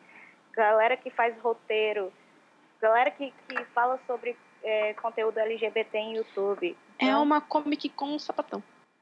[0.54, 2.10] galera que faz roteiro,
[2.82, 6.76] galera que, que fala sobre é, conteúdo LGBT em YouTube.
[7.00, 8.62] É Então, uma Comic Con sapatão.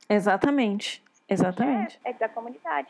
[0.09, 1.99] Exatamente, exatamente.
[2.03, 2.89] É, é da comunidade.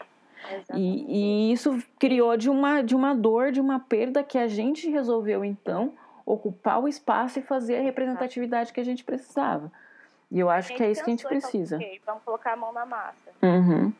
[0.75, 4.89] E, e isso criou de uma, de uma dor, de uma perda que a gente
[4.89, 5.93] resolveu então
[6.25, 9.71] ocupar o espaço e fazer a representatividade que a gente precisava.
[10.31, 11.75] E eu acho que é isso que a gente e falou, precisa.
[11.77, 13.31] "Ok, vamos colocar a mão na massa.
[13.41, 13.93] Uhum.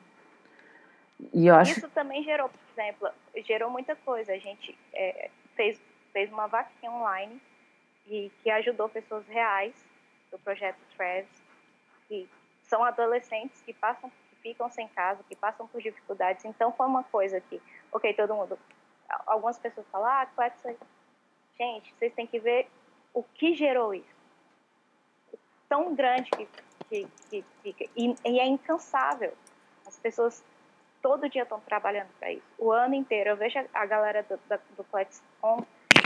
[1.33, 3.09] E eu acho Isso também gerou, por exemplo,
[3.45, 4.33] gerou muita coisa.
[4.33, 5.79] A gente é, fez,
[6.15, 7.41] fez uma vaquinha online
[8.07, 9.75] e que ajudou pessoas reais
[10.31, 11.27] do projeto Trevs,
[12.07, 12.29] que
[12.63, 16.45] são adolescentes que passam, que ficam sem casa, que passam por dificuldades.
[16.45, 17.61] Então foi uma coisa que,
[17.91, 18.57] ok, todo mundo,
[19.25, 20.73] algumas pessoas falam, ah, Clexa,
[21.57, 22.69] gente, vocês têm que ver
[23.13, 24.15] o que gerou isso.
[25.67, 26.47] Tão grande que,
[26.87, 27.83] que, que fica.
[27.93, 29.33] E, e é incansável.
[29.85, 30.41] As pessoas
[31.01, 32.45] todo dia estão trabalhando para isso.
[32.57, 33.31] O ano inteiro.
[33.31, 34.83] Eu vejo a- galera do, da, do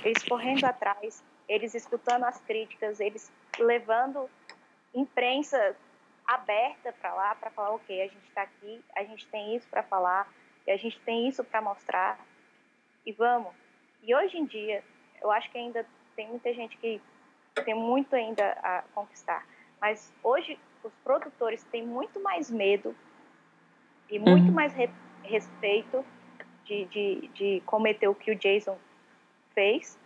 [0.04, 4.30] eles correndo atrás, eles escutando as críticas, eles levando
[4.94, 5.76] imprensa
[6.26, 9.82] aberta para lá, para falar, ok, a gente está aqui, a gente tem isso para
[9.84, 10.32] falar,
[10.68, 12.20] e a gente tem isso para mostrar,
[13.06, 13.54] e vamos.
[14.04, 14.84] E hoje em dia,
[15.22, 15.86] eu acho que ainda
[16.16, 17.02] tem muita gente que
[17.66, 19.46] tem muito ainda a conquistar,
[19.82, 22.96] mas hoje os produtores têm muito mais medo
[24.10, 24.54] e muito Uhum.
[24.54, 24.90] mais re-
[25.24, 26.06] respeito
[26.66, 28.78] de, de, de cometer o que o Jason
[29.54, 29.98] fez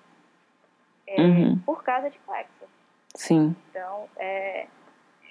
[1.08, 1.60] é, Uhum.
[1.60, 2.66] por causa de Clexa.
[3.16, 3.56] Sim.
[3.70, 4.68] Então, é,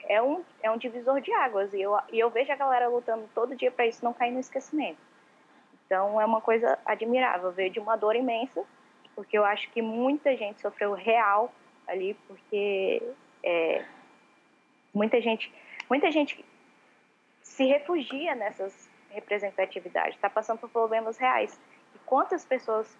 [0.09, 1.73] é, um, é um divisor de águas.
[1.73, 4.41] E eu, e eu vejo a galera lutando todo dia para isso não cair no
[4.41, 4.99] esquecimento.
[5.87, 7.51] Então, é uma coisa admirável.
[7.53, 8.65] Veio de uma dor imensa,
[9.15, 11.53] porque eu acho que muita gente sofreu real
[11.87, 13.03] ali, porque
[13.43, 13.85] é,
[14.95, 15.53] muita gente
[15.91, 16.43] muita gente
[17.43, 21.61] se refugia nessas representatividades, está passando por problemas reais.
[21.95, 22.97] E quantas pessoas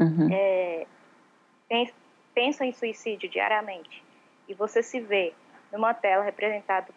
[0.00, 0.28] Uhum.
[0.32, 0.86] é,
[1.68, 1.92] pen-
[2.34, 4.02] pensam em suicídio diariamente
[4.48, 5.32] e você se vê
[5.72, 6.92] numa tela representado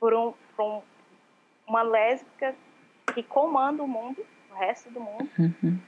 [0.00, 0.82] por, um, por um-
[1.66, 2.54] uma lésbica
[3.14, 5.78] que comanda o mundo, o resto do mundo, Uhum.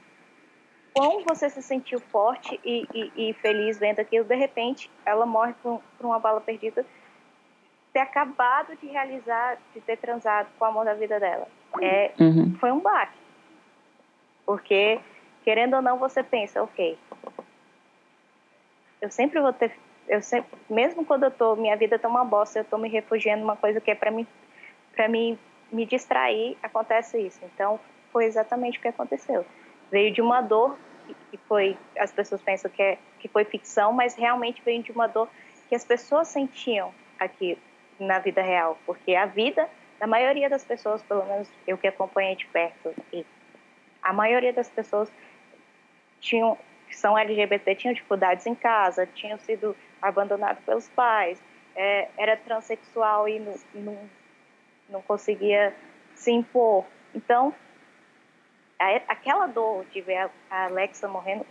[0.93, 5.53] como você se sentiu forte e, e- e feliz vendo aquilo, de repente ela morre
[5.63, 6.85] por, por uma bala perdida,
[7.93, 11.47] ter acabado de realizar, de ter transado com o amor da vida dela.
[11.81, 12.55] É, Uhum.
[12.59, 13.17] Foi um baque.
[14.45, 14.99] Porque,
[15.43, 16.97] querendo ou não, você pensa, ok,
[19.01, 19.71] eu sempre vou ter,
[20.07, 23.41] eu sempre, mesmo quando eu tô, minha vida tá uma bosta, eu tô me refugiando
[23.41, 24.27] numa coisa que é para mim,
[24.95, 25.37] para mim
[25.71, 27.39] me distrair, acontece isso.
[27.43, 27.79] Então,
[28.11, 29.45] foi exatamente o que aconteceu.
[29.89, 30.77] Veio de uma dor
[31.31, 35.07] que, foi, as pessoas pensam que é que foi ficção, mas realmente veio de uma
[35.07, 35.29] dor
[35.69, 37.57] que as pessoas sentiam aqui
[37.99, 39.69] na vida real, porque a vida
[39.99, 43.25] da maioria das pessoas, pelo menos eu que acompanhei de perto, e
[44.01, 45.11] a maioria das pessoas
[46.21, 46.57] tinham
[46.87, 51.41] que são LGBT tinham dificuldades em casa, tinham sido abandonados pelos pais,
[51.73, 53.97] é, era transexual e não, não,
[54.89, 55.73] não conseguia
[56.13, 56.85] se impor.
[57.15, 57.53] Então,
[59.07, 61.45] aquela dor de ver a, Alexa morrendo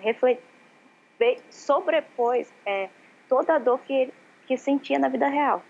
[1.48, 2.90] sobrepôs é,
[3.28, 4.14] toda a dor que ele
[4.47, 5.62] que sentia na vida real.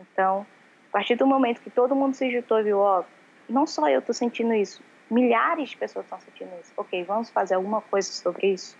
[0.00, 0.46] Então,
[0.88, 3.04] a partir do momento que todo mundo se juntou e viu, ó,
[3.46, 4.82] não só eu estou sentindo isso,
[5.14, 6.72] milhares de pessoas estão sentindo isso.
[6.76, 8.76] Ok, vamos fazer alguma coisa sobre isso?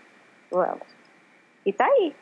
[0.51, 0.85] Vamos.
[1.65, 2.13] E tá aí.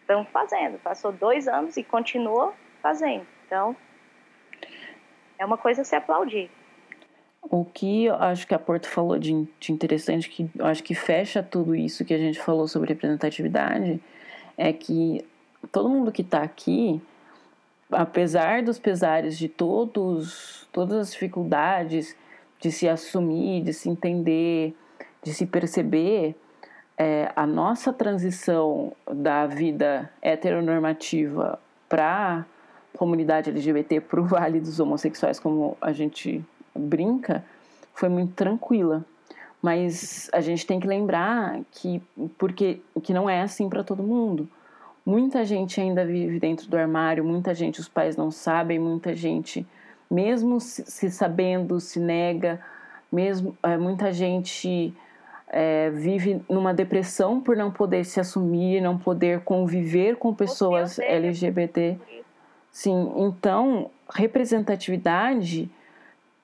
[0.00, 0.78] Estão fazendo.
[0.78, 3.26] Passou dois anos e continua fazendo.
[3.46, 3.76] Então,
[5.36, 6.48] é uma coisa a se aplaudir.
[7.42, 10.94] O que eu acho que a Porto falou de, de interessante, que eu acho que
[10.94, 14.00] fecha tudo isso que a gente falou sobre representatividade,
[14.56, 15.26] é que
[15.70, 17.02] todo mundo que está aqui,
[17.90, 22.16] apesar dos pesares de todos, todas as dificuldades
[22.64, 24.74] de se assumir, de se entender,
[25.22, 26.34] de se perceber,
[26.96, 31.58] é, a nossa transição da vida heteronormativa
[31.90, 32.46] para
[32.96, 36.42] comunidade LGBT, para o Vale dos Homossexuais, como a gente
[36.74, 37.44] brinca,
[37.92, 39.04] foi muito tranquila.
[39.60, 42.00] Mas a gente tem que lembrar que,
[42.38, 44.48] porque, que não é assim para todo mundo.
[45.04, 49.66] Muita gente ainda vive dentro do armário, muita gente os pais não sabem, muita gente,
[50.14, 52.60] mesmo se, se sabendo, se nega,
[53.10, 54.94] mesmo é, muita gente
[55.48, 61.98] é, vive numa depressão por não poder se assumir, não poder conviver com pessoas LGBT.
[62.70, 65.68] Sim, então representatividade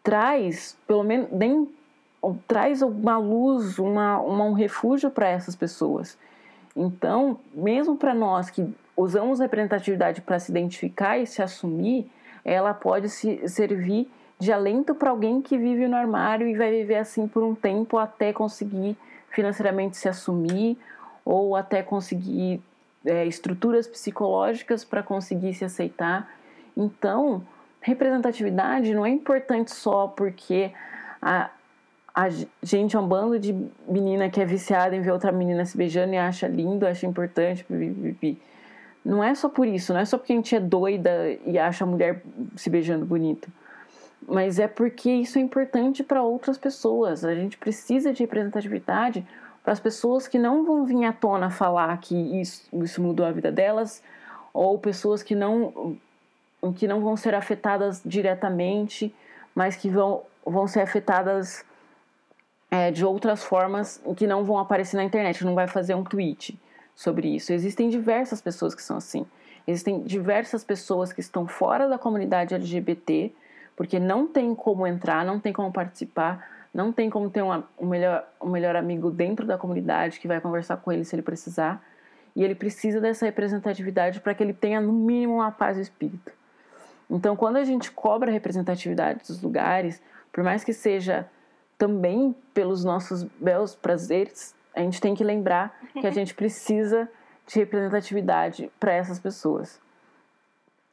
[0.03, 1.69] traz, pelo menos, nem,
[2.47, 6.19] traz uma luz, uma, uma um refúgio para essas pessoas.
[6.75, 8.67] Então, mesmo para nós que
[8.97, 12.11] usamos representatividade para se identificar e se assumir,
[12.45, 16.97] ela pode se servir de alento para alguém que vive no armário e vai viver
[16.97, 18.97] assim por um tempo até conseguir
[19.29, 20.79] financeiramente se assumir
[21.25, 22.63] ou até conseguir
[23.05, 26.31] é, estruturas psicológicas para conseguir se aceitar.
[26.77, 27.43] Então,
[27.81, 30.73] representatividade não é importante só porque
[31.21, 31.51] a,
[32.15, 32.29] a
[32.63, 33.55] gente é um bando de
[33.87, 37.65] menina que é viciada em ver outra menina se beijando e acha lindo, acha importante.
[39.05, 41.11] Não é só por isso, não é só porque a gente é doida
[41.47, 42.23] e acha a mulher
[42.55, 43.49] se beijando bonito.
[44.29, 47.25] Mas é porque isso é importante para outras pessoas.
[47.25, 49.27] A gente precisa de representatividade
[49.65, 53.33] para as pessoas que não vão vir à tona falar que isso, isso mudou a
[53.33, 54.03] vida delas,
[54.53, 55.97] ou pessoas que não,
[56.77, 59.15] que não vão ser afetadas diretamente,
[59.55, 61.65] mas que vão, vão ser afetadas
[62.71, 66.59] é, de outras formas que não vão aparecer na internet, não vai fazer um tweet
[66.95, 67.53] sobre isso.
[67.53, 69.27] Existem diversas pessoas que são assim.
[69.67, 73.33] Existem diversas pessoas que estão fora da comunidade LGBT,
[73.77, 77.87] porque não tem como entrar, não tem como participar, não tem como ter um, um,
[77.87, 81.85] melhor, um melhor amigo dentro da comunidade que vai conversar com ele se ele precisar.
[82.35, 86.33] E ele precisa dessa representatividade para que ele tenha, no mínimo, uma paz de espírito.
[87.09, 90.01] Então, quando a gente cobra representatividade dos lugares,
[90.33, 91.29] por mais que seja
[91.77, 97.09] também pelos nossos belos prazeres, a gente tem que lembrar que a gente precisa
[97.47, 99.81] de representatividade para essas pessoas.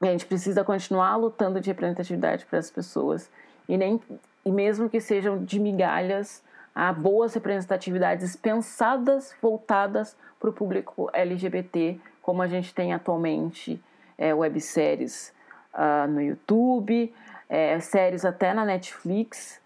[0.02, 3.30] E a gente precisa continuar lutando de representatividade para as pessoas.
[3.68, 4.00] E, nem,
[4.46, 6.44] e mesmo que sejam de migalhas,
[6.74, 13.82] há boas representatividades pensadas, voltadas para o público LGBT, como a gente tem atualmente
[14.18, 15.34] é, webséries
[15.74, 17.14] ah, no YouTube,
[17.50, 19.62] é, séries até na Netflix.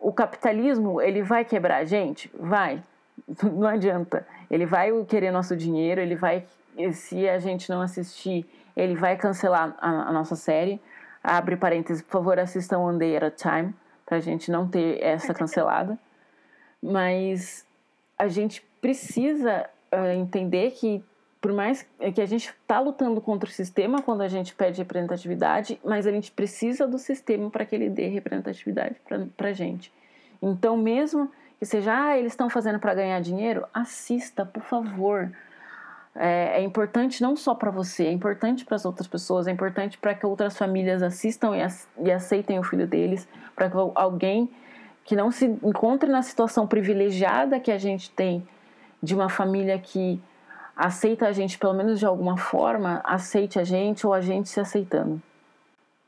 [0.00, 2.30] O capitalismo, ele vai quebrar a gente?
[2.38, 2.82] Vai.
[3.42, 4.26] Não adianta.
[4.50, 6.46] Ele vai querer nosso dinheiro, ele vai,
[6.92, 8.46] se a gente não assistir,
[8.76, 10.80] ele vai cancelar a, a nossa série.
[11.22, 13.74] Abre parênteses, por favor, assistam One Day at a Time,
[14.06, 15.98] pra gente não ter essa cancelada.
[16.82, 17.66] Mas
[18.16, 21.04] a gente precisa eh, entender que,
[21.40, 25.80] por mais que a gente está lutando contra o sistema quando a gente pede representatividade,
[25.84, 28.96] mas a gente precisa do sistema para que ele dê representatividade
[29.36, 29.92] para a gente.
[30.40, 35.30] Então, mesmo que seja, ah, eles estão fazendo para ganhar dinheiro, assista, por favor.
[36.14, 39.98] É, é importante não só para você, é importante para as outras pessoas, é importante
[39.98, 44.50] para que outras famílias assistam e, ac- e aceitem o filho deles, para que alguém
[45.04, 48.46] que não se encontre na situação privilegiada que a gente tem
[49.02, 50.20] de uma família que
[50.76, 54.60] aceita a gente pelo menos de alguma forma, aceite a gente ou a gente se
[54.60, 55.20] aceitando.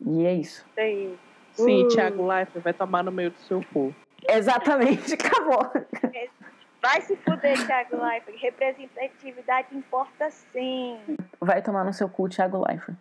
[0.05, 0.65] E é isso.
[0.71, 1.19] Isso aí.
[1.53, 1.89] Sim, Uh.
[1.89, 3.95] Thiago Leifert vai tomar no meio do seu cu.
[4.29, 5.71] Exatamente, acabou.
[6.83, 8.41] Vai se fuder, Thiago Leifert.
[8.41, 10.99] Representatividade importa sim.
[11.41, 12.97] Vai tomar no seu cu, Thiago Leifert.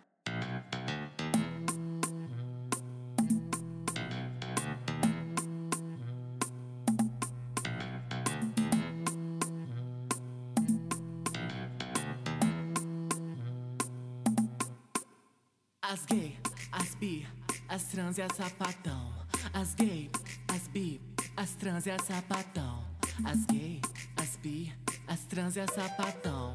[15.82, 16.38] As gay,
[16.70, 17.26] as bi,
[17.68, 19.10] as trans e as sapatão.
[19.52, 20.08] As gay,
[20.54, 21.00] as bi,
[21.40, 22.84] as trans e as sapatão.
[23.24, 23.80] As gay,
[24.20, 24.70] as bi,
[25.08, 26.52] as trans e as sapatão.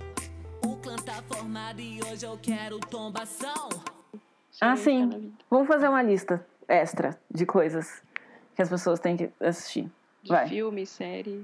[0.63, 3.69] O clã tá formado e hoje eu quero tombação.
[4.61, 5.33] Ah, sim.
[5.49, 8.03] Vamos fazer uma lista extra de coisas
[8.55, 9.91] que as pessoas têm que assistir.
[10.21, 11.43] De Vai, filme, série.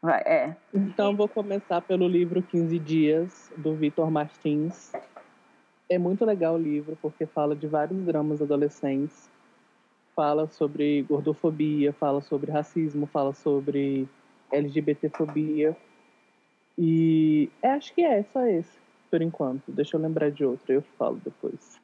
[0.00, 0.56] vai, é.
[0.72, 4.92] Então vou começar pelo livro 15 Dias, do Vitor Martins.
[5.88, 9.28] É muito legal o livro, porque fala de vários dramas adolescentes.
[10.16, 14.08] Fala sobre gordofobia, fala sobre racismo, fala sobre
[14.50, 15.76] LGBTfobia.
[16.78, 18.78] E é, acho que é só esse,
[19.10, 19.70] por enquanto.
[19.70, 21.78] Deixa eu lembrar de outro, eu falo depois.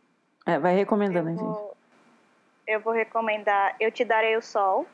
[0.47, 1.45] É, vai recomendando, Eu gente.
[1.45, 1.77] vou,
[2.67, 4.87] eu vou recomendar Eu Te Darei o Sol,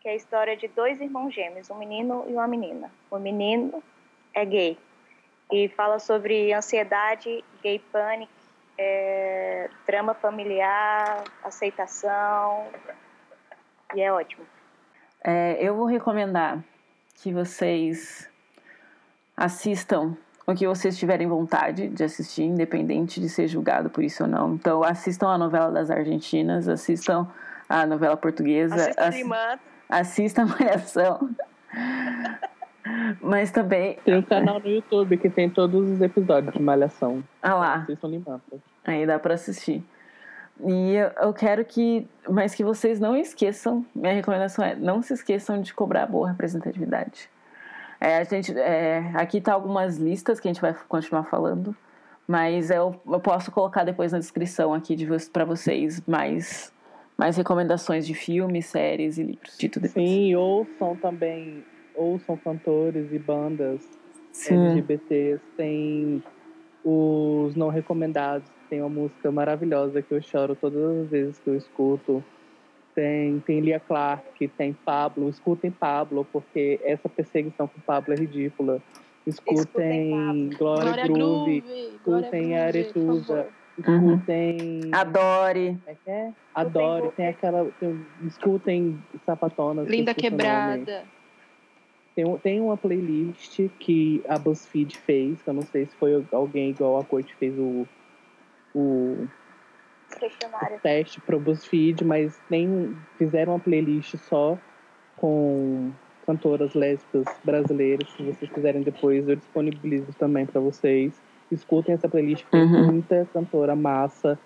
[0.00, 2.92] que é a história de dois irmãos gêmeos, um menino e uma menina.
[3.10, 3.82] O menino
[4.32, 4.78] é gay
[5.50, 8.30] e fala sobre ansiedade, gay panic,
[8.78, 12.66] é, drama familiar, aceitação,
[13.94, 14.44] e é ótimo.
[15.24, 16.62] É, eu vou recomendar
[17.14, 18.28] que vocês
[19.36, 20.16] assistam
[20.46, 24.54] o que vocês tiverem vontade de assistir, independente de ser julgado por isso ou não.
[24.54, 27.26] Então, assistam a novela das Argentinas, assistam
[27.68, 28.92] a novela portuguesa,
[29.88, 31.30] assistam a Malhação.
[33.20, 33.98] Mas também.
[34.04, 37.22] Tem um canal no YouTube que tem todos os episódios de Malhação.
[37.42, 37.74] Ah lá.
[37.76, 38.56] Assistam Limanta.
[38.84, 39.82] Aí dá pra assistir.
[40.64, 42.06] E eu- eu quero que.
[42.28, 43.84] Mas que vocês não esqueçam.
[43.94, 47.28] Minha recomendação é: não se esqueçam de cobrar boa representatividade.
[48.00, 51.74] É, a gente, é, aqui tá algumas listas que a gente vai continuar falando.
[52.28, 56.72] Mas eu, eu posso colocar depois na descrição aqui de, para vocês mais,
[57.16, 59.56] mais recomendações de filmes, séries e livros.
[59.56, 60.04] Dito depois.
[60.08, 61.64] Sim, ouçam também,
[61.96, 63.80] ouçam cantores e bandas
[64.32, 64.54] Sim.
[64.66, 65.40] LGBTs.
[65.56, 66.22] Tem
[66.84, 71.56] os não recomendados, tem uma música maravilhosa que eu choro todas as vezes que eu
[71.56, 72.22] escuto.
[72.94, 75.28] Tem, tem Lia Clark, tem Pablo.
[75.28, 78.80] Escutem Pablo, porque essa perseguição com Pablo é ridícula.
[79.26, 81.64] Escutem Glória, Glória Groove,
[81.96, 84.14] escutem Aretusa, por Uhum.
[84.14, 84.80] escutem.
[84.92, 85.76] Adore.
[85.86, 86.32] É que é?
[86.54, 87.68] Adore, tem aquela.
[87.78, 89.88] tem- escutem Sapatonas.
[89.88, 90.22] Linda que.
[90.22, 91.02] Quebrada.
[92.16, 96.70] Tem, tem uma playlist que a BuzzFeed fez, que eu não sei se foi alguém
[96.70, 97.86] igual a Coit fez o,
[98.74, 99.28] o
[100.18, 100.80] Questionário.
[100.82, 104.56] teste pro BuzzFeed, mas tem, fizeram uma playlist só
[105.18, 105.92] com
[106.24, 108.08] cantoras lésbicas brasileiras.
[108.12, 111.20] Se vocês quiserem depois, eu disponibilizo também para vocês.
[111.52, 112.92] Escutem essa playlist, tem Uhum.
[112.92, 114.38] muita cantora massa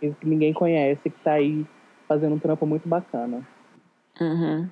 [0.00, 1.66] que ninguém conhece, que tá aí
[2.08, 3.46] fazendo um trampo muito bacana.
[4.18, 4.66] Uhum.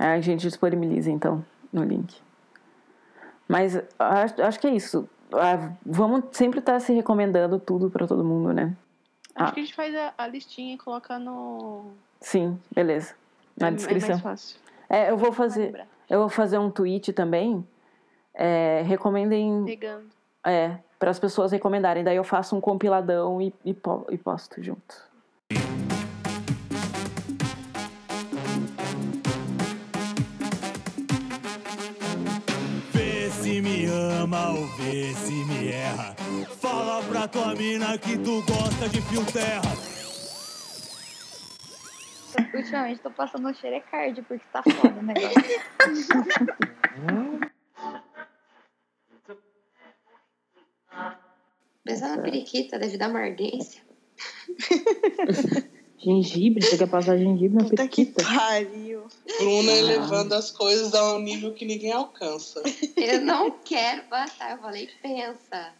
[0.00, 1.44] A gente disponibiliza então
[1.76, 2.20] no link.
[3.46, 5.08] Mas acho, acho que é isso.
[5.32, 8.76] Ah, Vamos sempre estar se recomendando tudo para todo mundo, né?
[9.34, 9.44] Ah.
[9.44, 11.92] Acho que a gente faz a, a listinha e coloca no.
[12.20, 13.14] Sim, beleza.
[13.56, 14.08] Na é, descrição.
[14.08, 14.60] É mais fácil.
[14.88, 15.86] É, eu vou fazer.
[16.08, 17.66] Eu vou fazer um tweet também.
[18.34, 19.64] É, recomendem.
[19.64, 20.06] Pegando.
[20.44, 22.02] É, para as pessoas recomendarem.
[22.02, 23.76] Daí eu faço um compiladão e, e,
[24.10, 25.06] e posto junto.
[34.56, 36.16] Ou vê se me erra.
[36.60, 39.76] Fala pra tua mina que tu gosta de fio terra.
[42.54, 45.42] Ultimamente tô passando um xerecard porque tá foda o negócio.
[51.84, 53.82] Pensa na periquita devido à mardência.
[55.98, 56.62] Gengibre?
[56.64, 58.22] Você quer passar gengibre na periquita?
[58.22, 59.04] Pariu.
[59.38, 59.76] Bruna Ah.
[59.76, 62.62] elevando as coisas a um nível que ninguém alcança.
[62.96, 65.72] Eu não quero passar, eu falei, pensa.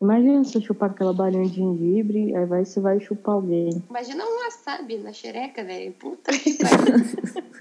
[0.00, 3.82] Imagina você chupar aquela balinha de gengibre, aí vai, você vai chupar alguém.
[3.88, 5.92] Imagina um wasabi na xereca, velho.
[5.94, 7.46] Puta que pariu.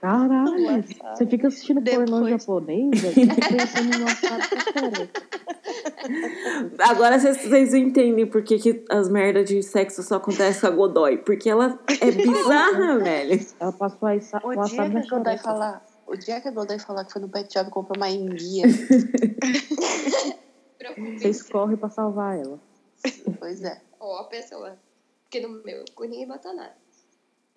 [0.00, 0.84] Caralho,
[1.14, 5.08] você fica assistindo pornô japonês, velho, fica pensando no wasabi pra caralho.
[6.90, 11.18] Agora vocês, entendem por que, que as merdas de sexo só acontecem com a Godoy.
[11.18, 13.46] Porque ela é bizarra, velho.
[13.60, 15.84] Ela passou aí sa- O dia que a Godoy falar.
[16.06, 18.64] O dia que a Godoy falar que foi no pet shop e comprou uma enguia.
[21.18, 22.58] Você escorre pra salvar ela.
[23.38, 23.82] pois é.
[23.98, 24.78] Ó, a pessoa.
[25.24, 26.74] Porque no meu cu ninguém botou nada.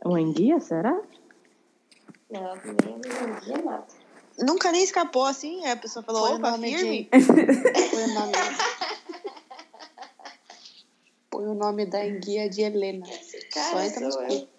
[0.04, 1.02] Uma enguia, será?
[2.30, 3.88] Não, nem ninguém nada.
[4.40, 5.66] Nunca nem escapou assim?
[5.66, 7.10] A pessoa falou, Foi opa, nome firme?
[7.12, 7.22] de...
[7.22, 8.34] Foi o nome...
[11.32, 13.06] Foi o nome da enguia de Helena.
[13.06, 14.16] Só Cara, entra nos.